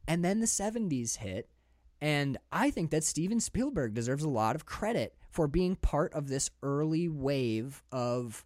[0.07, 1.49] and then the 70s hit
[2.01, 6.27] and I think that Steven Spielberg deserves a lot of credit for being part of
[6.27, 8.45] this early wave of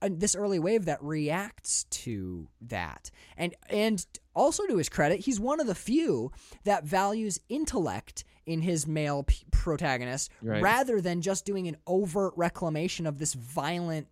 [0.00, 3.10] uh, this early wave that reacts to that.
[3.36, 4.04] And and
[4.34, 6.32] also to his credit, he's one of the few
[6.64, 10.60] that values intellect in his male p- protagonist Right.
[10.60, 14.08] rather than just doing an overt reclamation of this violent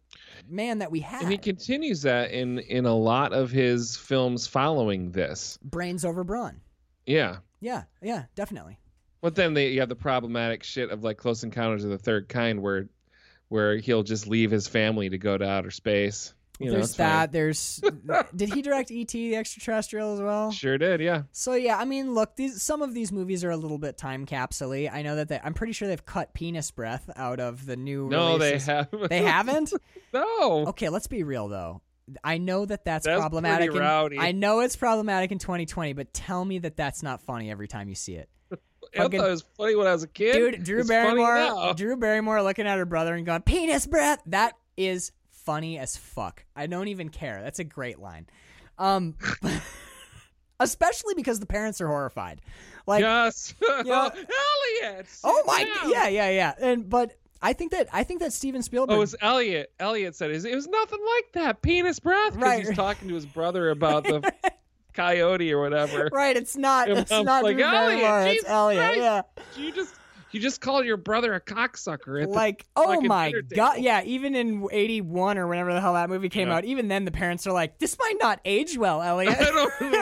[0.49, 1.23] man that we have.
[1.23, 5.59] And he continues that in in a lot of his films following this.
[5.65, 6.61] Brains over brawn.
[7.07, 7.39] Yeah.
[7.61, 8.79] Yeah, yeah, definitely.
[9.21, 12.29] But then they you have the problematic shit of like Close Encounters of the Third
[12.29, 12.89] Kind where
[13.49, 16.33] where he'll just leave his family to go to outer space.
[16.61, 17.07] You know, there's fine.
[17.07, 17.33] that.
[17.33, 17.83] There's
[18.37, 19.31] did he direct E.T.
[19.31, 20.53] the Extraterrestrial as well?
[20.53, 21.23] Sure did, yeah.
[21.33, 24.27] So yeah, I mean, look, these some of these movies are a little bit time
[24.27, 27.77] capsule I know that they, I'm pretty sure they've cut penis breath out of the
[27.77, 28.09] new.
[28.09, 28.67] No, they releases.
[28.67, 29.73] have They haven't.
[30.13, 30.67] no.
[30.69, 31.81] Okay, let's be real though.
[32.25, 33.73] I know that that's, That's problematic.
[33.73, 37.69] in- I know it's problematic in 2020, but tell me that that's not funny every
[37.69, 38.29] time you see it,
[38.95, 40.33] I fucking- thought it was funny when I was a kid.
[40.33, 40.65] dude.
[40.65, 41.75] Drew It's Barrymore.
[41.75, 44.21] Drew Barrymore looking at her brother and going penis breath.
[44.27, 46.45] That is funny as fuck.
[46.57, 47.41] I don't even care.
[47.43, 48.27] That's a great line.
[48.79, 49.15] Um,
[50.61, 52.41] especially because the parents are horrified.
[52.87, 53.55] Like, yes.
[53.63, 53.73] know-
[54.83, 55.07] Elliot.
[55.25, 55.91] Oh my, down.
[55.91, 56.55] yeah, yeah, yeah.
[56.61, 57.13] And but
[57.43, 58.93] I think that I think that Steven Spielberg.
[58.95, 59.73] Oh, it was Elliot.
[59.79, 61.63] Elliot said it was nothing like that.
[61.63, 62.33] Penis breath.
[62.35, 62.67] Because Right.
[62.67, 64.31] he's talking to his brother about the
[64.93, 66.09] coyote or whatever.
[66.13, 66.37] right.
[66.37, 66.89] It's not.
[66.91, 68.21] And It's not like, Elliot, Barrymore.
[68.23, 68.83] It's Jesus Elliot.
[68.83, 68.99] Christ.
[68.99, 69.23] Yeah.
[69.65, 69.95] You just
[70.33, 72.27] you just called your brother a cocksucker.
[72.29, 73.51] Like, oh my god.
[73.51, 73.83] table.
[73.83, 74.03] Yeah.
[74.05, 76.57] Even in '81 or whenever the hell that movie came Yeah.
[76.57, 79.37] out, even then the parents are like, "This might not age well, Elliot.
[79.41, 79.99] I don't know.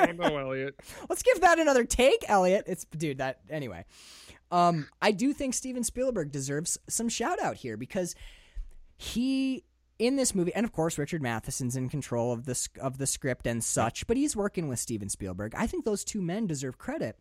[0.00, 0.74] I don't know, Elliot.
[1.08, 3.18] Let's give that another take, Elliot." It's dude.
[3.18, 3.84] That anyway.
[4.52, 8.16] Um, I do think Steven Spielberg deserves some shout out here because
[8.96, 9.62] he
[10.00, 13.46] in this movie, and of course Richard Matheson's in control of the of the script
[13.46, 15.54] and such, but he's working with Steven Spielberg.
[15.56, 17.16] I think those two men deserve credit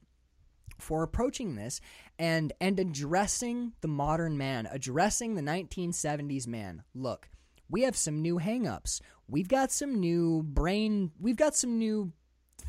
[0.78, 1.82] for approaching this
[2.18, 6.84] and and addressing the modern man, addressing the 1970s man.
[6.96, 7.30] Look,
[7.70, 9.02] we have some new hangups.
[9.28, 12.14] We've got some new brain, we've got some new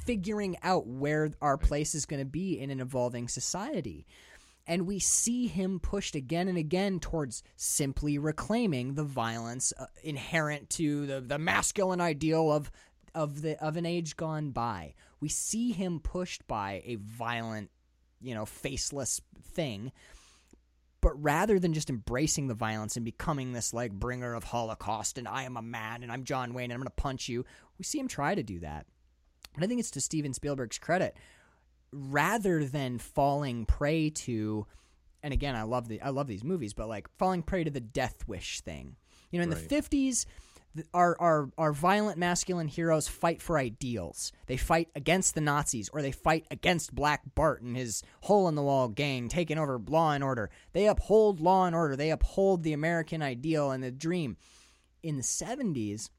[0.05, 4.07] figuring out where our place is going to be in an evolving society.
[4.67, 10.71] And we see him pushed again and again towards simply reclaiming the violence uh, inherent
[10.71, 12.71] to the, the masculine ideal of
[13.15, 14.95] of the of an age gone by.
[15.21, 17.71] We see him pushed by a violent,
[18.21, 19.93] you know, faceless thing.
[21.01, 25.27] But rather than just embracing the violence and becoming this like bringer of Holocaust and
[25.27, 27.45] I am a man and I'm John Wayne and I'm going to punch you,
[27.79, 28.87] we see him try to do that.
[29.55, 31.17] And I think it's to Steven Spielberg's credit
[31.93, 34.67] rather than falling prey to
[35.23, 37.81] and again I love the I love these movies but like falling prey to the
[37.81, 38.97] death wish thing.
[39.31, 39.69] You know in Right.
[39.69, 40.27] the 50s
[40.95, 44.31] our, our our violent masculine heroes fight for ideals.
[44.47, 48.55] They fight against the Nazis or they fight against Black Bart and his hole in
[48.55, 50.49] the wall gang taking over law and order.
[50.73, 51.97] They uphold law and order.
[51.97, 54.37] They uphold the American ideal and the dream.
[55.03, 56.11] In the 70s,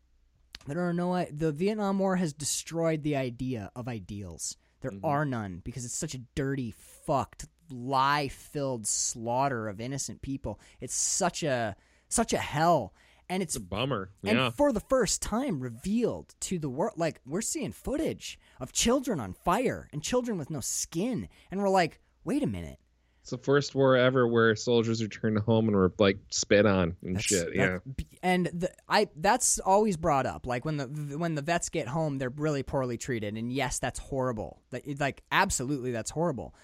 [0.67, 4.57] there are no the Vietnam War has destroyed the idea of ideals.
[4.81, 5.05] There mm-hmm.
[5.05, 6.73] are none because it's such a dirty,
[7.05, 10.59] fucked, lie-filled slaughter of innocent people.
[10.79, 11.75] It's such a
[12.09, 12.93] such a hell,
[13.29, 14.11] and it's It's a bummer.
[14.23, 14.49] and yeah.
[14.49, 16.95] for the first time revealed to the world.
[16.97, 21.69] Like we're seeing footage of children on fire and children with no skin, and we're
[21.69, 22.79] like, wait a minute.
[23.21, 27.15] It's the first war ever where soldiers returned home and were like spit on and
[27.17, 27.55] That's- shit.
[27.55, 27.77] Yeah.
[28.23, 30.47] and the, I that's always brought up.
[30.47, 30.85] Like when the
[31.17, 34.61] when the vets get home, they're really poorly treated, and yes, that's horrible.
[34.71, 36.55] Like, like absolutely, that's horrible.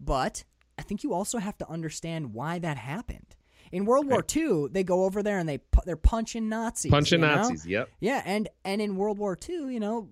[0.00, 0.44] But
[0.78, 3.36] I think you also have to understand why that happened.
[3.70, 7.26] In World War II, they go over there and they they're punching Nazis, Punching you
[7.26, 7.34] know?
[7.36, 7.66] Nazis.
[7.66, 7.88] Yep.
[8.00, 10.08] Yeah, and and in World War II, you know,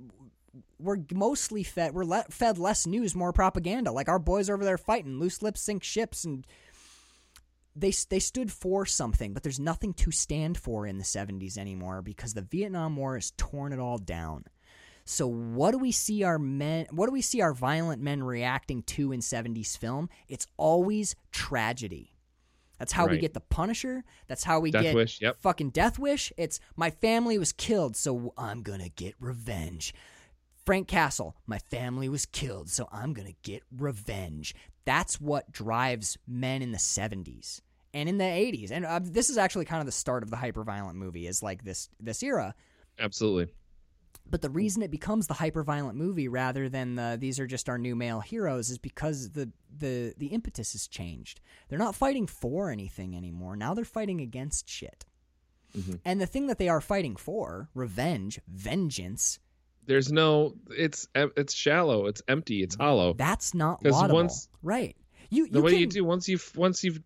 [0.80, 3.92] we're mostly fed we're le- fed less news, more propaganda.
[3.92, 6.46] Like our boys over there fighting, loose lips sink ships, and
[7.76, 9.32] they they stood for something.
[9.32, 13.32] But there's nothing to stand for in the 70s anymore because the Vietnam War has
[13.36, 14.44] torn it all down.
[15.04, 16.86] So what do we see our men?
[16.90, 20.08] What do we see our violent men reacting to in 70s film?
[20.28, 22.12] It's always tragedy.
[22.80, 24.04] That's how we get the Punisher.
[24.26, 25.38] That's how we Death get Wish, yep.
[25.38, 26.32] fucking Death Wish.
[26.38, 29.92] It's my family was killed, so I'm gonna get revenge.
[30.64, 34.54] Frank Castle, my family was killed, so I'm gonna get revenge.
[34.84, 37.60] That's what drives men in the 70s
[37.92, 38.70] and in the 80s.
[38.70, 41.26] And uh, this is actually kind of the start of the hyper-violent movie.
[41.26, 42.54] Is like this this era.
[42.98, 43.52] Absolutely.
[44.28, 47.78] But the reason it becomes the hyper-violent movie rather than the these are just our
[47.78, 51.40] new male heroes is because the the the impetus has changed.
[51.68, 53.56] They're not fighting for anything anymore.
[53.56, 55.04] Now they're fighting against shit.
[56.04, 59.38] And the thing that they are fighting for, revenge, vengeance,
[59.90, 60.54] There's no.
[60.70, 62.06] It's it's shallow.
[62.06, 62.62] It's empty.
[62.62, 63.12] It's hollow.
[63.14, 64.14] that's not laudable.
[64.14, 64.94] once- right.
[65.30, 67.00] You The you what can, do you do once you've once you've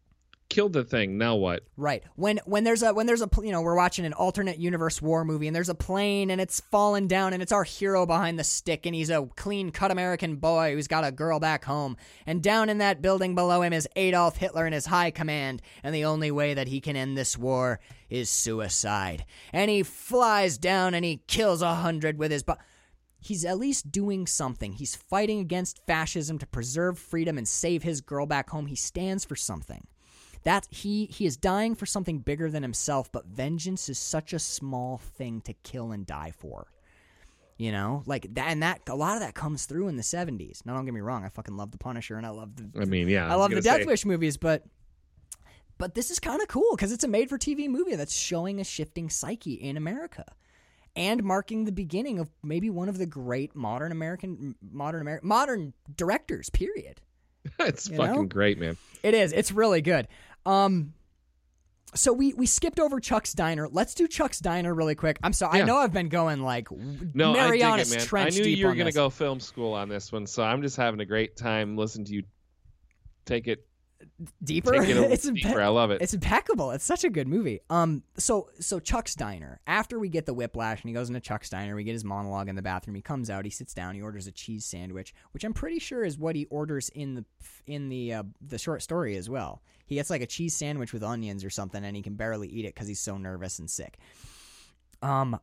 [0.50, 1.16] killed the thing?
[1.16, 1.62] Now what?
[1.78, 2.04] Right.
[2.16, 5.24] When when there's a when there's a you know we're watching an alternate universe war
[5.24, 8.44] movie and there's a plane and it's fallen down and it's our hero behind the
[8.44, 11.96] stick and he's a clean cut American boy who's got a girl back home
[12.26, 15.94] and down in that building below him is Adolf Hitler and his high command and
[15.94, 17.80] the only way that he can end this war
[18.10, 19.24] is suicide.
[19.54, 22.52] And he flies down and he kills a hundred with his bu-
[23.24, 24.74] He's at least doing something.
[24.74, 28.66] He's fighting against fascism to preserve freedom and save his girl back home.
[28.66, 29.86] He stands for something.
[30.42, 34.38] That he he is dying for something bigger than himself, but vengeance is such a
[34.38, 36.66] small thing to kill and die for.
[37.56, 40.60] You know, like that, and that a lot of that comes through in the seventies.
[40.66, 42.84] Now, don't get me wrong, I fucking love the Punisher and I love the I
[42.84, 43.32] mean, yeah.
[43.32, 44.64] I love the Death say, Wish movies, but
[45.78, 49.08] but this is kind of cool because it's a made-for-TV movie that's showing a shifting
[49.08, 50.26] psyche in America
[50.96, 55.74] and marking the beginning of maybe one of the great modern American modern American modern
[55.96, 56.50] directors.
[56.50, 57.00] Period.
[57.60, 58.24] it's you fucking know?
[58.24, 58.76] great, man.
[59.02, 59.32] It is.
[59.32, 60.08] It's really good.
[60.46, 60.94] Um,
[61.94, 63.68] so we we skipped over Chuck's Diner.
[63.68, 65.18] Let's do Chuck's Diner really quick.
[65.22, 65.60] I'm sorry.
[65.60, 68.26] I know I've been going like No, Mariana's I dig it, man.
[68.26, 68.94] I knew deep you were gonna this.
[68.94, 72.14] go film school on this one, so I'm just having a great time listening to
[72.14, 72.22] you
[73.24, 73.66] take it
[74.42, 74.74] deeper.
[74.74, 75.60] it it's impe- deeper.
[75.60, 76.00] I love it.
[76.00, 76.70] It's impeccable.
[76.70, 77.60] It's such a good movie.
[77.70, 79.60] Um, so so Chuck's Diner.
[79.66, 82.48] After we get the whiplash and he goes into Chuck's Diner, we get his monologue
[82.48, 82.94] in the bathroom.
[82.94, 83.44] He comes out.
[83.44, 83.94] He sits down.
[83.94, 87.24] He orders a cheese sandwich, which I'm pretty sure is what he orders in the
[87.66, 89.62] in the uh, the short story as well.
[89.86, 92.64] He gets like a cheese sandwich with onions or something, and he can barely eat
[92.64, 93.98] it because he's so nervous and sick.
[95.02, 95.38] Um,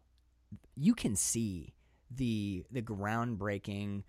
[0.75, 1.73] you can see
[2.09, 4.03] the the groundbreaking,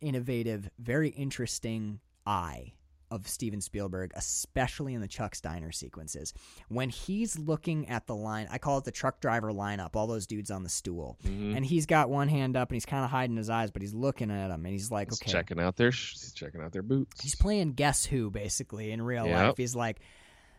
[0.00, 2.72] innovative, very interesting eye
[3.10, 6.32] of Steven Spielberg, especially in the Chuck's Diner sequences.
[6.68, 10.26] When he's looking at the line, I call it the truck driver lineup, all those
[10.26, 11.18] dudes on the stool.
[11.24, 11.56] Mhm.
[11.56, 13.94] And he's got one hand up and he's kind of hiding his eyes, but he's
[13.94, 15.30] looking at them and he's like, He's okay.
[15.32, 17.20] checking out their he's checking out their boots.
[17.20, 19.46] He's playing Guess Who, basically, in real Yep.
[19.48, 19.56] life.
[19.56, 20.00] He's like,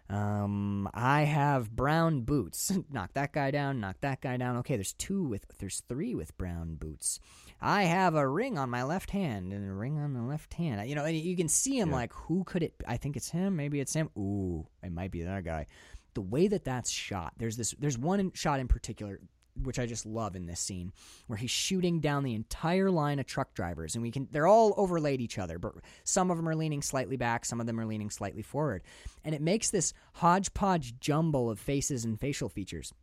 [0.09, 2.71] um, I have brown boots.
[2.91, 4.57] knock that guy down, knock that guy down.
[4.57, 7.19] Okay, there's two with, there's three with brown boots.
[7.61, 10.89] I have a ring on my left hand and a ring on the left hand.
[10.89, 11.95] You know, and you can see him Yeah.
[11.95, 12.73] like, who could it?
[12.88, 13.55] I think it's him.
[13.55, 14.09] Maybe it's him.
[14.17, 15.67] Ooh, it might be that guy.
[16.15, 19.19] The way that that's shot, there's this, there's one shot in particular
[19.63, 20.93] which I just love in this scene,
[21.27, 24.73] where he's shooting down the entire line of truck drivers, and we can they're all
[24.77, 25.73] overlaid each other, but
[26.05, 28.81] some of them are leaning slightly back, some of them are leaning slightly forward,
[29.25, 32.93] and it makes this hodgepodge jumble of faces and facial features.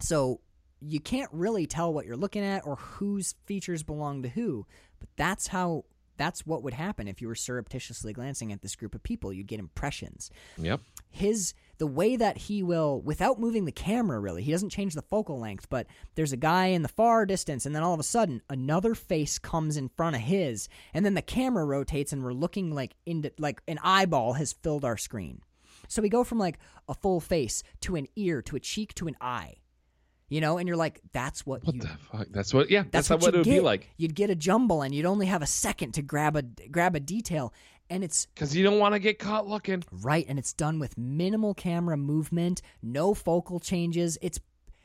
[0.00, 0.40] So
[0.80, 4.66] you can't really tell what you're looking at or whose features belong to who,
[5.00, 5.84] but that's how
[6.16, 9.32] that's what would happen if you were surreptitiously glancing at this group of people.
[9.32, 10.80] You'd get impressions Yep.
[11.10, 15.02] his the way that he will without moving the camera really he doesn't change the
[15.02, 15.86] focal length but
[16.16, 19.38] there's a guy in the far distance and then all of a sudden another face
[19.38, 23.30] comes in front of his and then the camera rotates and we're looking like into
[23.38, 25.40] like an eyeball has filled our screen
[25.86, 29.06] so we go from like a full face to an ear to a cheek to
[29.06, 29.54] an eye
[30.28, 32.26] you know and you're like that's what, What you the fuck?
[32.30, 32.70] That's what.
[32.70, 32.82] Yeah.
[32.90, 33.54] That's, that's what, what it you'd would get.
[33.58, 33.88] be like.
[33.96, 37.00] you'd get a jumble and you'd only have a second to grab a grab a
[37.00, 37.52] detail
[37.90, 39.82] and it's Because you don't want to get caught looking.
[39.90, 44.18] Right, and it's done with minimal camera movement, no focal changes.
[44.20, 44.38] It's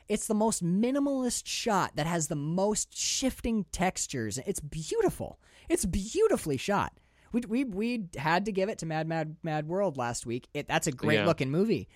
[0.07, 4.37] it's the most minimalist shot that has the most shifting textures.
[4.45, 5.39] It's beautiful.
[5.69, 6.93] It's beautifully shot.
[7.33, 10.47] We we we had to give it to Mad Mad Mad World last week.
[10.53, 11.25] It that's a great Yeah.
[11.25, 11.87] looking movie.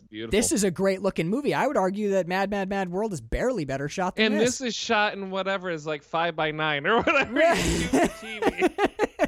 [0.00, 0.30] It's beautiful.
[0.38, 1.54] This is a great looking movie.
[1.54, 4.58] I would argue that Mad Mad Mad World is barely better shot than and this.
[4.58, 7.34] this is shot in whatever is like five by nine or whatever.
[7.34, 7.38] do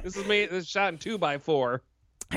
[0.03, 0.51] this is made.
[0.51, 1.83] This is shot in two by four.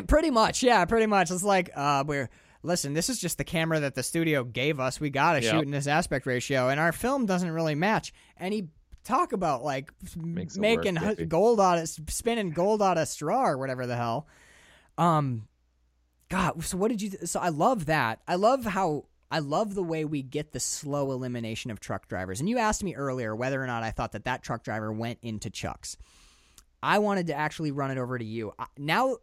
[0.07, 1.31] Pretty much, yeah, pretty much.
[1.31, 2.29] It's like uh, we're
[2.63, 2.93] listen.
[2.93, 4.99] This is just the camera that the studio gave us.
[4.99, 5.53] We got to Yep.
[5.53, 8.13] shoot in this aspect ratio, and our film doesn't really match.
[8.37, 8.67] And he
[9.05, 13.57] talk about like Makes making work, gold out of spinning gold out of straw or
[13.57, 14.27] whatever the hell.
[14.97, 15.47] Um,
[16.29, 16.63] God.
[16.63, 17.11] So what did you?
[17.25, 18.19] so I love that.
[18.27, 19.05] I love how.
[19.31, 22.39] I love the way we get the slow elimination of truck drivers.
[22.39, 25.17] And you asked me earlier whether or not I thought that that truck driver went
[25.23, 25.97] into Chuck's.
[26.83, 28.53] I wanted to actually run it over to you.
[28.59, 29.17] I- Now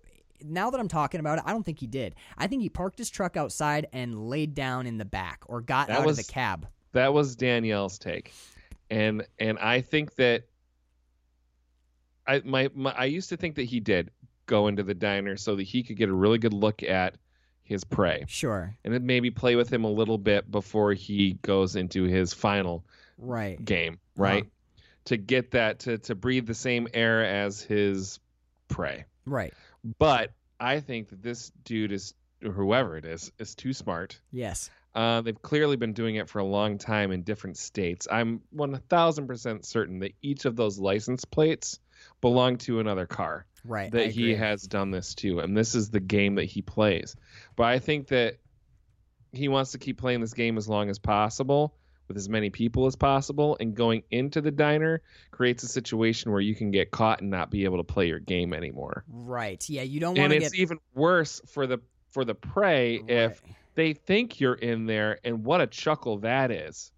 [0.45, 2.17] now that I'm talking about it, I don't think he did.
[2.37, 5.87] I think he parked his truck outside and laid down in the back or got
[5.87, 6.67] That out was- of the cab.
[6.93, 8.33] That was Danielle's take,
[8.91, 10.45] and and I think that
[12.27, 14.11] I my, my I used to think that he did
[14.53, 17.15] go into the diner so that he could get a really good look at
[17.65, 18.77] his prey Sure.
[18.85, 22.85] and then maybe play with him a little bit before he goes into his final
[23.17, 23.63] Right.
[23.65, 24.45] game, right?
[25.07, 28.21] To get that to to breathe the same air as his
[28.69, 29.07] prey.
[29.25, 29.55] Right.
[29.99, 32.13] But I think that this dude is,
[32.45, 34.21] or whoever it is, is too smart.
[34.33, 34.71] Yes.
[34.95, 38.07] Uh, they've clearly been doing it for a long time in different states.
[38.11, 41.79] I'm 1000% certain that each of those license plates
[42.21, 43.93] belong to another car Right.
[43.93, 47.15] That he has done this too And this is the game that he plays.
[47.57, 48.39] But I think that
[49.33, 51.75] he wants to keep playing this game as long as possible
[52.09, 53.57] with as many people as possible.
[53.61, 57.51] And going into the diner creates a situation where you can get caught and not
[57.51, 59.05] be able to play your game anymore.
[59.09, 59.65] Right.
[59.69, 59.83] Yeah.
[59.83, 60.61] You don't And want to it's get.
[60.61, 61.79] even worse for the
[62.11, 63.41] for the prey if
[63.75, 66.93] they think you're in there and what a chuckle that is.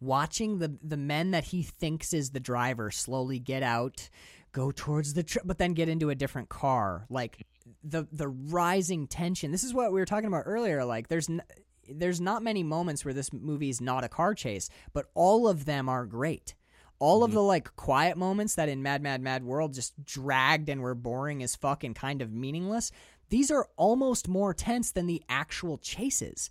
[0.00, 4.08] watching the the men that he thinks is the driver slowly get out,
[4.56, 7.06] go towards the tr- but then get into a different car.
[7.10, 7.46] Like
[7.84, 9.52] the the rising tension.
[9.52, 10.82] This is what we were talking about earlier.
[10.84, 11.42] Like there's n-
[11.88, 15.66] there's not many moments where this movie is not a car chase, but all of
[15.66, 16.54] them are great.
[16.98, 17.36] All of mm-hmm.
[17.36, 21.42] the like quiet moments that in Mad Mad Mad World just dragged and were boring
[21.42, 22.90] as fuck and kind of meaningless.
[23.28, 26.48] These are almost more tense than the actual chases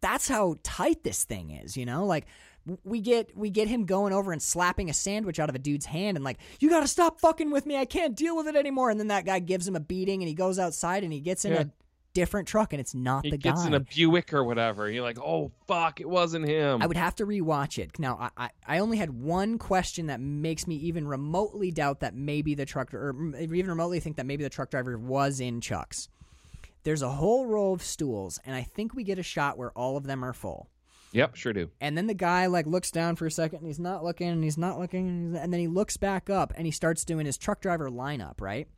[0.00, 2.04] that's how tight this thing is, you know?
[2.04, 2.26] Like
[2.84, 5.86] we get we get him going over and slapping a sandwich out of a dude's
[5.86, 7.76] hand and like, "You got to stop fucking with me.
[7.76, 10.28] I can't deal with it anymore." And then that guy gives him a beating and
[10.28, 11.60] he goes outside and he gets in Yeah.
[11.62, 11.66] a
[12.12, 13.68] different truck and it's not He the gets guy.
[13.68, 14.90] in a Buick or whatever.
[14.90, 16.82] You're like, oh fuck, it wasn't him.
[16.82, 17.98] I would have to rewatch it.
[18.00, 22.14] Now, I, I, I only had one question that makes me even remotely doubt that
[22.14, 26.08] maybe the truck, or even remotely think that maybe the truck driver was in Chuck's.
[26.82, 29.96] There's a whole row of stools, and I think we get a shot where all
[29.96, 30.68] of them are full.
[31.12, 31.70] Yep, sure do.
[31.80, 34.44] And then the guy like looks down for a second, and he's not looking, and
[34.44, 37.36] he's not looking, and and then he looks back up, and he starts doing his
[37.36, 38.68] truck driver lineup, right?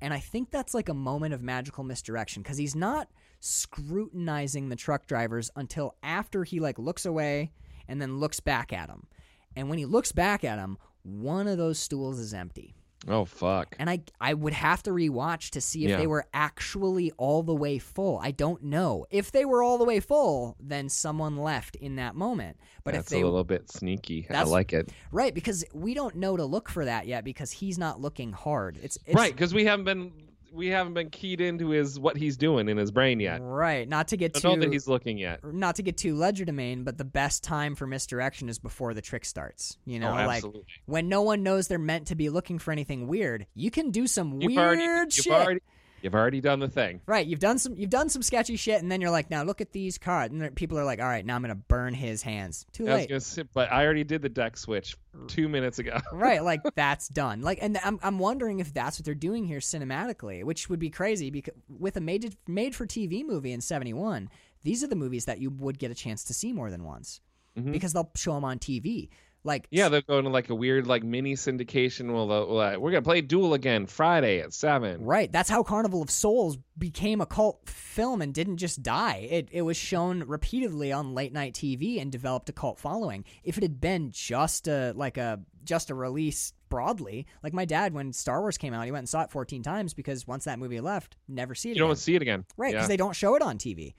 [0.00, 3.08] And I think that's like a moment of magical misdirection because he's not
[3.40, 7.52] scrutinizing the truck drivers until after he like looks away
[7.86, 9.06] and then looks back at him.
[9.54, 12.74] And when he looks back at him, one of those stools is empty.
[13.08, 13.74] Oh fuck.
[13.80, 15.96] and I I would have to rewatch to see if Yeah.
[15.96, 18.18] they were actually all the way full.
[18.22, 19.06] I don't know.
[19.10, 22.58] If they were all the way full, then someone left in that moment.
[22.84, 24.26] But That's if they a little bit sneaky.
[24.30, 24.90] I That's- like it.
[25.10, 28.78] right because we don't know to look for that yet because he's not looking hard.
[28.82, 30.12] It's, it's right, because we haven't been
[30.52, 33.40] we haven't been keyed into his what he's doing in his brain yet.
[33.42, 33.88] Right.
[33.88, 35.40] Not to get I too know that he's looking yet.
[35.44, 39.24] not to get too legerdemain, but the best time for misdirection is before the trick
[39.24, 39.78] starts.
[39.84, 40.44] You know, oh, like
[40.86, 44.06] when no one knows they're meant to be looking for anything weird, you can do
[44.06, 45.32] some You've weird already you've shit.
[45.32, 45.60] already
[46.02, 47.00] you've already done the thing.
[47.06, 49.60] Right, you've done some you've done some sketchy shit, and then you're like, now look
[49.60, 52.66] at these cards, and people are like, all right, now I'm gonna burn his hands.
[52.72, 53.38] Too I late.
[53.54, 54.96] but I already did the deck switch
[55.28, 55.98] two minutes ago.
[56.12, 57.42] right, like that's done.
[57.42, 60.90] Like, and I'm I'm wondering if that's what they're doing here cinematically, which would be
[60.90, 64.28] crazy because with a made made for TV movie in '71,
[64.64, 67.20] these are the movies that you would get a chance to see more than once
[67.58, 67.72] Mhm.
[67.72, 69.08] because they'll show them on TV.
[69.44, 72.12] Like, Yeah, they're going to like a weird like mini syndication.
[72.12, 75.02] Well, they'll- we're gonna play Duel again Friday at seven.
[75.04, 75.32] Right.
[75.32, 79.26] That's how Carnival of Souls became a cult film and didn't just die.
[79.30, 83.24] It it was shown repeatedly on late night TV and developed a cult following.
[83.42, 87.92] If it had been just a like a just a release broadly, like my dad
[87.94, 90.58] when Star Wars came out, he went and saw it 14 times because once that
[90.58, 91.88] movie left, never see it You again.
[91.88, 92.44] don't see it again.
[92.56, 92.88] Right, because Yeah.
[92.88, 93.94] they don't show it on TV.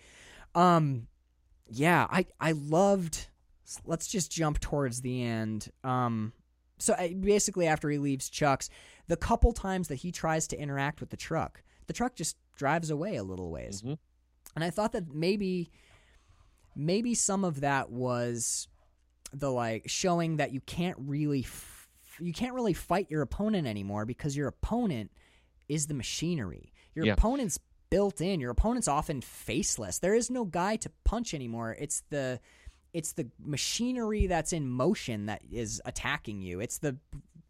[0.55, 1.07] Um,
[1.69, 3.27] yeah, I I loved.
[3.85, 5.69] Let's just jump towards the end.
[5.83, 6.33] Um,
[6.79, 8.69] so I, basically, after he leaves Chuck's,
[9.07, 12.89] the couple times that he tries to interact with the truck, the truck just drives
[12.89, 13.97] away a little ways, Mhm.
[14.55, 15.71] and I thought that maybe,
[16.75, 18.67] maybe some of that was
[19.31, 21.41] the like showing that you can't really.
[21.41, 25.11] F- you can't really fight your opponent anymore because your opponent
[25.67, 26.71] is the machinery.
[26.93, 27.13] Your Yeah.
[27.13, 27.57] opponent's
[27.89, 28.39] built in.
[28.39, 29.97] Your opponent's often faceless.
[29.97, 31.75] There is no guy to punch anymore.
[31.79, 32.39] It's the
[32.93, 36.59] it's the machinery that's in motion that is attacking you.
[36.59, 36.97] It's the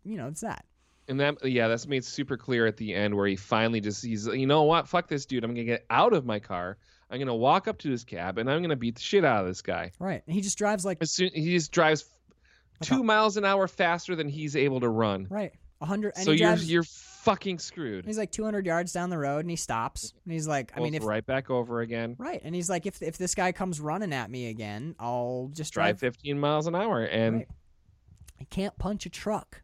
[0.04, 0.66] you know, it's that.
[1.08, 4.26] And that yeah, that's made super clear at the end where he finally just he's
[4.28, 5.44] you know what, fuck this dude.
[5.44, 6.78] I'm gonna get out of my car.
[7.10, 9.48] I'm gonna walk up to his cab and I'm gonna beat the shit out of
[9.48, 9.92] this guy.
[10.00, 10.24] Right.
[10.26, 12.06] And he just drives like As soon, he just drives
[12.82, 15.28] two miles an hour faster than he's able to run.
[15.30, 15.54] right.
[15.84, 18.06] 100 and so you're drives, you're fucking screwed.
[18.06, 20.14] he's like 200 yards down the road and he stops.
[20.24, 22.16] And he's like, I mean if right back over again.
[22.18, 22.42] Right.
[22.44, 26.00] And he's like if if this guy comes running at me again, I'll just Drive
[26.00, 27.48] drive 15 miles an hour and Right.
[28.42, 29.62] I can't punch a truck.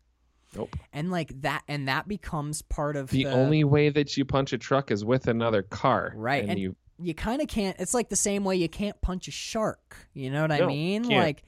[0.55, 0.75] Nope.
[0.93, 4.51] And like that and that becomes part of the, the only way that you punch
[4.53, 6.13] a truck is with another car.
[6.15, 8.99] Right, And, and- you you kind of can't it's like the same way you can't
[8.99, 11.23] punch a shark you know what i mean can't.
[11.23, 11.43] like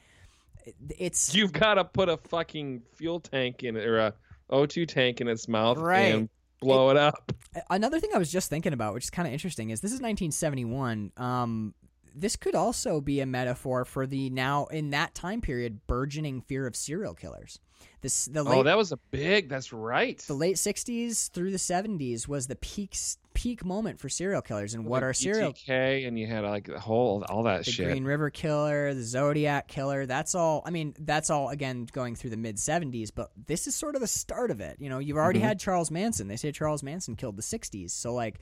[0.97, 4.13] it's you've got to put a fucking fuel tank in it or a
[4.51, 6.13] O2 tank in its mouth Right.
[6.15, 6.29] and
[6.59, 7.31] blow it, up.
[7.71, 9.99] another thing i was just thinking about which is kind of interesting is this is
[9.99, 11.73] 1971 um
[12.15, 16.67] this could also be a metaphor for the now in that time period burgeoning fear
[16.67, 17.59] of serial killers
[18.01, 19.49] this the late oh, that was a big.
[19.49, 20.17] That's right.
[20.27, 22.95] the late 60s through the 70s was the peak
[23.33, 26.65] peak moment for serial killers and what Like are serial BTK, and you had like
[26.67, 27.87] the whole all that the shit.
[27.87, 30.05] Green River Killer, the Zodiac Killer.
[30.05, 30.61] That's all.
[30.65, 33.09] I mean, that's all again going through the mid '70s.
[33.13, 34.77] But this is sort of the start of it.
[34.79, 35.43] You know, you've already Mhm.
[35.43, 36.27] had Charles Manson.
[36.27, 37.91] They say Charles Manson killed the '60s.
[37.93, 38.39] So like,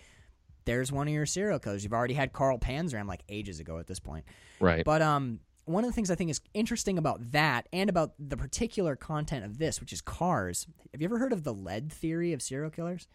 [0.66, 1.84] there's one of your serial killers.
[1.84, 4.26] You've already had Carl Panzram like ages ago at this point.
[4.60, 4.84] right.
[4.86, 8.36] But um, one of the things I think is interesting about that and about the
[8.38, 10.68] particular content of this, which is cars.
[10.92, 13.08] Have you ever heard of the lead theory of serial killers?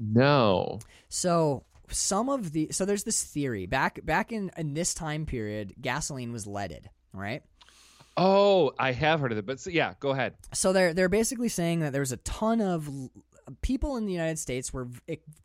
[0.00, 0.80] No.
[1.08, 5.74] So some of the so there's this theory back back in in this time period,
[5.80, 7.42] gasoline was leaded, right?
[8.16, 10.34] Oh, I have heard of it, but so, yeah, go ahead.
[10.52, 12.88] So they're they're basically saying that there's a ton of
[13.62, 14.88] people in the United States were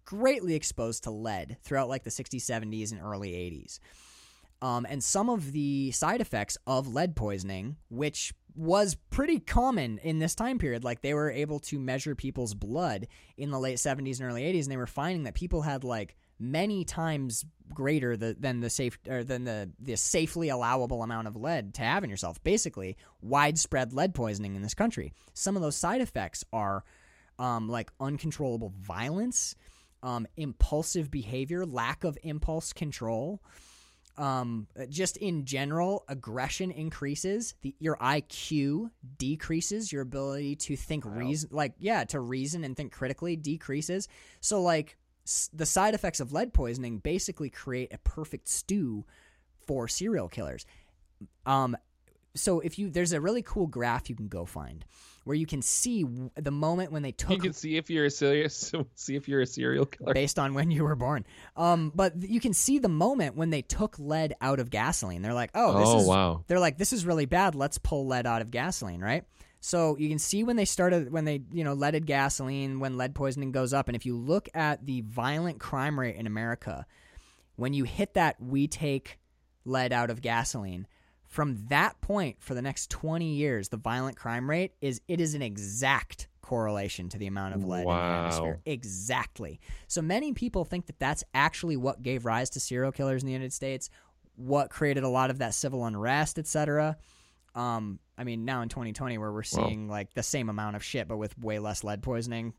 [0.04, 3.80] greatly exposed to lead throughout like the 60s, 70s, and early 80s.
[4.62, 10.20] Um, and some of the side effects of lead poisoning, which was pretty common in
[10.20, 13.08] this time period, like they were able to measure people's blood
[13.38, 16.16] in the late 70s and early 80s, and they were finding that people had like
[16.40, 21.36] many times greater the, than the safe or than the the safely allowable amount of
[21.36, 22.42] lead to have in yourself.
[22.44, 25.14] Basically, widespread lead poisoning in this country.
[25.34, 26.84] Some of those side effects are
[27.40, 29.56] um, like uncontrollable violence,
[30.04, 33.42] um, impulsive behavior, lack of impulse control.
[34.18, 37.54] Um, just in general, aggression increases.
[37.62, 39.92] The, your IQ decreases.
[39.92, 44.08] Your ability to think reason, like yeah, to reason and think critically decreases.
[44.40, 49.06] So like s- the side effects of lead poisoning basically create a perfect stew
[49.68, 50.66] for serial killers.
[51.46, 51.76] Um,
[52.36, 54.86] so if you there's a really cool graph you can go find
[55.26, 57.32] where you can see the moment when they took.
[57.32, 60.14] You can see if you're a serious, see if you're a serial killer.
[60.14, 61.26] based on when you were born.
[61.58, 65.22] Um, but you can see the moment when they took lead out of gasoline.
[65.24, 66.44] They're like, oh, this Oh, is wow.
[66.48, 67.56] they're like, this is really bad.
[67.56, 69.26] Let's pull lead out of gasoline, right?
[69.62, 73.16] So you can see when they started when they you know leaded gasoline when lead
[73.16, 76.86] poisoning goes up, and if you look at the violent crime rate in America,
[77.56, 79.18] when you hit that, we take
[79.66, 80.86] lead out of gasoline.
[81.36, 85.34] From that point for the next 20 years, the violent crime rate is it is
[85.34, 88.62] an exact correlation to the amount of lead in the atmosphere.
[88.66, 89.60] Exactly.
[89.88, 93.34] So many people think that that's actually what gave rise to serial killers in the
[93.34, 93.90] United States,
[94.38, 96.96] what created a lot of that civil unrest, etc.
[97.54, 101.10] Um, I mean, now in 2020, where we're seeing like the same amount of shit,
[101.10, 102.54] but with way less lead poisoning,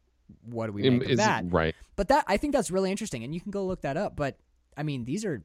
[0.44, 1.50] what do we make of that?
[1.50, 1.74] right.
[1.96, 4.16] But that I think that's really interesting, and you can go look that up.
[4.16, 4.36] But
[4.76, 5.42] I mean, these are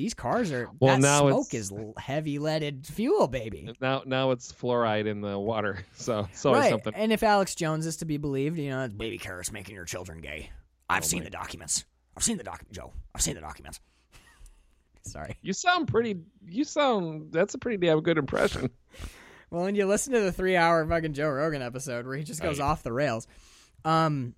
[0.00, 3.74] these cars are Well, that now smoke is heavy leaded fuel, baby.
[3.80, 6.70] Now, now it's fluoride in the water, so it's always right.
[6.70, 6.94] something.
[6.94, 9.84] And if Alex Jones is to be believed, you know, it's baby carrots making your
[9.84, 10.50] children gay.
[10.88, 11.84] I've Oh seen my- the documents.
[12.16, 12.92] I've seen the doc, Joe.
[13.14, 13.78] I've seen the documents.
[15.02, 15.36] Sorry.
[15.42, 16.20] You sound pretty.
[16.46, 17.32] You sound.
[17.32, 18.70] That's a pretty damn good impression.
[19.52, 22.60] Well, when you listen to the three-hour fucking Joe Rogan episode where he just goes
[22.60, 22.66] Right.
[22.66, 23.26] off the rails,
[23.84, 24.36] um,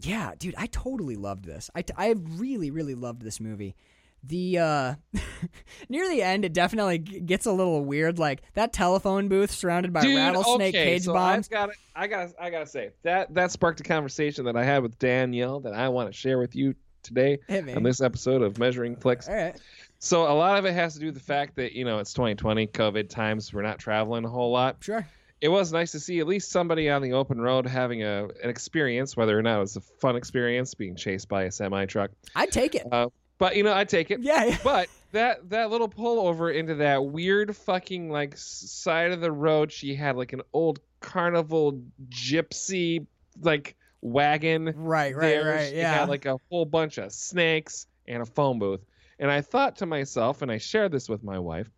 [0.00, 1.70] yeah, dude, I totally loved this.
[1.74, 3.74] I, I really, really loved this movie.
[4.22, 4.94] The uh,
[5.88, 8.18] near the end, it definitely g- gets a little weird.
[8.18, 11.46] Like that telephone booth surrounded by Dude, rattlesnake okay, cage so bombs.
[11.46, 11.70] I've got.
[11.96, 12.30] I got.
[12.38, 15.72] I got to say that that sparked a conversation that I had with Danielle that
[15.72, 19.28] I want to share with you today on this episode of Measuring Flicks.
[19.28, 19.58] All right.
[19.98, 22.12] So a lot of it has to do with the fact that you know it's
[22.12, 23.52] 2020, COVID times.
[23.52, 24.76] We're not traveling a whole lot.
[24.80, 25.06] Sure.
[25.40, 28.50] It was nice to see at least somebody on the open road having a an
[28.50, 32.10] experience, whether or not it was a fun experience, being chased by a semi truck.
[32.34, 32.86] I'd take it.
[32.90, 33.08] Uh,
[33.40, 34.20] but you know, I take it.
[34.22, 34.44] yeah.
[34.44, 34.58] yeah.
[34.64, 39.96] But that that little pullover into that weird fucking like side of the road, she
[39.96, 43.06] had like an old carnival gypsy
[43.42, 44.66] like wagon.
[44.76, 45.14] Right.
[45.16, 45.20] Right.
[45.20, 45.44] there.
[45.54, 45.68] Right.
[45.70, 45.92] She Yeah.
[45.94, 48.84] had like a whole bunch of snakes and a phone booth.
[49.18, 51.68] And I thought to myself, and I shared this with my wife,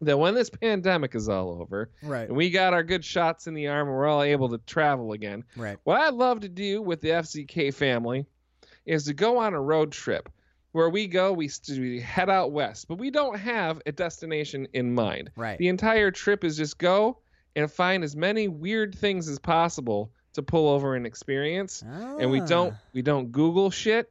[0.00, 2.26] that when this pandemic is all over right.
[2.28, 5.12] and we got our good shots in the arm and we're all able to travel
[5.12, 5.76] again, Right.
[5.84, 8.26] what I'd love to do with the FCK family
[8.86, 10.28] is to go on a road trip
[10.74, 14.92] where we go, we, we head out west, but we don't have a destination in
[14.92, 15.30] mind.
[15.36, 15.56] Right.
[15.56, 17.18] The entire trip is just go
[17.54, 21.84] and find as many weird things as possible to pull over and experience.
[21.86, 22.80] And we don't Ah.
[22.92, 24.10] we don't Google shit.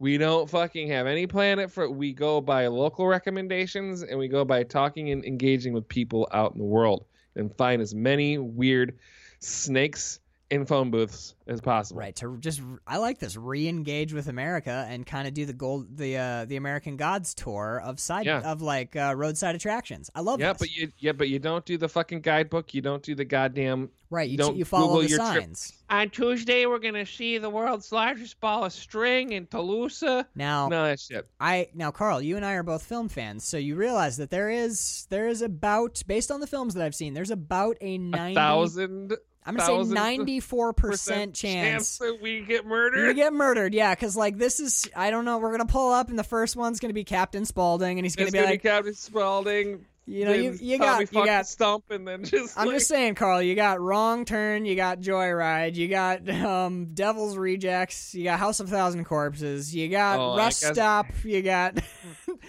[0.00, 4.26] We don't fucking have any plan it for we go by local recommendations and we
[4.26, 7.04] go by talking and engaging with people out in the world
[7.36, 8.98] and find as many weird
[9.38, 10.18] snakes
[10.50, 12.00] in phone booths as possible.
[12.00, 15.96] Right to just I like this re-engage with America and kind of do the gold
[15.96, 18.40] the uh, the American Gods tour of side Yeah.
[18.40, 20.10] of like uh, roadside attractions.
[20.14, 20.58] I love Yeah, this.
[20.58, 22.74] but you yeah, but you don't do the fucking guidebook.
[22.74, 23.90] You don't do the goddamn.
[24.10, 25.42] right, you, don't you follow Google the your trip.
[25.44, 25.72] signs.
[25.88, 30.02] On Tuesday, we're gonna see the world's largest ball of string in Toulouse.
[30.34, 31.28] Now No, that shit.
[31.38, 34.50] I now Carl, you and I are both film fans, so you realize that there
[34.50, 37.98] is there is about based on the films that I've seen, there's about a A
[37.98, 39.14] ninety thousand
[39.46, 41.98] I'm gonna say thousand ninety four percent percent chance.
[41.98, 43.16] that we get murdered.
[43.16, 45.38] get murdered, yeah, because like this is I don't know.
[45.38, 48.26] We're gonna pull up, and the first one's gonna be Captain Spaulding, and he's gonna
[48.26, 49.86] It's be gonna like, be Captain Spaulding.
[50.06, 52.58] you know, you you got you got stump, and then just.
[52.58, 53.40] I'm like, just saying, Carl.
[53.40, 58.60] You got Wrong Turn, you got Joyride, you got um, Devil's Rejects, you got House
[58.60, 61.78] of Thousand Corpses, you got Oh, I Rest guess- Stop, you got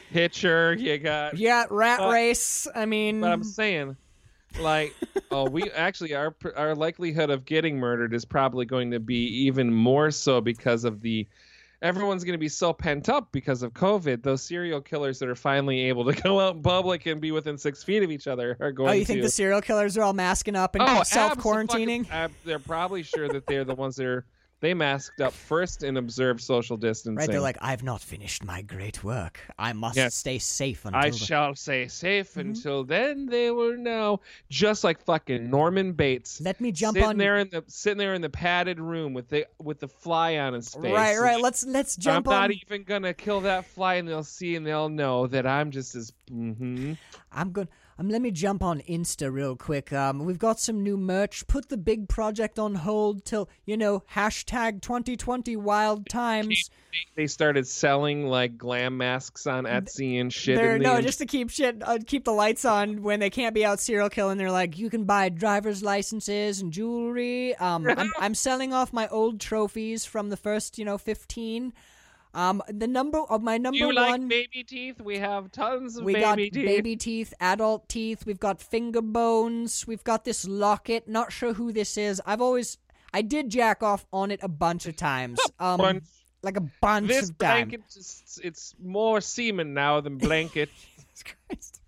[0.10, 0.74] Hitcher.
[0.74, 1.38] You got.
[1.38, 2.68] you got Rat But- Race.
[2.74, 3.96] I mean, But I'm saying,
[4.60, 4.96] like,
[5.32, 9.74] oh, we actually our our likelihood of getting murdered is probably going to be even
[9.74, 11.28] more so because of the.
[11.84, 14.22] Everyone's going to be so pent up because of COVID.
[14.22, 17.58] Those serial killers that are finally able to go out in public and be within
[17.58, 19.06] six feet of each other are oh, going oh, you to.
[19.06, 22.08] think the serial killers are all masking up and oh, self quarantining?
[22.12, 24.26] ab- they're probably sure that they're the ones that are.
[24.62, 27.16] They masked up first and observed social distancing.
[27.18, 27.30] Right?
[27.30, 29.40] They're like, I've not finished my great work.
[29.58, 30.16] I must Yes.
[30.16, 31.00] stay safe until.
[31.02, 32.40] I the-" shall stay safe Mm-hmm.
[32.40, 34.22] until then they will know.
[34.50, 36.40] Just like fucking Norman Bates.
[36.42, 37.18] Let me jump sitting on.
[37.18, 40.54] there in the sitting there in the padded room with the with the fly on
[40.54, 40.94] his face.
[40.94, 41.42] Right, right.
[41.42, 42.42] Let's let's jump I'm on.
[42.42, 45.96] not even gonna kill that fly, and they'll see and they'll know that I'm just
[45.96, 46.14] as.
[46.32, 46.94] Mm-hmm.
[47.32, 47.68] I'm going.
[48.02, 49.94] Um, let me jump on Insta real quick.
[49.94, 51.46] Um, we've got some new merch.
[51.46, 56.72] Put the big project on hold till you know hashtag 2020 wild times.
[57.16, 60.56] They started selling like glam masks on Etsy and shit.
[60.56, 63.64] They're no, just to keep shit, uh, keep the lights on when they can't be
[63.64, 64.40] out serial killing.
[64.40, 67.56] They're like, you can buy driver's licenses and jewelry.
[67.58, 71.72] Um, I'm, I'm selling off my old trophies from the first, you know, 15.
[72.34, 73.96] Um, the number of my number you one.
[73.96, 75.02] like baby teeth?
[75.02, 76.54] We have tons of we baby got teeth.
[76.54, 78.26] baby teeth, adult teeth.
[78.26, 79.86] We've got finger bones.
[79.86, 81.08] We've got this locket.
[81.08, 82.22] Not sure who this is.
[82.26, 82.78] I've always,
[83.14, 85.40] I did jack off on it a bunch of times.
[85.60, 86.04] Um, bunch.
[86.42, 87.70] like a bunch This of times.
[87.70, 90.70] blanket, just, it's more semen now than blanket.
[90.96, 91.82] Jesus Christ.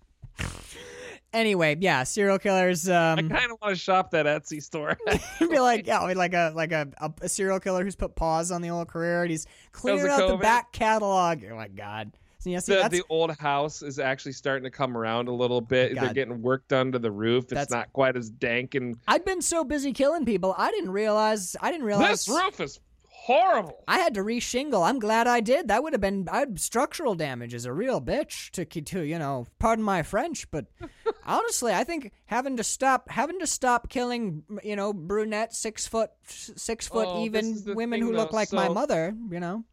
[1.34, 2.88] Anyway, yeah, serial killers.
[2.88, 4.96] I Um, kind of want to shop that Etsy store.
[5.40, 8.62] be like, yeah, like a like a, a, a serial killer who's put pause on
[8.62, 11.42] the old career and he's clearing out the back catalog.
[11.50, 12.12] Oh my god.
[12.38, 15.62] So, yeah, see, the, the old house is actually starting to come around a little
[15.62, 15.94] bit.
[15.94, 17.44] They're getting work done to the roof.
[17.44, 20.90] It's That's- not quite as dank and I'd been so busy killing people, I didn't
[20.90, 21.56] realize.
[21.62, 22.80] I didn't realize this roof is
[23.24, 23.82] horrible.
[23.88, 24.82] I had to re-shingle.
[24.82, 25.68] I'm glad I did.
[25.68, 29.46] That would have been I'd, structural damage is a real bitch to to you know.
[29.58, 30.66] Pardon my French, but
[31.26, 36.10] honestly, I think having to stop having to stop killing you know brunette six foot
[36.26, 38.36] six foot Oh, even women thing, who look though.
[38.36, 39.14] like my mother.
[39.30, 39.64] You know,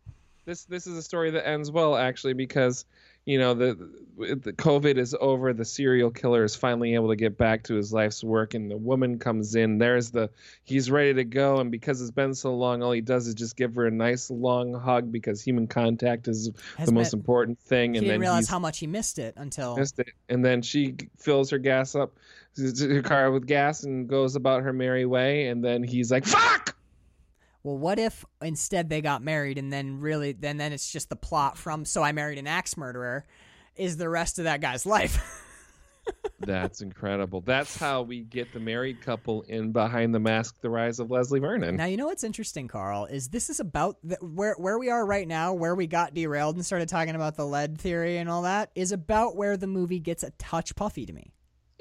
[0.46, 2.86] This this is a story that ends well actually because
[3.32, 5.54] you know the, the COVID is over.
[5.54, 8.76] The serial killer is finally able to get back to his life's work, and the
[8.76, 9.78] woman comes in.
[9.78, 10.30] There's the
[10.66, 13.56] he's ready to go, and because it's been so long, all he does is just
[13.56, 17.94] give her a nice long hug because human contact is Has the most important thing.
[17.94, 20.10] he and didn't then realize how much he missed it until missed it.
[20.28, 22.18] And then she fills her gas up,
[22.58, 25.48] her car with gas, and goes about her merry way.
[25.48, 26.76] And then he's like, "Fuck!"
[27.64, 31.16] Well, what if instead they got married and then really then then it's just the
[31.16, 33.26] plot from So I Married an Axe Murderer
[33.76, 35.48] is the rest of that guy's life.
[36.40, 37.42] That's incredible.
[37.42, 41.40] That's how we get the married couple in behind the mask, the rise of Leslie
[41.40, 41.76] Vernon.
[41.76, 45.06] now you know what's interesting, Carl, is this is about the, where where we are
[45.06, 48.42] right now, where we got derailed and started talking about the lead theory and all
[48.42, 51.32] that is about where the movie gets a touch puffy to me.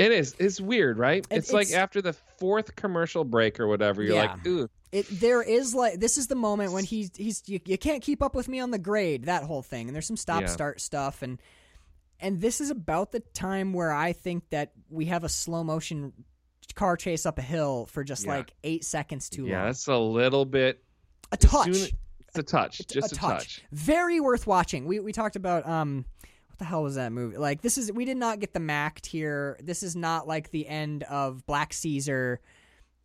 [0.01, 0.35] It is.
[0.39, 1.27] It's weird, right?
[1.31, 4.33] It- it's, like after the fourth commercial break or whatever, you're Yeah.
[4.33, 7.79] like, ooh, It there is like this is the moment when he's he's you, you
[7.79, 10.41] can't keep up with me on the grade that whole thing and there's some stop
[10.43, 10.47] Yeah.
[10.49, 11.41] start stuff and
[12.19, 16.13] and this is about the time where I think that we have a slow motion
[16.75, 18.37] car chase up a hill for just Yeah.
[18.39, 19.67] like eight seconds too yeah, long.
[19.67, 20.83] that's a little bit.
[21.33, 21.89] A touch, soon-
[22.29, 23.63] It's a touch, just a touch.
[23.73, 24.87] Very worth watching.
[24.87, 26.05] We we talked about um.
[26.61, 27.39] The hell was that movie?
[27.39, 29.59] Like this is we did not get the Mac here.
[29.63, 32.39] This is not like the end of Black Caesar.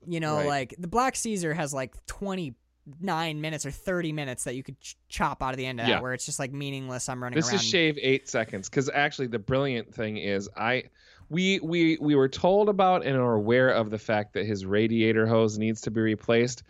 [0.06, 0.48] You know, Right.
[0.48, 2.54] like the Black Caesar has like twenty
[3.02, 5.88] nine minutes or thirty minutes that you could ch- chop out of the end of
[5.88, 5.96] Yeah.
[5.96, 7.08] that, where it's just like meaningless.
[7.10, 7.56] I'm running This around.
[7.56, 10.84] is shave eight seconds because actually the brilliant thing is I.
[11.28, 15.26] We, we we were told about and are aware of the fact that his radiator
[15.26, 16.62] hose needs to be replaced,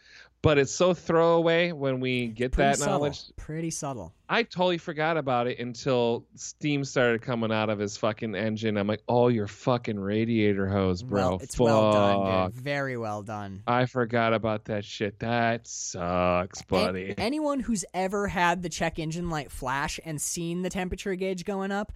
[0.45, 2.99] but it's so throwaway when we get Pretty that subtle.
[2.99, 3.23] knowledge.
[3.35, 4.13] Pretty subtle.
[4.29, 8.77] I totally forgot about it until steam started coming out of his fucking engine.
[8.77, 11.29] I'm like, oh, your fucking radiator hose, bro.
[11.31, 12.55] Well, it's well done, dude.
[12.61, 13.63] Very well done.
[13.65, 15.19] I forgot about that shit.
[15.19, 17.15] That sucks, A- buddy.
[17.17, 21.71] anyone who's ever had the check engine light flash and seen the temperature gauge going
[21.71, 21.91] up,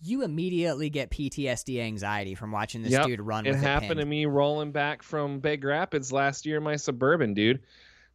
[0.00, 4.26] you immediately get PTSD anxiety from watching this Yep, dude run it happened to me
[4.26, 7.62] rolling back from Big Rapids last year in my suburban, dude.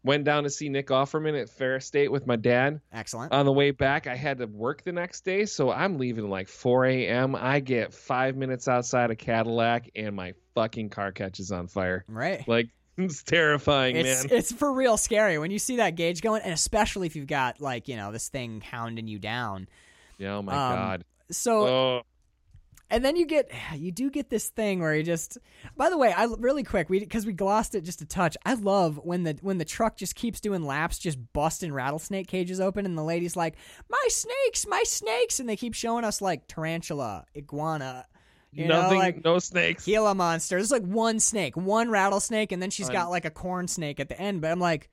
[0.03, 2.79] Went down to see Nick Offerman at Ferris State with my dad.
[2.93, 3.33] Excellent.
[3.33, 6.47] On the way back, I had to work the next day, so I'm leaving like
[6.47, 7.35] 4 a.m.
[7.35, 12.05] I get five minutes outside of Cadillac, and my fucking car catches on fire.
[12.07, 12.47] right.
[12.47, 14.37] Like it's terrifying, It's man.
[14.37, 17.59] it's for real scary when you see that gauge going, and especially if you've got
[17.59, 19.67] like you know this thing hounding you down.
[20.17, 21.05] Yeah, oh my um, god.
[21.31, 22.01] So Oh,
[22.89, 25.37] and then you get you do get this thing where you just
[25.75, 28.37] by the way i really quick we because we glossed it just a touch.
[28.45, 32.59] I love when the when the truck just keeps doing laps just busting rattlesnake cages
[32.59, 33.55] open and the lady's like
[33.89, 35.39] my snakes my snakes.
[35.39, 38.05] And they keep showing us like tarantula iguana
[38.51, 39.85] you nothing, know like no snakes.
[39.85, 40.55] gila monster.
[40.57, 44.09] There's like one snake one rattlesnake and then she's got like a corn snake at
[44.09, 44.41] the end.
[44.41, 44.89] But i'm like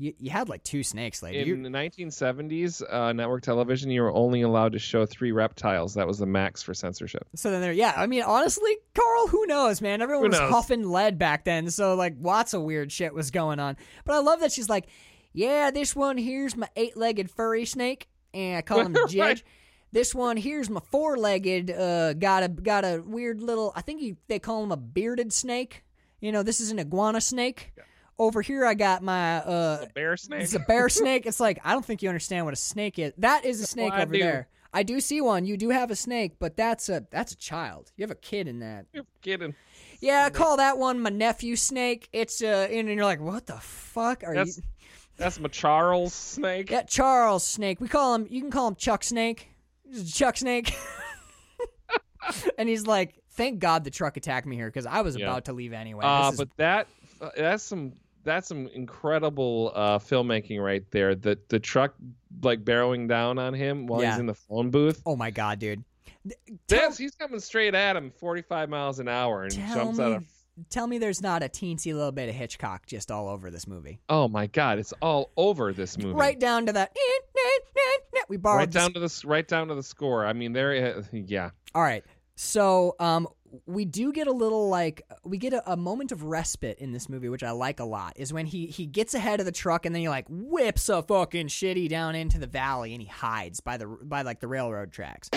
[0.00, 4.02] you, you had like two snakes lady In You- the 1970s, uh, network television, you
[4.02, 5.94] were only allowed to show three reptiles.
[5.94, 7.26] That was the max for censorship.
[7.34, 7.92] So then there, yeah.
[7.96, 10.00] I mean, honestly, Carl, who knows, man?
[10.02, 10.50] Everyone Who was knows?
[10.50, 13.76] huffing lead back then, so like lots of weird shit was going on.
[14.04, 14.86] But I love that she's like,
[15.32, 19.08] yeah, this one here's my eight-legged furry snake, and I call him Right.
[19.08, 19.44] Judge.
[19.92, 23.72] This one here's my four-legged, uh, got a got a weird little.
[23.76, 25.84] I think you, they call him a bearded snake.
[26.20, 27.72] You know, this is an iguana snake.
[28.20, 30.42] Over here, I got my uh, Bear snake.
[30.42, 31.24] it's a bear snake.
[31.24, 33.14] It's like I don't think you understand what a snake is.
[33.16, 34.18] That is a snake I over do.
[34.20, 34.48] there.
[34.74, 35.46] I do see one.
[35.46, 37.90] You do have a snake, but that's a that's a child.
[37.96, 38.84] You have a kid in that.
[38.92, 39.54] You're kidding.
[40.00, 42.10] Yeah, I call that one my nephew snake.
[42.12, 44.62] It's uh, and you're like, what the fuck are That's you?
[45.16, 46.70] that's my Charles snake.
[46.70, 47.80] Yeah, Charles Snake.
[47.80, 48.26] We call him.
[48.28, 49.48] You can call him Chuck Snake.
[50.12, 50.74] Chuck Snake.
[52.58, 55.26] and he's like, thank God the truck attacked me here because I was Yeah.
[55.26, 56.04] about to leave anyway.
[56.04, 56.86] Uh, is- but that
[57.20, 57.92] uh, that's some
[58.30, 61.14] that's some incredible uh, filmmaking right there.
[61.14, 61.94] The the truck
[62.42, 64.12] like barreling down on him while Yeah.
[64.12, 65.02] he's in the phone booth.
[65.06, 65.82] oh my God, dude.
[66.68, 70.24] Tell- he's coming straight at him, 45 miles an hour, and jumps me, out of.
[70.68, 74.00] tell me there's not a teensy little bit of Hitchcock just all over this movie.
[74.10, 74.78] Oh my God!
[74.78, 76.12] It's all over this movie.
[76.14, 76.94] Right down to that.
[78.28, 80.24] We borrowed right down to the right down to the score.
[80.26, 80.98] I mean, there.
[80.98, 81.50] Uh, yeah.
[81.74, 82.04] All right.
[82.36, 83.26] So um,
[83.66, 87.08] we do get a little like we get a, a moment of respite in this
[87.08, 88.14] movie, which I like a lot.
[88.16, 91.02] Is when he he gets ahead of the truck and then he like whips a
[91.02, 94.92] fucking shitty down into the valley and he hides by the by like the railroad
[94.92, 95.30] tracks.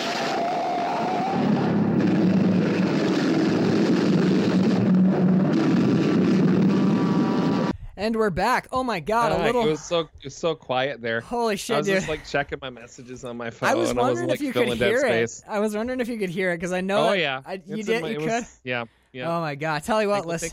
[7.96, 8.66] And we're back.
[8.72, 11.20] Oh my god, a Ah, little It was so it was so quiet there.
[11.20, 11.94] holy shit, I was dude.
[11.96, 13.68] just like checking my messages on my phone.
[13.68, 15.30] I was and I was wondering like if you could hear it.
[15.30, 15.42] space.
[15.48, 17.08] I was wondering if you could hear it because I know.
[17.08, 18.02] Oh that- yeah, I, you It's did.
[18.02, 18.26] my- you could.
[18.26, 19.28] was- yeah, yeah.
[19.36, 19.84] Oh my god!
[19.84, 20.50] Tell you what, listen,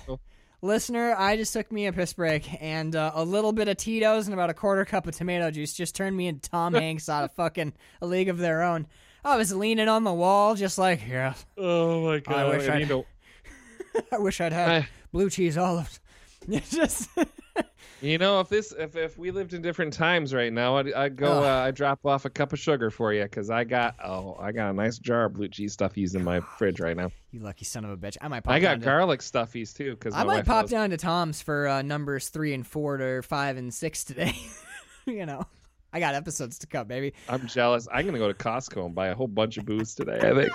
[0.62, 4.28] listener, I just took me a piss break, and uh, a little bit of Tito's
[4.28, 7.24] and about a quarter cup of tomato juice just turned me into Tom Hanks out
[7.24, 7.74] of fucking
[8.04, 8.86] A League of Their Own.
[9.26, 12.36] I was leaning on the wall, just like, yeah, Oh my god!
[12.36, 13.04] I wish I I'd-
[14.12, 16.00] I wish I'd had I- blue cheese olives.
[16.70, 17.10] just
[18.02, 21.16] You know, if this, if, if we lived in different times right now, I'd, I'd
[21.16, 24.36] go, uh, I'd drop off a cup of sugar for you because I got, oh,
[24.40, 27.12] I got a nice jar of blue cheese stuffies in my fridge right now.
[27.30, 28.18] you lucky son of a bitch.
[28.20, 28.44] I might.
[28.44, 31.44] Pop I down got to- garlic stuffies too because I might pop down to Tom's
[31.44, 34.36] for uh, numbers three and four to five and six today.
[35.06, 35.46] you know,
[35.94, 37.14] I got episodes to come baby.
[37.30, 37.88] I'm jealous.
[37.94, 40.18] I'm gonna go to Costco and buy a whole bunch of booze today.
[40.18, 40.52] I think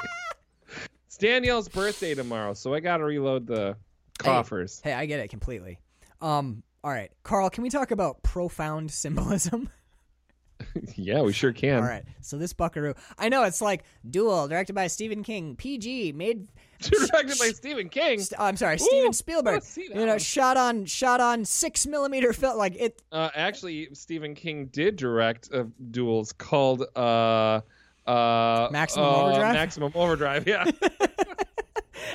[1.06, 3.76] it's Danielle's birthday tomorrow, so I got to reload the
[4.16, 4.80] coffers.
[4.82, 5.78] Hey, I get it completely.
[6.20, 9.68] Um, all right, Carl, can we talk about profound symbolism?
[10.96, 11.76] yeah, we sure can.
[11.82, 16.12] all right, so this Buckaroo, I know it's like Duel, directed by Stephen King, PG,
[16.12, 16.48] made.
[16.80, 18.20] Directed by Stephen King.
[18.20, 19.54] St- I'm sorry, Steven Spielberg.
[19.54, 22.58] let's see that You know, shot on shot on six millimeter film.
[22.58, 27.60] Like it, Uh, actually, Stephen King did direct uh, duels called uh,
[28.06, 29.54] uh, Maximum uh, Overdrive?
[29.54, 30.46] Maximum Overdrive.
[30.46, 30.70] Yeah.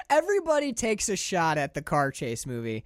[0.10, 2.84] everybody takes a shot at the car chase movie.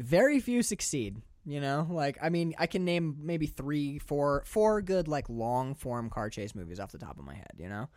[0.00, 1.16] Very few succeed.
[1.44, 5.74] You know, like I mean, I can name maybe three, four, four good like long
[5.74, 7.52] form car chase movies off the top of my head.
[7.56, 7.88] You know,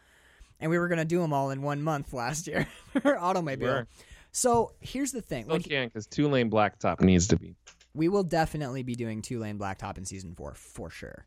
[0.60, 2.66] and we were gonna do them all in one month last year
[3.02, 3.68] for Automobile.
[3.68, 3.88] Sure.
[4.32, 7.56] So here's the thing: Still when he- can because two lane blacktop needs to be.
[7.94, 11.26] we will definitely be doing two lane blacktop in season four for sure.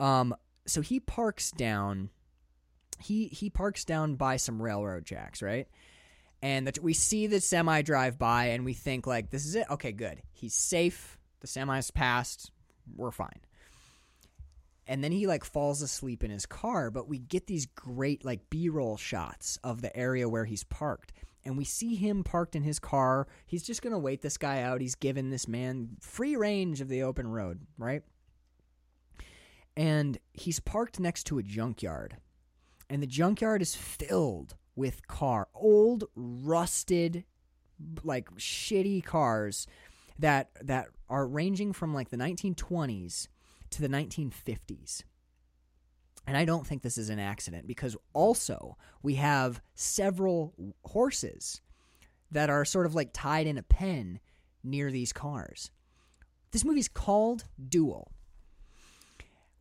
[0.00, 0.34] Um,
[0.66, 2.10] so he parks down.
[2.98, 5.68] He he parks down by some railroad tracks, right?
[6.42, 9.66] And that we see the semi drive by, and we think like, this is it.
[9.70, 10.22] Okay, good.
[10.32, 11.16] He's safe.
[11.40, 12.50] The semi's passed.
[12.96, 13.40] We're fine.
[14.86, 18.50] And then he like falls asleep in his car, but we get these great like
[18.50, 21.12] B-roll shots of the area where he's parked.
[21.44, 23.26] And we see him parked in his car.
[23.46, 24.80] He's just going to wait this guy out.
[24.80, 28.02] He's given this man free range of the open road, right?
[29.76, 32.16] And he's parked next to a junkyard.
[32.90, 37.24] And the junkyard is filled with car, old, rusted,
[38.04, 39.66] like shitty cars
[40.18, 43.28] that that are ranging from like the 1920s
[43.70, 45.02] to the 1950s.
[46.26, 50.54] And I don't think this is an accident because also we have several
[50.84, 51.60] horses
[52.30, 54.20] that are sort of like tied in a pen
[54.62, 55.70] near these cars.
[56.52, 58.12] This movie's called Duel.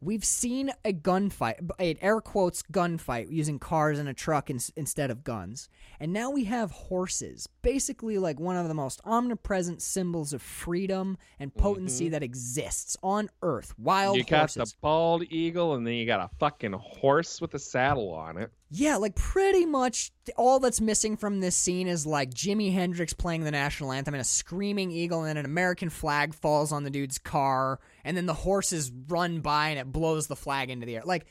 [0.04, 5.12] We've seen a gunfight, an air quotes gunfight using cars and a truck in, instead
[5.12, 5.70] of guns.
[6.00, 11.20] And now we have horses, basically like one of the most omnipresent symbols of freedom
[11.40, 12.14] and potency mm-hmm.
[12.14, 13.76] that exists on Earth.
[13.78, 14.72] Wild you got horses.
[14.72, 18.52] the bald eagle, and then you got a fucking horse with a saddle on it.
[18.72, 23.44] Yeah, like pretty much all that's missing from this scene is like Jimi Hendrix playing
[23.44, 26.90] the national anthem and a screaming eagle, and then an American flag falls on the
[26.90, 30.98] dude's car, and then the horses run by and it blows the flag into the
[30.98, 31.04] air.
[31.06, 31.26] Like,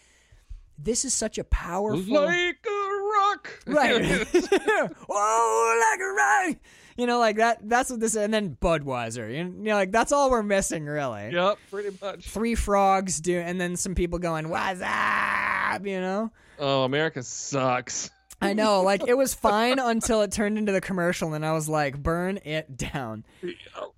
[0.78, 2.24] this is such a powerful.
[2.24, 3.62] Like a rock.
[3.66, 4.26] Right.
[4.26, 6.64] Whoa, oh, like a rock.
[6.96, 7.58] You know, like that.
[7.62, 8.14] That's what this.
[8.14, 9.34] And then Budweiser.
[9.34, 11.30] You know, like that's all we're missing, really.
[11.32, 12.28] yep, pretty much.
[12.28, 16.32] Three frogs do, and then some people going, "What's up?" You know.
[16.58, 18.10] Oh, America sucks.
[18.40, 21.68] I know, like it was fine until it turned into the commercial, and I was
[21.68, 23.24] like, "Burn it down."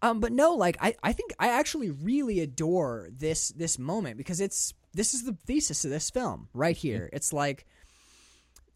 [0.02, 4.40] Um, but no, like I, I think I actually really adore this this moment because
[4.40, 7.08] it's this is the thesis of this film right here.
[7.12, 7.66] It's like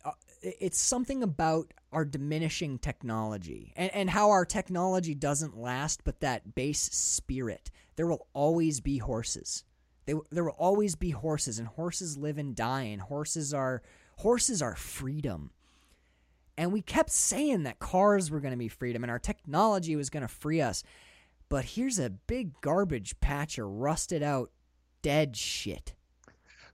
[0.04, 0.12] uh,
[0.42, 6.54] it's something about our diminishing technology and, and how our technology doesn't last, but that
[6.54, 7.70] base spirit.
[7.96, 9.64] There will always be horses.
[10.04, 13.82] They, there will always be horses, and horses live and die, and horses are
[14.18, 15.50] horses are freedom.
[16.58, 20.08] And we kept saying that cars were going to be freedom, and our technology was
[20.10, 20.82] going to free us.
[21.48, 24.50] But here's a big garbage patch of rusted out,
[25.02, 25.94] dead shit.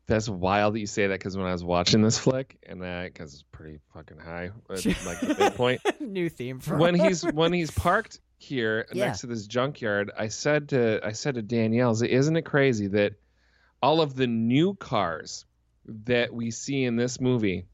[0.06, 3.12] That's wild that you say that because when I was watching this flick, and that
[3.12, 4.74] because it's pretty fucking high, uh,
[5.06, 5.80] like the big point.
[6.00, 9.06] New theme for when he's when he's parked here Yeah.
[9.06, 13.14] next to this junkyard, I said to I said to Danielle, "Isn't it crazy that
[13.80, 15.44] all of the new cars
[15.86, 17.66] that we see in this movie,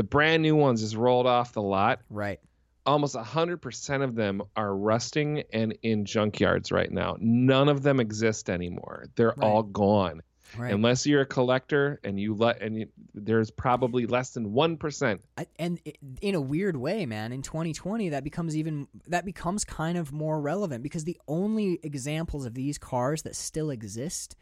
[0.00, 2.00] the brand new ones is rolled off the lot.
[2.08, 2.40] Right.
[2.86, 7.18] Almost 100% of them are rusting and in junkyards right now.
[7.20, 9.04] None of them exist anymore.
[9.14, 9.38] They're Right.
[9.46, 10.22] all gone.
[10.56, 10.72] Right.
[10.72, 15.20] Unless you're a collector and you let and you, there's probably less than 1%.
[15.36, 15.78] I- and
[16.22, 20.40] in a weird way man in 2020 that becomes even that becomes kind of more
[20.40, 24.34] relevant because the only examples of these cars that still exist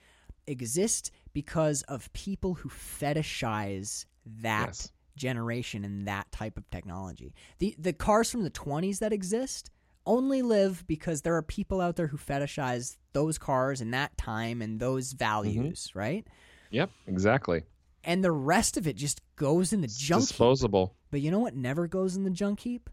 [0.46, 4.06] exist because of people who fetishize
[4.40, 4.92] that Yes.
[5.18, 9.70] Generation and that type of technology the the cars from the 20s that exist
[10.06, 14.62] only live because there are people out there who fetishize those cars and that time
[14.62, 15.18] and those mm-hmm.
[15.18, 16.26] values right
[16.70, 17.62] Yep, exactly.
[18.04, 20.28] and the rest of it just goes in the It's junk heap.
[20.28, 20.94] disposable.
[21.10, 22.90] But you know what never goes in the junk heap?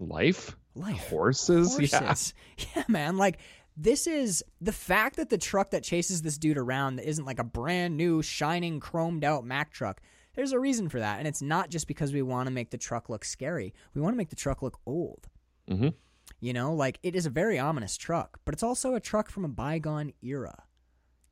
[0.00, 0.56] Life?
[0.74, 1.08] Life.
[1.08, 1.78] Horses?
[1.92, 2.04] Yeah.
[2.04, 2.34] Horses.
[2.74, 2.82] Yeah.
[2.88, 3.16] man.
[3.18, 3.38] Like
[3.76, 7.38] this is the fact that the truck that chases this dude around that isn't like
[7.38, 10.00] a brand new, shining, chromed out Mack truck.
[10.34, 12.78] There's a reason for that, and it's not just because we want to make the
[12.78, 13.74] truck look scary.
[13.94, 15.28] We want to make the truck look old.
[15.68, 15.94] Mhm.
[16.40, 19.44] You know, like it is a very ominous truck, but it's also a truck from
[19.44, 20.64] a bygone era.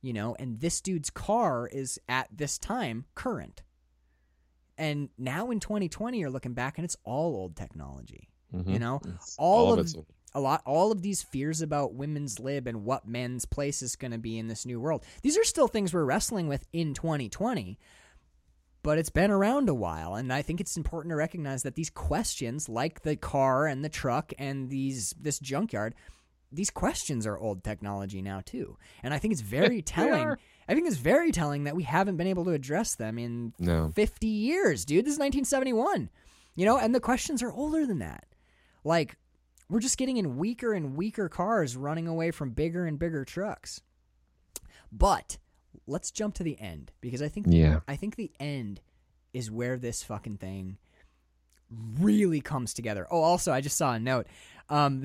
[0.03, 3.63] You know, and this dude's car is at this time current.
[4.79, 8.29] And now in 2020, you're looking back and it's all old technology.
[8.53, 8.81] You Mhm.
[8.81, 9.95] know, It's- all, of, it's
[10.35, 14.11] a lot, all of these fears about women's lib and what men's place is going
[14.13, 15.05] to be in this new world.
[15.23, 17.79] These are still things we're wrestling with in 2020,
[18.83, 21.91] but it's been around a while, and I think it's important to recognize that these
[21.91, 25.95] questions, like the car and the truck and these this junkyard,
[26.53, 28.77] these questions are old technology now too.
[29.03, 30.37] And I think it's very telling.
[30.69, 33.91] I think it's very telling that we haven't been able to address them in No.
[33.95, 35.05] 50 years, dude.
[35.05, 36.11] This is 1971.
[36.57, 38.27] You know, and the questions are older than that.
[38.85, 39.17] Like,
[39.69, 43.81] we're just getting in weaker and weaker cars running away from bigger and bigger trucks.
[44.93, 45.39] But
[45.91, 47.81] let's jump to the end because I think Yeah.
[47.89, 48.81] I think the end
[49.33, 50.79] is where this fucking thing
[51.99, 53.07] really comes together.
[53.11, 54.27] Oh, also, I just saw a note.
[54.69, 55.05] Um,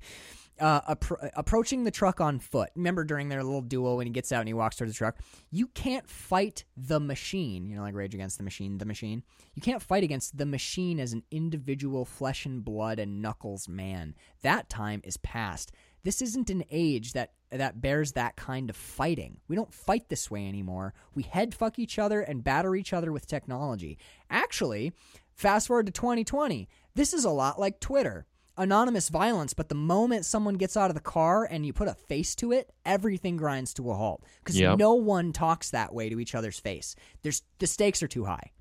[0.60, 2.70] uh, appro- approaching the truck on foot.
[2.74, 5.16] Remember during their little duel when he gets out and he walks towards the truck?
[5.50, 7.66] You can't fight the machine.
[7.66, 9.22] You know, like Rage Against the Machine, the machine.
[9.54, 14.14] You can't fight against the machine as an individual flesh and blood and knuckles man.
[14.42, 15.72] That time is past.
[16.04, 19.38] This isn't an age that that bears that kind of fighting.
[19.48, 20.92] We don't fight this way anymore.
[21.14, 23.98] We head fuck each other and batter each other with technology.
[24.28, 24.92] Actually,
[25.34, 26.68] fast forward to 2020.
[26.94, 28.26] This is a lot like Twitter.
[28.56, 31.94] Anonymous violence, but the moment someone gets out of the car and you put a
[31.94, 34.78] face to it, everything grinds to a halt because Yep.
[34.78, 36.94] no one talks that way to each other's face.
[37.22, 38.52] There's the stakes are too high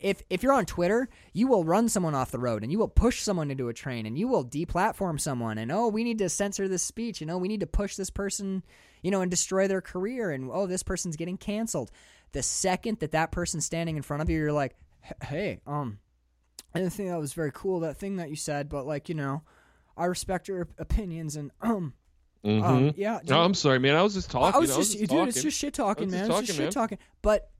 [0.00, 2.88] if if you're on Twitter, you will run someone off the road and you will
[2.88, 6.28] push someone into a train and you will deplatform someone and oh, we need to
[6.28, 8.62] censor this speech, you know, we need to push this person,
[9.02, 11.90] you know, and destroy their career and oh, this person's getting canceled.
[12.32, 14.76] The second that that person's standing in front of you, you're like,
[15.22, 15.98] "Hey, um
[16.74, 19.14] I didn't think that was very cool that thing that you said, but like, you
[19.14, 19.42] know,
[19.96, 21.94] I respect your opinions and um
[22.44, 22.64] Mhm.
[22.64, 23.94] um yeah, dude, Oh, I'm sorry, man.
[23.96, 24.54] I was just talking.
[24.54, 25.28] I was I just, dude, talking.
[25.28, 26.26] it's just shit talking, man.
[26.26, 26.98] just it's just talking, shit talking.
[27.20, 27.50] But,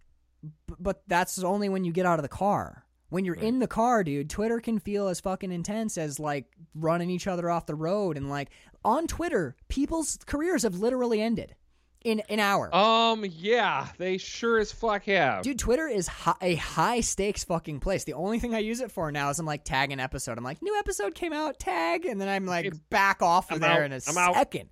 [0.78, 2.84] but that's only when you get out of the car.
[3.08, 6.46] When you're in the car, dude, Twitter can feel as fucking intense as like
[6.76, 8.16] running each other off the road.
[8.16, 8.50] And like
[8.84, 11.56] on Twitter, people's careers have literally ended
[12.04, 12.72] in an hour.
[12.74, 15.42] Um, yeah, they sure as fuck have.
[15.42, 18.04] Dude, Twitter is hi- a high stakes fucking place.
[18.04, 20.38] The only thing I use it for now is I'm like tag an episode.
[20.38, 23.56] I'm like, new episode came out, tag, and then I'm like It's- back off of
[23.56, 23.82] I'm there out.
[23.82, 24.34] in a I'm out.
[24.36, 24.70] second.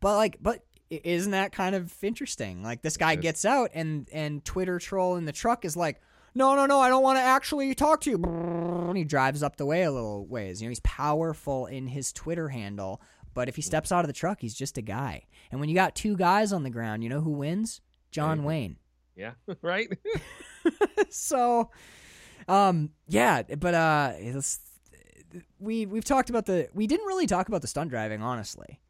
[0.00, 2.62] But like, but isn't that kind of interesting?
[2.62, 6.00] Like this guy gets out and and Twitter troll in the truck is like,
[6.34, 8.22] no, no, no, I don't want to actually talk to you.
[8.22, 10.60] And he drives up the way a little ways.
[10.60, 13.02] You know, he's powerful in his Twitter handle.
[13.34, 15.26] But if he steps out of the truck, he's just a guy.
[15.50, 17.80] And when you got two guys on the ground, you know who wins?
[18.10, 18.46] John Right.
[18.46, 18.76] Wayne
[19.16, 19.32] Yeah,
[19.62, 19.88] right.
[21.10, 21.70] so
[22.46, 24.60] um yeah but uh it's,
[25.58, 28.80] we we've talked about the we didn't really talk about the stunt driving honestly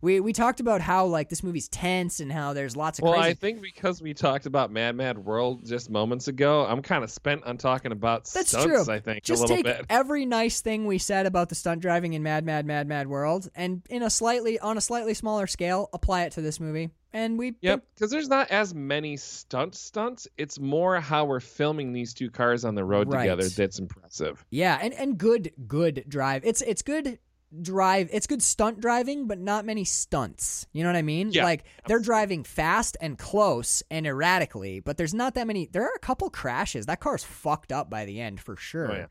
[0.00, 3.14] we we talked about how like this movie's tense and how there's lots of well,
[3.14, 7.02] crazy I think because we talked about Mad Mad World just moments ago, I'm kind
[7.02, 8.66] of spent on talking about That's stunts.
[8.86, 8.94] true.
[8.94, 9.86] I think just a little take bit.
[9.88, 13.48] every nice thing we said about the stunt driving in Mad Mad Mad Mad World
[13.54, 17.38] and in a slightly on a slightly smaller scale apply it to this movie and
[17.38, 20.28] we Yep, because there's not as many stunt stunts.
[20.36, 23.22] It's more how we're filming these two cars on the road Right.
[23.22, 24.44] together that's impressive.
[24.50, 26.44] Yeah, and, and good good drive.
[26.44, 27.18] It's it's good
[27.62, 28.08] drive.
[28.12, 30.66] It's good stunt driving, but not many stunts.
[30.72, 31.30] You know what I mean?
[31.30, 35.66] Yeah, like they're driving fast and close and erratically, but there's not that many.
[35.66, 36.86] There are a couple crashes.
[36.86, 38.92] That car's fucked up by the end for sure.
[38.92, 39.06] Oh, yeah.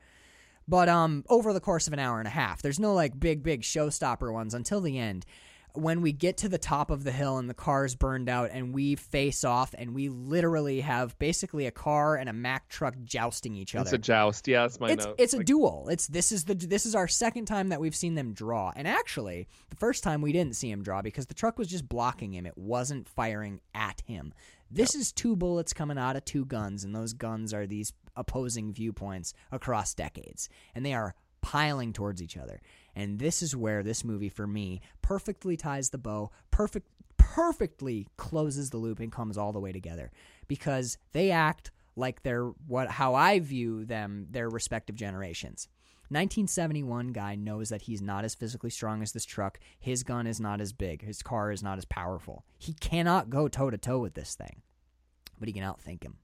[0.68, 3.44] But um, over the course of an hour and a half, there's no like big
[3.44, 5.26] big showstopper ones until the end.
[5.78, 8.74] When we get to the top of the hill and the car's burned out and
[8.74, 13.56] we face off and we literally have basically a car and a Mack truck jousting
[13.56, 13.84] each other.
[13.84, 14.48] It's a joust.
[14.48, 15.16] Yeah, that's my it's note.
[15.18, 15.88] it's a duel.
[15.90, 18.72] It's this is the this is our second time that we've seen them draw.
[18.76, 21.88] And actually, the first time we didn't see him draw because the truck was just
[21.88, 22.46] blocking him.
[22.46, 24.34] It wasn't firing at him.
[24.72, 28.74] This is two bullets coming out of two guns, and those guns are these opposing
[28.74, 32.60] viewpoints across decades, and they are piling towards each other.
[32.96, 38.70] And this is where this movie, for me, perfectly ties the bow, perfect, perfectly closes
[38.70, 40.12] the loop, and comes all the way together
[40.48, 45.68] because they act like they're what how I view them, their respective generations.
[46.10, 49.60] 1971 guy knows that he's not as physically strong as this truck.
[49.80, 51.02] His gun is not as big.
[51.02, 52.46] His car is not as powerful.
[52.60, 54.62] He cannot go toe to toe with this thing,
[55.40, 56.18] but he can outthink him.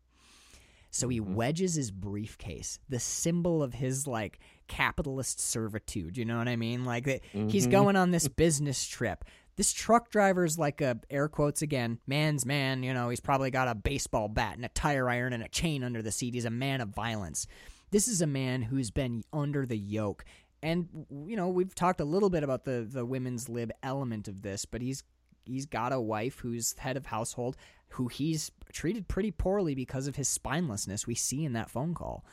[0.92, 1.34] So he mm-hmm.
[1.34, 6.18] wedges his briefcase, the symbol of his like capitalist servitude.
[6.18, 6.86] You know what I mean?
[6.86, 7.72] Like that he's mm-hmm.
[7.72, 9.26] going on this business trip.
[9.58, 12.84] This truck driver's like a air quotes again, man's man.
[12.84, 15.84] You know, he's probably got a baseball bat and a tire iron and a chain
[15.84, 16.34] under the seat.
[16.34, 17.48] He's a man of violence.
[17.92, 20.24] This is a man who's been under the yoke.
[20.64, 20.88] And
[21.26, 24.66] you know, we've talked a little bit about the the women's lib element of this,
[24.66, 25.04] but he's
[25.46, 27.58] he's got a wife who's head of household
[27.92, 32.24] who he's treated pretty poorly because of his spinelessness we see in that phone call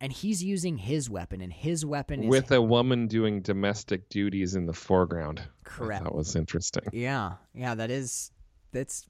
[0.00, 2.30] and he's using his weapon and his weapon is Mm-hmm.
[2.30, 5.42] with a woman doing domestic duties in the foreground.
[5.64, 6.04] Correct.
[6.04, 6.84] That was interesting.
[6.92, 8.30] yeah yeah that is
[8.72, 9.06] that's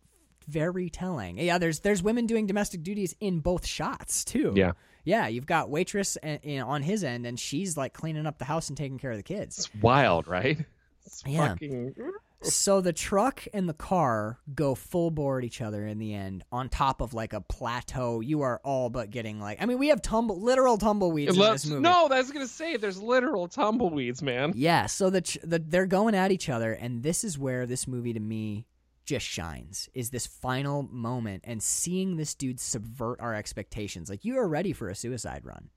[0.49, 4.73] very telling yeah there's there's women doing domestic duties in both shots too Yeah.
[5.05, 8.39] yeah you've got waitress and, you know, on his end and she's like cleaning up
[8.39, 10.59] the house and taking care of the kids It's wild, right?
[11.07, 11.49] It's Yeah.
[11.49, 11.95] fucking
[12.43, 16.45] So the truck and the car go full bore at each other in the end
[16.53, 18.21] on top of like a plateau.
[18.21, 21.67] You are all but getting like I mean we have tumble literal tumbleweeds in this
[21.67, 21.81] movie.
[21.81, 24.53] No, I was gonna say there's literal tumbleweeds, man.
[24.55, 28.13] Yeah, so the, the they're going at each other and this is where this movie
[28.13, 28.67] to me
[29.05, 29.89] just shines.
[29.95, 34.11] Is this final moment and seeing this dude subvert our expectations.
[34.11, 35.71] Like you are ready for a suicide run.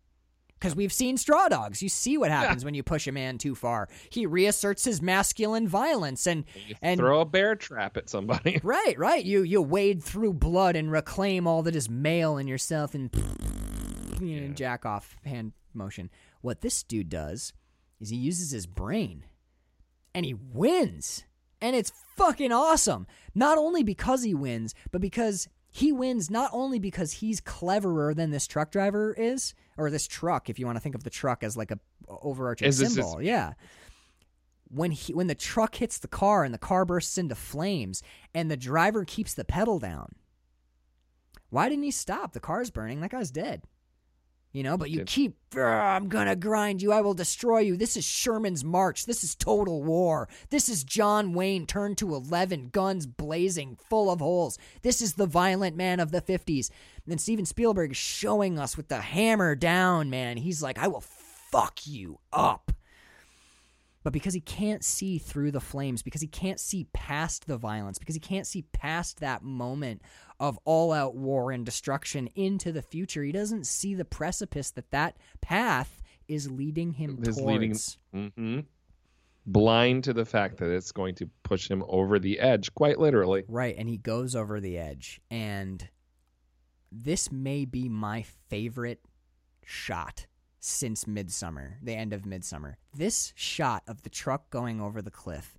[0.61, 1.81] Cuz we've seen straw dogs.
[1.81, 3.89] You see what happens when you push a man too far.
[4.09, 8.59] He reasserts his masculine violence and You and throw a bear trap at somebody.
[8.63, 9.25] Right, right.
[9.25, 13.09] You you wade through blood and reclaim all that is male in yourself and
[14.21, 16.09] you know, jack off hand motion.
[16.41, 17.53] What this dude does
[17.99, 19.25] is he uses his brain
[20.13, 21.23] and he wins.
[21.59, 23.05] And it's fucking awesome.
[23.35, 28.31] Not only because he wins, but because he wins not only because he's cleverer than
[28.31, 31.43] this truck driver is, or this truck, if you want to think of the truck
[31.43, 33.21] as like a overarching Is this- symbol.
[33.21, 33.53] yeah
[34.73, 38.01] when he when the truck hits the car and the car bursts into flames
[38.33, 40.13] and the driver keeps the pedal down
[41.49, 43.63] why didn't he stop the car's burning that guy's dead
[44.51, 46.91] you know but you keep i'm gonna grind you.
[46.91, 47.75] I will destroy you.
[47.75, 49.05] This is sherman's march.
[49.05, 50.29] This is total war.
[50.49, 54.57] This is john wayne turned to 11 guns blazing full of holes.
[54.81, 58.77] This is the violent man of the 50s and then steven spielberg is showing us
[58.77, 60.37] with the hammer down man.
[60.37, 62.71] He's like i will fuck you up
[64.03, 67.99] but because he can't see through the flames, because he can't see past the violence,
[67.99, 70.01] because he can't see past that moment
[70.39, 74.89] of all out war and destruction into the future, he doesn't see the precipice that
[74.91, 77.97] that path is leading him Is towards.
[78.13, 78.59] leading- hmm
[79.47, 83.43] Blind to the fact that it's going to push him over the edge, quite literally.
[83.47, 85.19] Right, and he goes over the edge.
[85.31, 85.89] And
[86.91, 89.01] this may be my favorite
[89.65, 90.27] shot
[90.61, 92.75] since Midsommar, the end of Midsommar.
[92.95, 95.57] This shot of the truck going over the cliff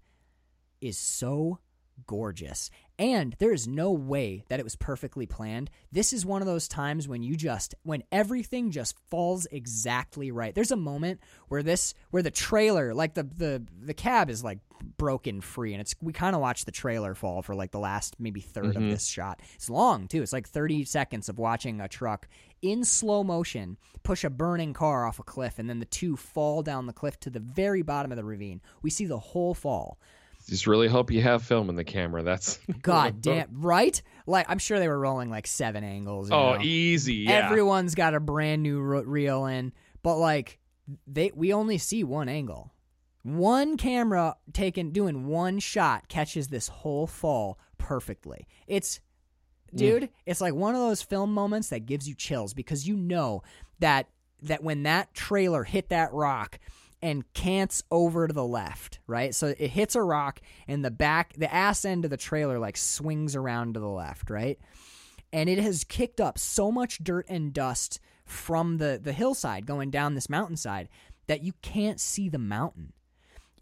[0.81, 1.59] is so
[2.07, 2.71] gorgeous.
[3.03, 5.71] And there is no way that it was perfectly planned.
[5.91, 10.55] This is one of those times when you just when everything just falls exactly right.
[10.55, 11.19] There's a moment
[11.49, 14.61] where this where the trailer, like the the the cab is like
[14.99, 18.15] broken free and it's we kind of watch the trailer fall for like the last
[18.21, 18.91] maybe 3rd of mm-hmm.
[18.91, 19.41] this shot.
[19.57, 20.23] It's long too.
[20.23, 22.29] It's like 30 seconds of watching a truck
[22.63, 26.63] in slow motion push a burning car off a cliff and then the two fall
[26.63, 28.61] down the cliff to the very bottom of the ravine.
[28.81, 29.99] We see the whole fall.
[30.49, 32.23] Just really hope you have film in the camera.
[32.23, 34.01] That's God damn, right?
[34.27, 36.31] Like I'm sure they were rolling like seven angles.
[36.31, 36.63] Oh, know?
[36.63, 37.15] easy.
[37.15, 37.47] Yeah.
[37.47, 40.59] Everyone's got a brand new reel in, but like
[41.07, 42.73] they we only see one angle.
[43.23, 48.49] One camera taken doing one shot catches this whole fall perfectly.
[48.67, 49.01] It's
[49.73, 49.79] mm.
[49.79, 53.43] dude, it's like one of those film moments that gives you chills because you know
[53.79, 54.09] that
[54.43, 56.59] that when that trailer hit that rock
[57.03, 59.35] and cants over to the left, right?
[59.35, 62.77] So it hits a rock and the back the ass end of the trailer like
[62.77, 64.59] swings around to the left, right?
[65.33, 69.91] and it has kicked up so much dirt and dust from the the hillside going
[69.91, 70.89] down this mountainside
[71.27, 72.93] that you can't see the mountain.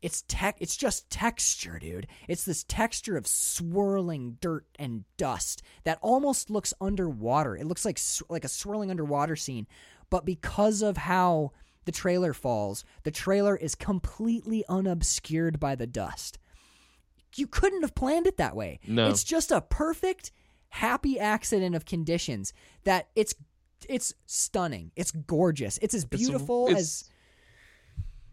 [0.03, 5.99] it's tech it's just texture dude it's this texture of swirling dirt and dust that
[6.03, 7.99] almost looks underwater it looks like
[8.29, 9.67] like a swirling underwater scene
[10.11, 11.53] but because of how
[11.91, 16.39] the trailer falls the trailer is completely unobscured by the dust
[17.35, 19.09] you couldn't have planned it that way No.
[19.09, 20.31] it's just a perfect
[20.69, 22.53] happy accident of conditions
[22.85, 23.35] that it's
[23.89, 27.05] it's stunning it's gorgeous it's as It's- beautiful it's- as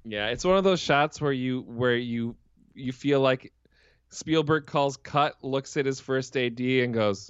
[0.04, 2.36] Yeah, it's one of those shots where you where you
[2.76, 3.52] you feel like
[4.10, 7.30] Spielberg calls cut, looks at his first AD and goes,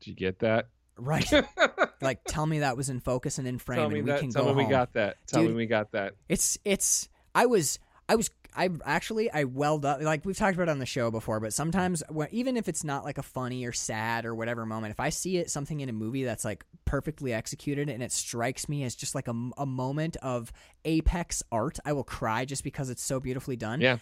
[0.00, 0.68] "Did you get that?
[0.98, 1.30] Right.
[2.00, 4.20] like, tell me that was in focus and in frame, tell me and we that.
[4.20, 5.16] can Tell go me we got that.
[5.26, 5.50] Tell Dude.
[5.50, 7.08] me we got that." It's it's.
[7.34, 7.78] I was
[8.08, 11.10] I was I actually I welled up like we've talked about it on the show
[11.10, 14.92] before, but sometimes even if it's not like a funny or sad or whatever moment,
[14.92, 18.68] if I see it something in a movie that's like perfectly executed and it strikes
[18.68, 20.52] me as just like a, a moment of
[20.86, 23.82] apex art, I will cry just because it's so beautifully done.
[23.82, 23.98] Yeah,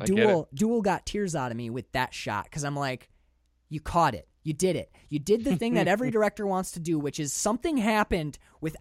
[0.00, 3.08] I Duel Duel got tears out of me with that shot because I'm like,
[3.68, 6.80] you caught it, you did it, you did the thing that every director wants to
[6.80, 8.76] do, which is something happened with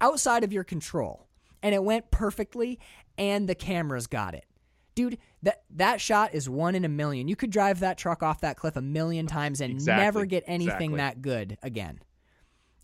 [0.00, 1.28] outside of your control,
[1.62, 2.78] and it went perfectly,
[3.18, 4.46] and the cameras got it.
[4.94, 7.26] Dude, that that shot is one in a million.
[7.26, 10.44] You could drive that truck off that cliff a million times and Exactly, never get
[10.46, 10.96] anything exactly.
[10.98, 12.00] that good again.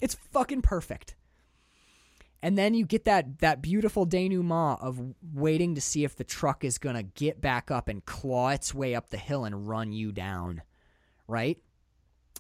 [0.01, 1.17] It's fucking perfect.
[2.41, 5.01] And then you get that that beautiful denouement of
[5.35, 8.95] waiting to see if the truck is gonna get back up and claw its way
[8.95, 10.63] up the hill and run you down,
[11.27, 11.59] right?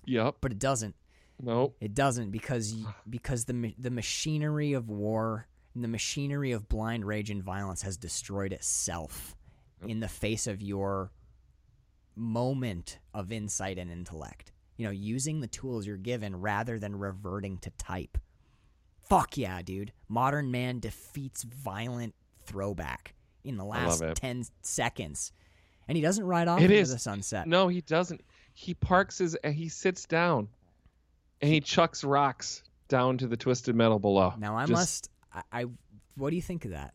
[0.08, 0.36] Yep.
[0.40, 0.94] But it doesn't.
[1.40, 1.76] Nope.
[1.80, 2.74] It doesn't because
[3.08, 7.96] because the the machinery of war and the machinery of blind rage and violence has
[7.96, 9.36] destroyed itself
[9.86, 11.12] in the face of your
[12.16, 14.52] moment of insight and intellect.
[14.76, 18.18] You know, using the tools you're given rather than reverting to type.
[19.08, 19.92] Fuck yeah, dude.
[20.08, 22.14] Modern man defeats violent
[22.44, 23.14] throwback
[23.44, 25.32] in the last 10 seconds.
[25.88, 27.46] And he doesn't ride off It into is- the sunset.
[27.48, 28.20] No, he doesn't.
[28.60, 29.36] He parks his.
[29.36, 30.48] and He sits down,
[31.40, 34.34] and he chucks rocks down to the twisted metal below.
[34.36, 35.10] Now I Just- must.
[35.32, 35.64] I, I.
[36.16, 36.92] What do you think of that?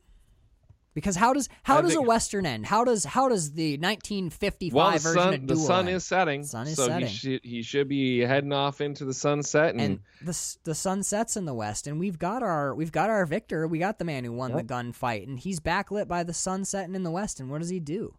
[0.94, 2.66] Because how does how I does a western end?
[2.66, 5.96] How does how does the 1955 Well, the version sun, of the sun end?
[5.96, 7.08] is setting, Sun is so setting.
[7.08, 11.02] he should he should be heading off into the sunset, and, and the the sun
[11.02, 13.66] sets in the west, and we've got our we've got our victor.
[13.68, 16.94] We got the man who won the gunfight, and he's backlit by the sun setting
[16.94, 17.40] in the west.
[17.40, 18.14] And what does he do?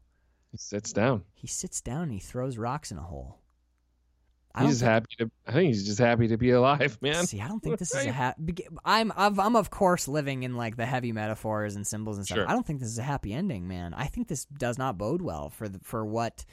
[0.54, 1.24] He sits down.
[1.34, 3.40] He sits down and he throws rocks in a hole.
[4.54, 5.30] I He's just think- happy to.
[5.48, 7.26] I think he's just happy to be alive, man.
[7.26, 8.54] See, I don't think this is a happy.
[8.84, 12.36] I'm, I'm, I'm of course living in like the heavy metaphors and symbols and stuff.
[12.38, 12.48] Sure.
[12.48, 13.94] I don't think this is a happy ending, man.
[13.94, 16.44] I think this does not bode well for the, for what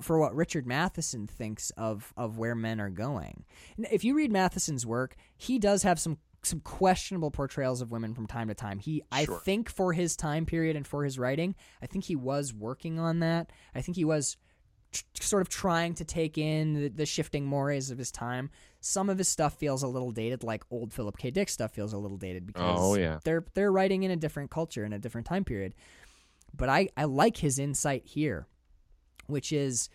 [0.00, 3.44] for what Richard Matheson thinks of of where men are going.
[3.76, 6.16] If you read Matheson's work, he does have some
[6.46, 8.78] some questionable portrayals of women from time to time.
[8.78, 9.38] He, I Sure.
[9.40, 13.20] think, for his time period and for his writing, I think he was working on
[13.20, 13.50] that.
[13.74, 14.36] I think he was
[14.92, 18.50] tr- sort of trying to take in the, the shifting mores of his time.
[18.80, 21.30] Some of his stuff feels a little dated, like old Philip K.
[21.30, 23.18] Dick stuff feels a little dated because Oh, yeah.
[23.24, 25.74] they're they're writing in a different culture in a different time period.
[26.56, 28.46] But I I like his insight here,
[29.26, 29.88] which is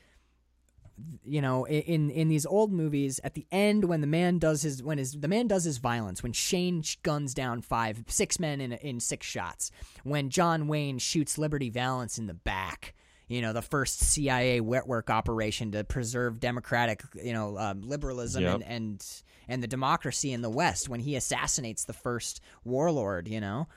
[1.24, 4.82] you know in in these old movies at the end when the man does his
[4.82, 8.74] when his the man does his violence when Shane guns down five six men in
[8.74, 9.72] in six shots
[10.04, 12.94] when John Wayne shoots Liberty Valance in the back
[13.28, 18.44] you know the first CIA wet work operation to preserve democratic you know um, liberalism
[18.44, 18.54] Yep.
[18.56, 19.06] and and
[19.48, 23.68] and the democracy in the West when he assassinates the first warlord you know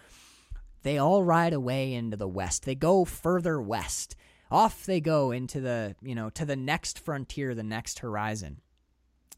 [0.82, 2.64] they all ride away into the west.
[2.64, 4.16] They go further west.
[4.52, 8.60] Off they go into the, you know, to the next frontier, the next horizon.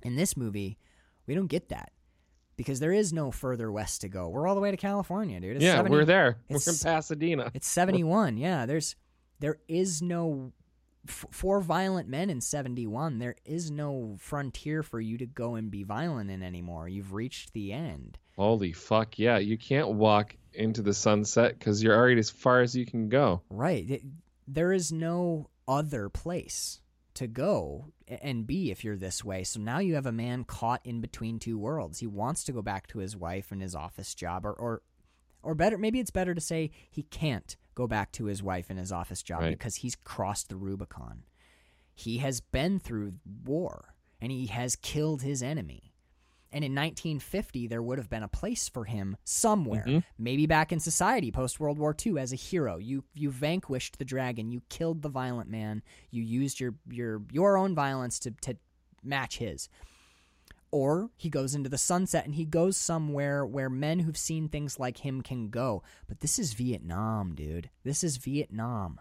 [0.02, 0.76] In this movie,
[1.26, 1.92] we don't get that
[2.56, 4.28] because there is no further west to go.
[4.28, 5.56] We're all the way to California, dude.
[5.56, 6.38] It's yeah, 70 we're there.
[6.48, 7.50] We're in it's- Pasadena.
[7.54, 8.36] It's 71.
[8.36, 8.96] Yeah, there's
[9.40, 10.52] there is no
[11.08, 13.18] f- for violent men in 71.
[13.18, 16.88] There is no frontier for you to go and be violent in anymore.
[16.88, 18.18] You've reached the end.
[18.36, 19.38] Holy fuck, yeah!
[19.38, 23.42] You can't walk into the sunset because you're already as far as you can go.
[23.48, 24.02] Right.
[24.46, 26.80] There is no other place
[27.14, 29.44] to go and be if you're this way.
[29.44, 32.00] So now you have a man caught in between two worlds.
[32.00, 34.82] He wants to go back to his wife and his office job or or,
[35.42, 38.78] or better maybe it's better to say he can't go back to his wife and
[38.78, 39.50] his office job Right.
[39.50, 41.22] because he's crossed the Rubicon.
[41.94, 43.12] He has been through
[43.44, 45.93] war and he has killed his enemy.
[46.54, 50.04] And in 1950, there would have been a place for him somewhere, Mhm.
[50.16, 52.76] maybe back in society post World War II as a hero.
[52.78, 57.56] You you vanquished the dragon, you killed the violent man, you used your your your
[57.58, 58.56] own violence to to
[59.02, 59.68] match his.
[60.70, 64.78] Or he goes into the sunset and he goes somewhere where men who've seen things
[64.78, 65.82] like him can go.
[66.08, 67.70] But this is Vietnam, dude.
[67.82, 69.00] This is Vietnam.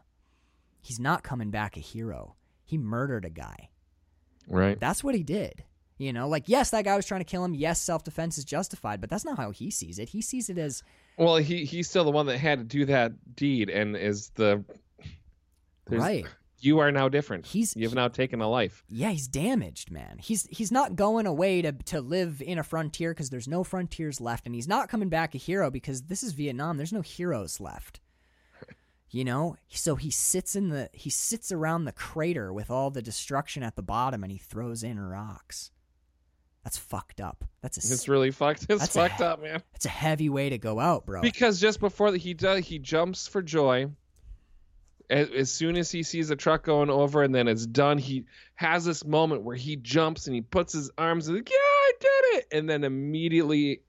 [0.85, 2.35] he's not coming back a hero.
[2.65, 3.69] He murdered a guy.
[4.49, 4.77] Right.
[4.77, 5.63] That's what he did.
[5.97, 7.53] You know, like yes, that guy was trying to kill him.
[7.53, 10.09] Yes, self defense is justified, but that's not how he sees it.
[10.09, 10.83] He sees it as
[11.17, 14.63] Well, he he's still the one that had to do that deed, and is the
[15.89, 16.25] right.
[16.59, 17.45] You are now different.
[17.45, 18.85] He's- you've now taken a life.
[18.87, 20.17] Yeah, he's damaged, man.
[20.19, 24.21] He's he's not going away to to live in a frontier because there's no frontiers
[24.21, 26.77] left, and he's not coming back a hero because this is Vietnam.
[26.77, 27.99] There's no heroes left.
[29.09, 33.01] You know, so he sits in the he sits around the crater with all the
[33.01, 35.69] destruction at the bottom, and he throws in rocks.
[36.63, 37.43] That's fucked up.
[37.61, 38.63] That's a It's really fucked.
[38.69, 39.61] It's That's a- fucked up, man.
[39.75, 41.21] It's a heavy way to go out, bro.
[41.21, 43.87] Because just before that, he does he jumps for joy.
[45.09, 48.23] As, as soon as he sees a truck going over, and then it's done, he
[48.55, 51.91] has this moment where he jumps and he puts his arms and like, yeah, I
[51.99, 53.81] did it, and then immediately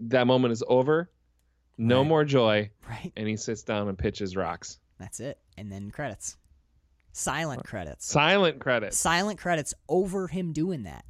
[0.00, 1.10] that moment is over.
[1.78, 2.08] No Right.
[2.08, 3.10] more joy, right?
[3.16, 4.78] and he sits down and pitches rocks.
[4.98, 6.36] That's it, and then credits,
[7.12, 8.04] silent credits.
[8.04, 8.98] Silent credits.
[8.98, 11.06] silent credits over him doing that.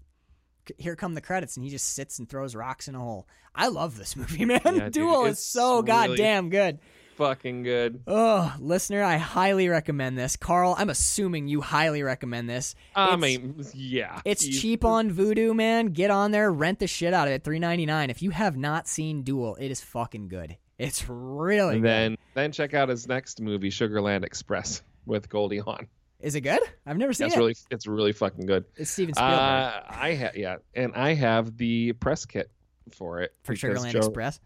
[0.79, 3.27] Here come the credits, and he just sits and throws rocks in a hole.
[3.55, 4.61] I love this movie, man.
[4.65, 6.79] Yeah, dude, Duel is so really- goddamn good.
[7.17, 8.03] Fucking good.
[8.07, 10.35] Oh, listener, I highly recommend this.
[10.37, 12.75] Carl, I'm assuming you highly recommend this.
[12.97, 14.23] I It's- mean, yeah.
[14.25, 15.89] It's He's- cheap on Vudu, man.
[15.89, 17.45] Get on there, rent the shit out of it.
[17.45, 18.09] Three ninety nine.
[18.09, 20.57] If you have not seen Duel, it is fucking good.
[20.79, 21.89] It's really And good.
[21.89, 25.87] then then check out his next movie, Sugarland Express, with Goldie Hawn.
[26.23, 26.61] Is it good?
[26.87, 27.39] I've never seen That's it.
[27.39, 28.65] really it's really fucking good.
[28.77, 32.51] it's Steven Spielberg Uh, I have yeah, and I have the press kit
[32.93, 34.41] for it for Sugarland Joe, Express.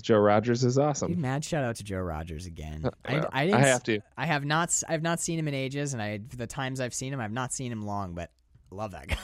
[0.00, 1.20] Joe Rogers is Dude, awesome.
[1.20, 2.88] mad shout out to Joe Rogers again.
[3.04, 4.00] I, Well, I, didn't, have to.
[4.16, 4.82] I have not.
[4.88, 7.52] I've not seen him in ages, and I the times I've seen him, I've not
[7.52, 8.14] seen him long.
[8.14, 8.30] But
[8.70, 9.16] love that guy.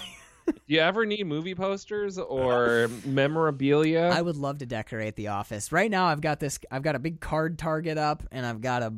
[0.47, 4.11] Do you ever need movie posters or memorabilia?
[4.13, 5.71] I would love to decorate the office.
[5.73, 6.59] Right now, I've got this.
[6.71, 8.93] I've got a big card target up, and I've got a,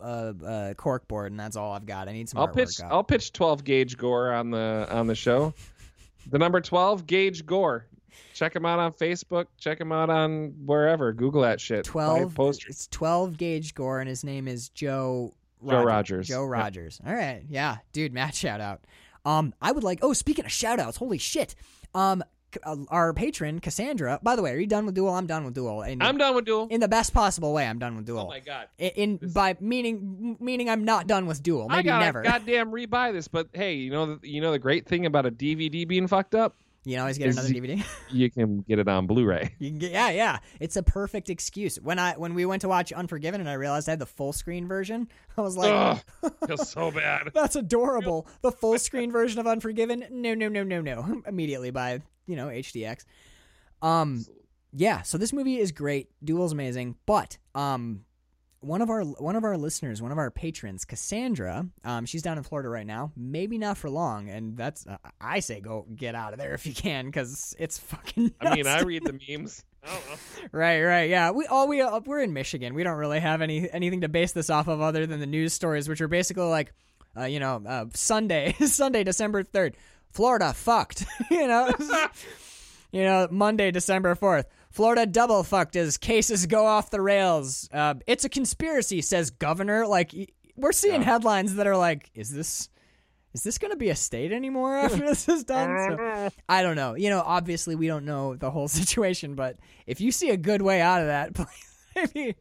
[0.00, 0.34] a,
[0.70, 2.08] a cork board, and that's all I've got.
[2.08, 2.92] I need some I'll pitch up.
[2.92, 5.54] I'll pitch 12 gauge gore on the on the show.
[6.30, 7.86] The number 12 gauge gore.
[8.34, 9.46] Check him out on Facebook.
[9.58, 11.12] Check him out on wherever.
[11.12, 11.84] Google that shit.
[11.84, 12.34] Twelve.
[12.38, 15.34] It's twelve gauge gore, and his name is Joe.
[15.66, 16.28] Joe Rogers.
[16.28, 16.44] Joe.
[16.44, 17.00] Rogers.
[17.04, 18.12] All right, yeah, dude.
[18.12, 18.84] Matt, shout out.
[19.24, 20.00] Um, I would like.
[20.02, 21.54] Oh, speaking of shout outs, holy shit.
[21.94, 22.24] Um, uh,
[22.62, 24.18] Uh, our patron Cassandra.
[24.22, 25.14] By the way, are you done with Duel?
[25.14, 25.82] I'm done with Duel.
[25.82, 26.68] And I'm done with Duel.
[26.70, 27.66] in the best possible way.
[27.66, 28.20] I'm done with Duel.
[28.20, 28.68] Oh my god.
[28.78, 31.66] In, in by meaning meaning I'm not done with Duel.
[31.70, 32.22] I Maybe gotta never.
[32.22, 35.30] goddamn rebuy this, but hey, you know the, you know the great thing about a
[35.30, 36.56] DVD being fucked up?
[36.84, 37.84] You can always get another DVD.
[38.10, 39.54] You can get it on Blu-ray.
[39.58, 40.38] you can get yeah, yeah.
[40.58, 41.76] It's a perfect excuse.
[41.76, 44.32] When I when we went to watch Unforgiven and I realized I had the full
[44.32, 46.02] screen version, I was like,
[46.46, 47.30] feels so bad.
[47.34, 50.06] "That's adorable." The full screen version of Unforgiven?
[50.10, 51.22] No, no, no, no, no.
[51.26, 53.04] Immediately by you know HDX.
[53.82, 54.24] Um,
[54.72, 55.02] yeah.
[55.02, 56.10] So this movie is great.
[56.22, 58.04] Duel's amazing, but um,
[58.60, 62.38] one of our one of our listeners, one of our patrons, Cassandra, um, she's down
[62.38, 63.12] in Florida right now.
[63.16, 66.66] Maybe not for long, and that's uh, I say go get out of there if
[66.66, 68.34] you can because it's fucking.
[68.40, 69.64] I mean, I read the memes.
[69.84, 70.48] I don't know.
[70.52, 71.30] Right, right, yeah.
[71.30, 72.74] We all we uh, we're in Michigan.
[72.74, 75.52] We don't really have any anything to base this off of other than the news
[75.52, 76.72] stories, which are basically like,
[77.16, 79.76] uh, you know, uh, Sunday, Sunday, December third,
[80.10, 81.04] Florida fucked.
[81.30, 81.70] you know,
[82.92, 87.68] you know, Monday, December fourth, Florida double fucked as cases go off the rails.
[87.72, 89.86] Uh, it's a conspiracy, says governor.
[89.86, 90.14] Like
[90.56, 91.06] we're seeing Yeah.
[91.12, 92.68] headlines that are like, is this?
[93.34, 95.76] Is this going to be a state anymore after this is done?
[95.96, 96.94] So- I don't know.
[96.94, 99.56] You know, obviously we don't know the whole situation, but
[99.86, 102.34] if you see a good way out of that, please, maybe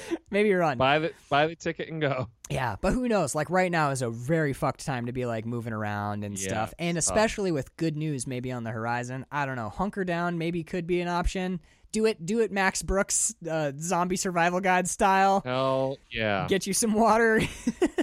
[0.30, 0.78] maybe run.
[0.78, 2.28] Buy the buy the ticket and go.
[2.50, 3.34] Yeah, but who knows?
[3.34, 6.48] Like right now is a very fucked time to be like moving around and Yeah,
[6.48, 7.16] stuff, and it's tough.
[7.16, 9.26] especially with good news maybe on the horizon.
[9.32, 9.68] I don't know.
[9.68, 11.60] Hunker down maybe could be an option.
[11.92, 15.40] Do it, do it, Max Brooks, uh, zombie survival guide style.
[15.44, 16.46] Hell yeah.
[16.48, 17.40] Get you some water.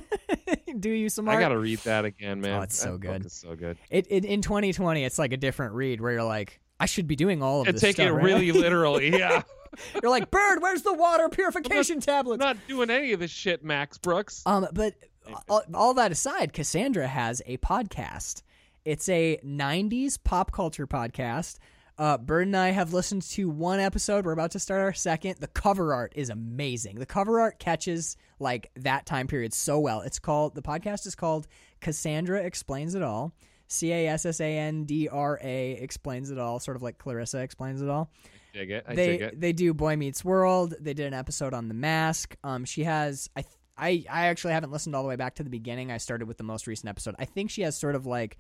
[0.80, 1.38] do you some art.
[1.38, 2.60] I gotta read that again, man.
[2.60, 3.26] Oh, it's so That good.
[3.26, 3.78] is so good.
[3.90, 7.16] It, it in 2020, it's like a different read where you're like, I should be
[7.16, 8.08] doing all of And this take stuff.
[8.08, 8.24] it right?
[8.24, 9.10] really literally.
[9.12, 9.44] Yeah.
[10.02, 12.40] You're like, Bird, where's the water purification I'm tablets?
[12.40, 14.44] not doing any of this shit, Max Brooks.
[14.46, 14.96] Um, but
[15.50, 18.42] all, all that aside, Cassandra has a podcast.
[18.86, 21.60] It's a 90s pop culture podcast.
[21.98, 24.26] Uh, Bird and I have listened to one episode.
[24.26, 25.36] We're about to start our second.
[25.40, 26.96] The cover art is amazing.
[26.98, 30.02] The cover art catches like that time period so well.
[30.02, 31.48] It's called the podcast is called
[31.82, 33.32] Cassandra Explains It All.
[33.68, 36.98] C A S S A N D R A explains it all, sort of like
[36.98, 38.12] Clarissa explains it all
[38.54, 38.86] dig it.
[38.88, 39.40] I they dig it.
[39.42, 40.74] they do Boy Meets World.
[40.80, 42.36] They did an episode on The Mask.
[42.44, 45.44] Um, she has I th- I I actually haven't listened all the way back to
[45.44, 45.92] the beginning.
[45.92, 47.16] I started with the most recent episode.
[47.20, 48.38] I think she has sort of like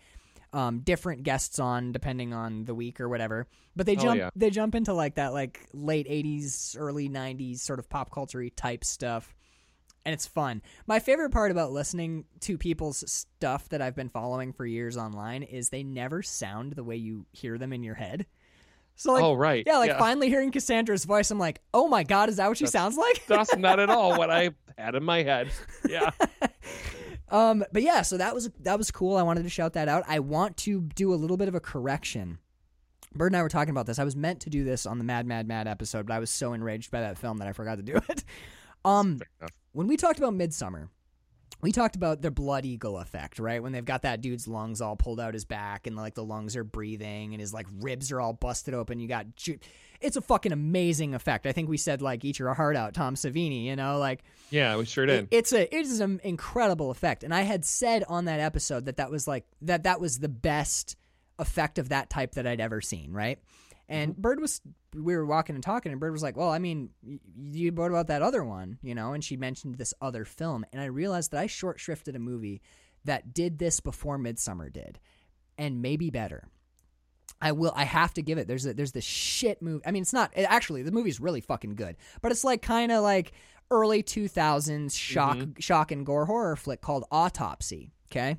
[0.53, 3.47] um different guests on depending on the week or whatever.
[3.75, 4.29] But they Oh, jump yeah.
[4.35, 8.83] they jump into like that like late '80s, early '90s sort of pop culture type
[8.83, 9.33] stuff.
[10.05, 10.61] and it's fun.
[10.85, 15.43] My favorite part about listening to people's stuff that I've been following for years online
[15.43, 18.25] is they never sound the way you hear them in your head.
[18.95, 19.63] So like, oh right.
[19.65, 22.67] yeah, like finally hearing Cassandra's voice, I'm like, oh my god, is that what she
[22.67, 23.25] sounds like?
[23.27, 25.49] That's not at all what I had in my head.
[25.87, 26.11] Yeah.
[27.29, 29.17] Um, but yeah, so that was that was cool.
[29.17, 30.03] I wanted to shout that out.
[30.07, 32.37] I want to do a little bit of a correction.
[33.15, 33.97] Bird and I were talking about this.
[33.97, 36.29] I was meant to do this on the Mad Mad Mad episode, but I was
[36.29, 38.23] so enraged by that film that I forgot to do it.
[38.85, 39.21] Um,
[39.71, 40.89] when we talked about Midsommar,
[41.61, 43.63] we talked about the blood eagle effect, right?
[43.63, 46.55] When they've got that dude's lungs all pulled out his back and like the lungs
[46.57, 48.99] are breathing and his like ribs are all busted open.
[48.99, 49.59] You got ju-
[50.01, 51.45] it's a fucking amazing effect.
[51.47, 54.75] I think we said like eat your heart out, Tom Savini, you know, like Yeah,
[54.75, 55.27] we sure it- did.
[55.31, 57.23] it's a it is an incredible effect.
[57.23, 60.29] And I had said on that episode that that was like that that was the
[60.29, 60.97] best
[61.39, 63.39] effect of that type that I'd ever seen, right?
[63.89, 64.21] And mm-hmm.
[64.21, 64.61] Bird was
[64.95, 67.91] we were walking and talking and Bird was like, "Well, I mean, y- you what
[67.91, 71.31] about that other one, you know?" And she mentioned this other film, and I realized
[71.31, 72.61] that I short shrifted a movie
[73.05, 74.99] that did this before Midsommar did,
[75.57, 76.47] and maybe better.
[77.41, 77.73] I will.
[77.75, 78.47] I have to give it.
[78.47, 79.83] There's a, there's this shit movie.
[79.85, 82.91] I mean, it's not it- actually the movie's really fucking good, but it's like kind
[82.91, 83.33] of like
[83.69, 85.59] early 2000s shock mm-hmm.
[85.59, 87.91] shock and gore horror flick called Autopsy.
[88.11, 88.37] Okay.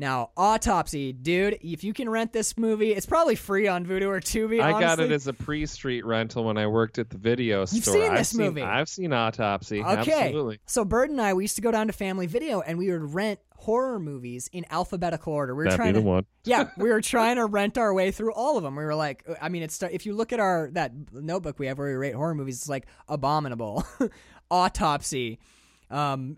[0.00, 4.20] Now, Autopsy, dude, if you can rent this movie, it's probably free on Vudu or
[4.20, 4.60] Tubi.
[4.60, 7.94] I got it as a pre-street rental when I worked at the video You've store.
[7.94, 8.62] seen I've this movie?
[8.62, 9.82] I've seen Autopsy.
[9.82, 10.26] Okay.
[10.26, 10.60] Absolutely.
[10.66, 13.12] So Bird and I, we used to go down to Family Video and we would
[13.12, 15.52] rent horror movies in alphabetical order.
[15.52, 16.26] We were That'd trying to, one.
[16.44, 18.76] yeah, we were trying to rent our way through all of them.
[18.76, 21.66] We were like, uh, I mean, it's if you look at our that notebook we
[21.66, 23.84] have where we rate horror movies, it's like Abominable,
[24.50, 25.40] Autopsy,
[25.90, 26.36] um,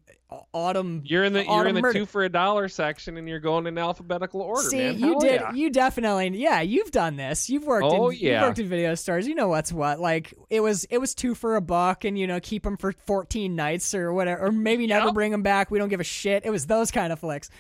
[0.52, 1.02] Autumn.
[1.04, 1.98] You're in the you're in the Murder.
[2.00, 4.98] two for a dollar section, and you're going in alphabetical order, See, man.
[4.98, 5.40] you Hell did.
[5.40, 5.52] yeah.
[5.52, 6.38] You definitely.
[6.38, 7.50] Yeah, you've done this.
[7.50, 7.86] You've worked.
[7.86, 8.32] Oh, in, yeah.
[8.40, 9.26] You've worked in video stores.
[9.26, 9.98] You know what's what.
[9.98, 10.84] Like it was.
[10.84, 14.12] It was two for a buck, and you know, keep them for fourteen nights or
[14.12, 15.14] whatever, or maybe never Yep.
[15.14, 15.70] bring them back.
[15.70, 16.44] We don't give a shit.
[16.46, 17.50] It was those kind of flicks.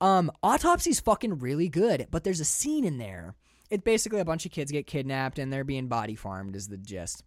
[0.00, 3.34] Um, Autopsy's fucking really good, but there's a scene in there.
[3.70, 6.56] It basically a bunch of kids get kidnapped and they're being body farmed.
[6.56, 7.22] Is the gist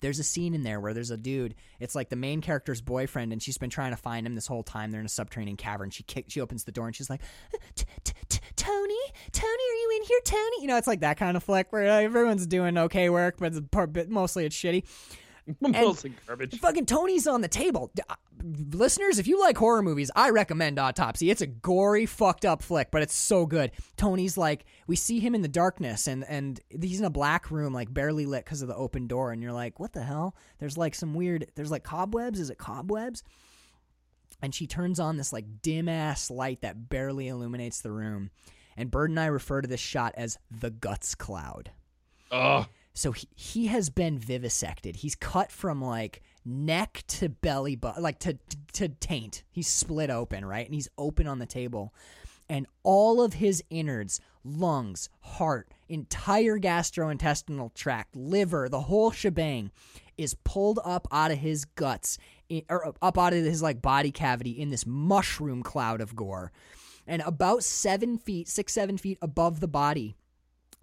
[0.00, 1.54] there's a scene in there where there's a dude.
[1.78, 4.62] It's like the main character's boyfriend, and she's been trying to find him this whole
[4.62, 4.90] time.
[4.90, 5.90] They're in a subterranean cavern.
[5.90, 7.20] She kick, she opens the door and she's like,
[7.54, 8.98] uh, "T- t- t- "Tony,
[9.32, 11.86] Tony, are you in here, Tony?" You know, it's like that kind of flick where
[11.86, 14.84] everyone's doing okay work, but mostly it's shitty.
[15.60, 16.58] Mostly garbage.
[16.58, 17.90] Fucking Tony's on the table.
[17.94, 18.14] D- uh,
[18.72, 21.30] Listeners, if you like horror movies, I recommend Autopsy.
[21.30, 23.70] It's a gory, fucked up flick, but it's so good.
[23.96, 27.74] Tony's like, we see him in the darkness, and and he's in a black room,
[27.74, 30.34] like barely lit because of the open door, and you're like, what the hell?
[30.58, 31.50] There's like some weird.
[31.54, 32.40] There's like cobwebs.
[32.40, 33.22] Is it cobwebs?
[34.42, 38.30] And she turns on this like dim ass light that barely illuminates the room.
[38.76, 41.70] And Bird and I refer to this shot as the guts cloud.
[42.30, 44.96] Oh, So he, he has been vivisected.
[44.96, 49.42] He's cut from like neck to belly button, like to, to to taint.
[49.50, 50.64] He's split open, right?
[50.66, 51.94] And he's open on the table.
[52.48, 59.70] And all of his innards, lungs, heart, entire gastrointestinal tract, liver, the whole shebang
[60.18, 62.18] is pulled up out of his guts
[62.68, 66.50] or up out of his like body cavity in this mushroom cloud of gore.
[67.06, 70.16] And about seven feet, six, seven feet above the body,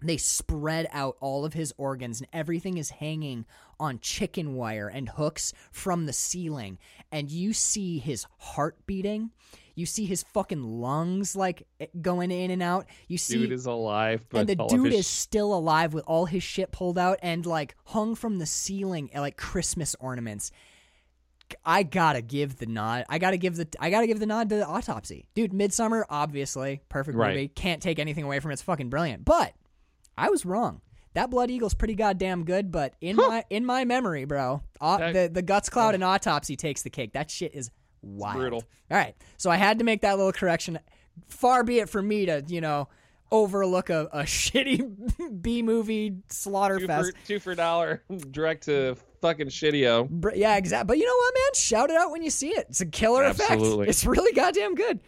[0.01, 3.45] they spread out all of his organs and everything is hanging
[3.79, 6.77] on chicken wire and hooks from the ceiling
[7.11, 9.31] and you see his heart beating
[9.75, 13.65] you see his fucking lungs like eh, going in and out you see dude is
[13.65, 17.45] alive, but and the dude is still alive with all his shit pulled out and
[17.45, 20.51] like hung from the ceiling eh, like christmas ornaments
[21.63, 23.05] I gotta give the nod.
[23.07, 25.53] I gotta give the I gotta give the nod to the autopsy, dude.
[25.53, 27.29] Midsommar, obviously, perfect Right.
[27.33, 27.47] movie.
[27.47, 28.55] Can't take anything away from it.
[28.55, 29.23] It's fucking brilliant.
[29.23, 29.53] But
[30.17, 30.81] I was wrong.
[31.13, 32.71] That Blood Eagle's pretty goddamn good.
[32.71, 36.55] But in my in my memory, bro, au- That- the the guts cloud and autopsy
[36.55, 37.13] takes the cake.
[37.13, 37.71] That shit is
[38.01, 38.35] wild.
[38.37, 38.63] brutal.
[38.91, 40.79] All right, so I had to make that little correction.
[41.27, 42.87] Far be it from me to you know
[43.31, 47.11] overlook a, a shitty B movie slaughter two fest.
[47.17, 50.07] for two for a dollar, direct to fucking shitio.
[50.35, 50.87] Yeah, exactly.
[50.87, 51.53] But you know what, man?
[51.55, 52.67] Shout it out when you see it.
[52.69, 53.85] It's a killer Absolutely.
[53.85, 53.89] effect.
[53.89, 54.99] It's really goddamn good.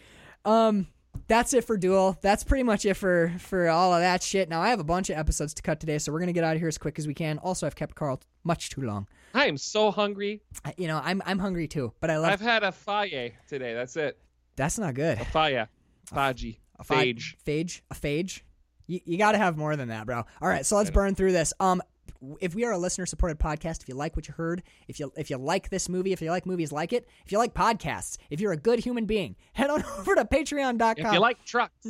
[0.43, 0.87] Um,
[1.29, 2.17] that's it for Duel.
[2.21, 4.49] That's pretty much it for for all of that shit.
[4.49, 6.55] Now I have a bunch of episodes to cut today, so we're gonna get out
[6.55, 7.37] of here as quick as we can.
[7.37, 9.07] Also, I've kept Carl much too long.
[9.33, 10.41] I am so hungry.
[10.75, 12.33] You know, I'm I'm hungry too, but I love.
[12.33, 13.73] I've had a faye today.
[13.73, 14.17] That's it.
[14.57, 15.19] that's not good.
[15.21, 15.65] A faye.
[16.11, 16.57] Faji.
[16.79, 17.35] A Phage.
[17.45, 17.81] Phage.
[17.91, 18.41] A phage.
[18.87, 20.23] You, you got to have more than that, bro.
[20.41, 21.53] All right, so let's burn through this.
[21.59, 21.81] Um,
[22.39, 25.11] if we are a listener supported podcast, if you like what you heard, if you
[25.15, 28.17] if you like this movie, if you like movies like it, if you like podcasts,
[28.29, 31.05] if you're a good human being, head on over to patreon.com.
[31.05, 31.87] If you like trucks,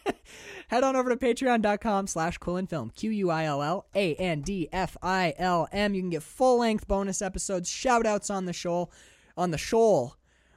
[0.68, 8.06] head on over to patreon.com slash quillandfilm q-u-i-l-l-a-n-d-f-i-l-m you can get full-length bonus episodes shout
[8.06, 8.88] outs on the show
[9.36, 10.16] on the shoal.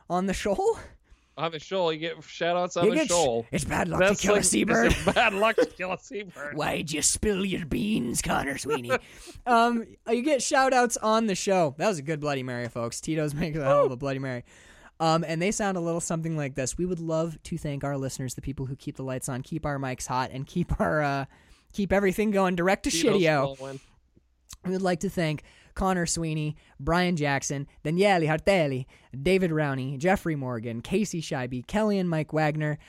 [0.10, 0.80] On the shoal?
[1.38, 3.46] On the shoal, you get shout outs on You the get shoal.
[3.52, 4.86] It's bad luck That's to kill like, a seabird.
[4.88, 6.58] It's bad luck to kill a seabird.
[6.58, 8.92] Why'd you spill your beans, Connor Sweeney?
[9.46, 11.76] um, you get shout outs on the show.
[11.78, 13.00] That was a good Bloody Mary, folks.
[13.02, 14.46] Tito's making a hell of a Bloody Mary.
[15.00, 16.78] Um, and they sound a little something like this.
[16.78, 19.66] We would love to thank our listeners, the people who keep the lights on, keep
[19.66, 21.26] our mics hot, and keep our uh,
[21.72, 23.80] keep everything going direct to Tito's Shitio.
[24.66, 25.44] We would like to thank
[25.78, 28.88] Connor Sweeney, Brian Jackson, Daniele Hartelli,
[29.22, 32.80] David Rowney, Jeffrey Morgan, Casey Scheibe, Kelly and Mike Wagner,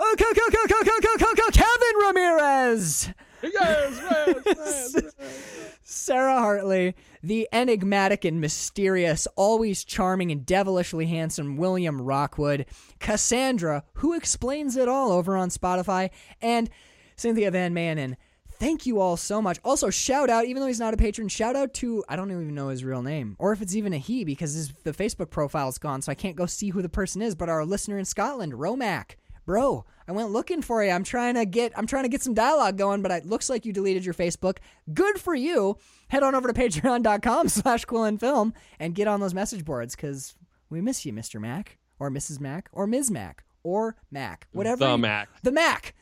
[0.00, 3.10] oh, co- co- co- co- co- co- co- co- Kevin Ramirez,
[3.42, 3.52] Yes,
[4.10, 5.78] yes, yes, yes.
[5.84, 12.66] Sarah Hartley, the enigmatic and mysterious, always charming and devilishly handsome William Rockwood,
[12.98, 16.10] Cassandra, who explains it all over on Spotify,
[16.40, 16.70] and
[17.16, 18.16] Cynthia Van Manen.
[18.62, 19.58] Thank you all so much.
[19.64, 22.54] Also, shout out, even though he's not a patron, shout out to I don't even
[22.54, 25.78] know his real name, or if it's even a he, because his, the Facebook profile's
[25.78, 27.34] gone, so I can't go see who the person is.
[27.34, 30.92] But our listener in Scotland, Romac, bro, I went looking for you.
[30.92, 33.66] I'm trying to get I'm trying to get some dialogue going, but it looks like
[33.66, 34.58] you deleted your Facebook.
[34.94, 35.76] Good for you.
[36.06, 40.36] Head on over to patreon.com slash Film and get on those message boards because
[40.70, 41.40] we miss you, Mr.
[41.40, 42.38] Mac, or Mrs.
[42.38, 43.10] Mac, or Ms.
[43.10, 44.84] Mac, or Mac, whatever.
[44.84, 45.28] The you- Mac.
[45.42, 45.94] The Mac.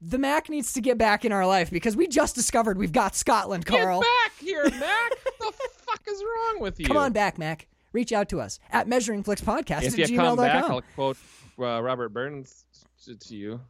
[0.00, 3.14] The Mac needs to get back in our life because we just discovered we've got
[3.14, 4.02] Scotland, Carl.
[4.02, 5.12] Get back here, Mac.
[5.38, 6.86] what the fuck is wrong with you?
[6.86, 7.66] Come on back, Mac.
[7.92, 11.16] Reach out to us at measuringflixpodcast If at you come back, I'll quote
[11.58, 12.66] uh, Robert Burns
[13.04, 13.60] to, to you.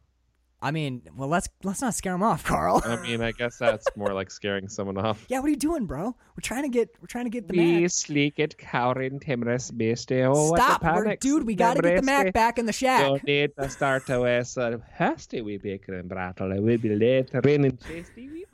[0.59, 2.81] I mean, well, let's let's not scare him off, Carl.
[2.83, 5.23] I mean, I guess that's more like scaring someone off.
[5.29, 6.05] yeah, what are you doing, bro?
[6.35, 7.91] We're trying to get we're trying to get the Mac.
[7.91, 10.11] sleek it, cowering, timorous, beast.
[10.11, 11.45] Oh, Stop, we're, dude.
[11.45, 13.23] We got to get the Mac back in the shack.
[13.25, 16.51] need to start to wear some hasty we bacon and brattle.
[16.51, 18.45] It will be later in and tasty we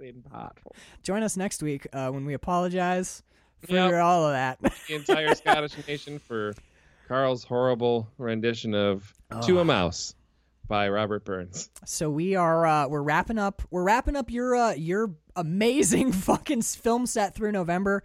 [0.00, 0.74] in bottle.
[1.02, 3.22] Join us next week uh, when we apologize
[3.66, 4.02] for Yep.
[4.02, 4.58] all of that.
[4.88, 6.54] The entire Scottish nation for
[7.06, 9.12] Carl's horrible rendition of
[9.42, 10.14] To a Mouse
[10.70, 11.68] by Robert Burns.
[11.84, 16.62] so we are uh, we're wrapping up we're wrapping up your uh, your amazing fucking
[16.62, 18.02] film set through November.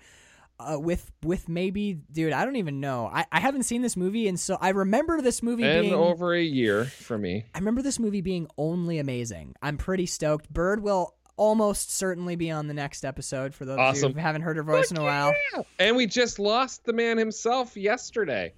[0.57, 4.29] Uh, with with maybe dude I don't even know I, I haven't seen this movie
[4.29, 7.43] and so I remember this movie And being over a year for me.
[7.53, 9.55] I remember this movie being only amazing.
[9.61, 10.49] I'm pretty stoked.
[10.49, 14.09] Bird will almost certainly be on the next episode for those of Awesome.
[14.11, 15.33] you who haven't heard her voice in a while.
[15.77, 18.53] And we just lost the man himself yesterday.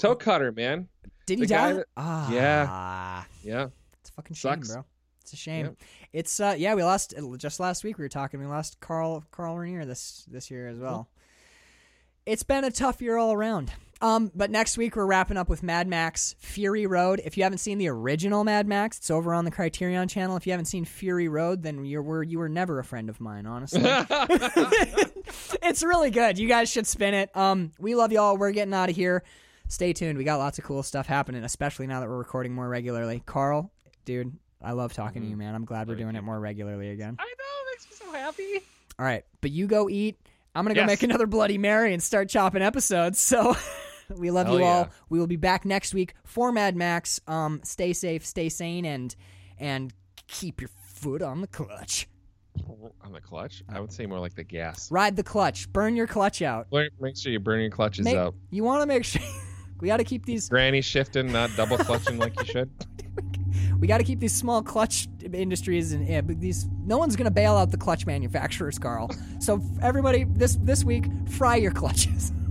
[0.00, 0.88] Toe cutter, man.
[1.26, 1.72] Did he die?
[1.74, 3.24] that- ah, Yeah.
[3.42, 3.66] Yeah.
[4.00, 4.72] It's a fucking shame, Sucks.
[4.72, 4.84] bro.
[5.22, 5.66] It's a shame.
[5.66, 5.76] Yep.
[6.12, 8.40] It's uh yeah, we lost just last week we were talking.
[8.40, 11.08] We lost Carl Carl Reiner this this year as well.
[12.26, 13.72] It's been a tough year all around.
[14.00, 17.22] Um, but next week we're wrapping up with Mad Max Fury Road.
[17.24, 20.36] If you haven't seen the original Mad Max, it's over on the Criterion channel.
[20.36, 23.18] If you haven't seen Fury Road, then you were you were never a friend of
[23.20, 23.80] mine, honestly.
[25.62, 26.38] it's really good.
[26.38, 27.34] You guys should spin it.
[27.36, 28.36] Um, we love y'all.
[28.36, 29.22] We're getting out of here.
[29.68, 30.18] Stay tuned.
[30.18, 33.22] We got lots of cool stuff happening, especially now that we're recording more regularly.
[33.26, 33.72] Carl,
[34.04, 34.32] dude,
[34.62, 35.54] I love talking to you, man.
[35.54, 36.18] I'm glad we're doing you.
[36.20, 37.16] it more regularly again.
[37.18, 38.60] I know, makes me so happy.
[38.98, 40.16] All right, but you go eat.
[40.54, 40.86] I'm gonna go Yes.
[40.88, 43.18] make another Bloody Mary and start chopping episodes.
[43.18, 43.56] So
[44.16, 44.80] we love Hell you all.
[44.82, 44.88] yeah.
[45.08, 47.20] We will be back next week for Mad Max.
[47.26, 49.14] Um, stay safe, stay sane, and
[49.58, 49.92] and
[50.28, 52.06] keep your foot on the clutch.
[53.02, 53.64] On the clutch?
[53.68, 54.90] I would say more like the gas.
[54.92, 55.72] Ride the clutch.
[55.72, 56.68] Burn your clutch out.
[56.70, 58.34] Make sure you burn your clutches Make, out.
[58.50, 59.22] you want to make sure.
[59.84, 60.48] we got to keep these.
[60.48, 62.70] Granny shifting, not double clutching like you should.
[63.78, 66.66] We got to keep these small clutch industries and yeah, but these.
[66.86, 69.10] No one's gonna bail out the clutch manufacturers, Carl.
[69.40, 72.32] So everybody, this this week, fry your clutches.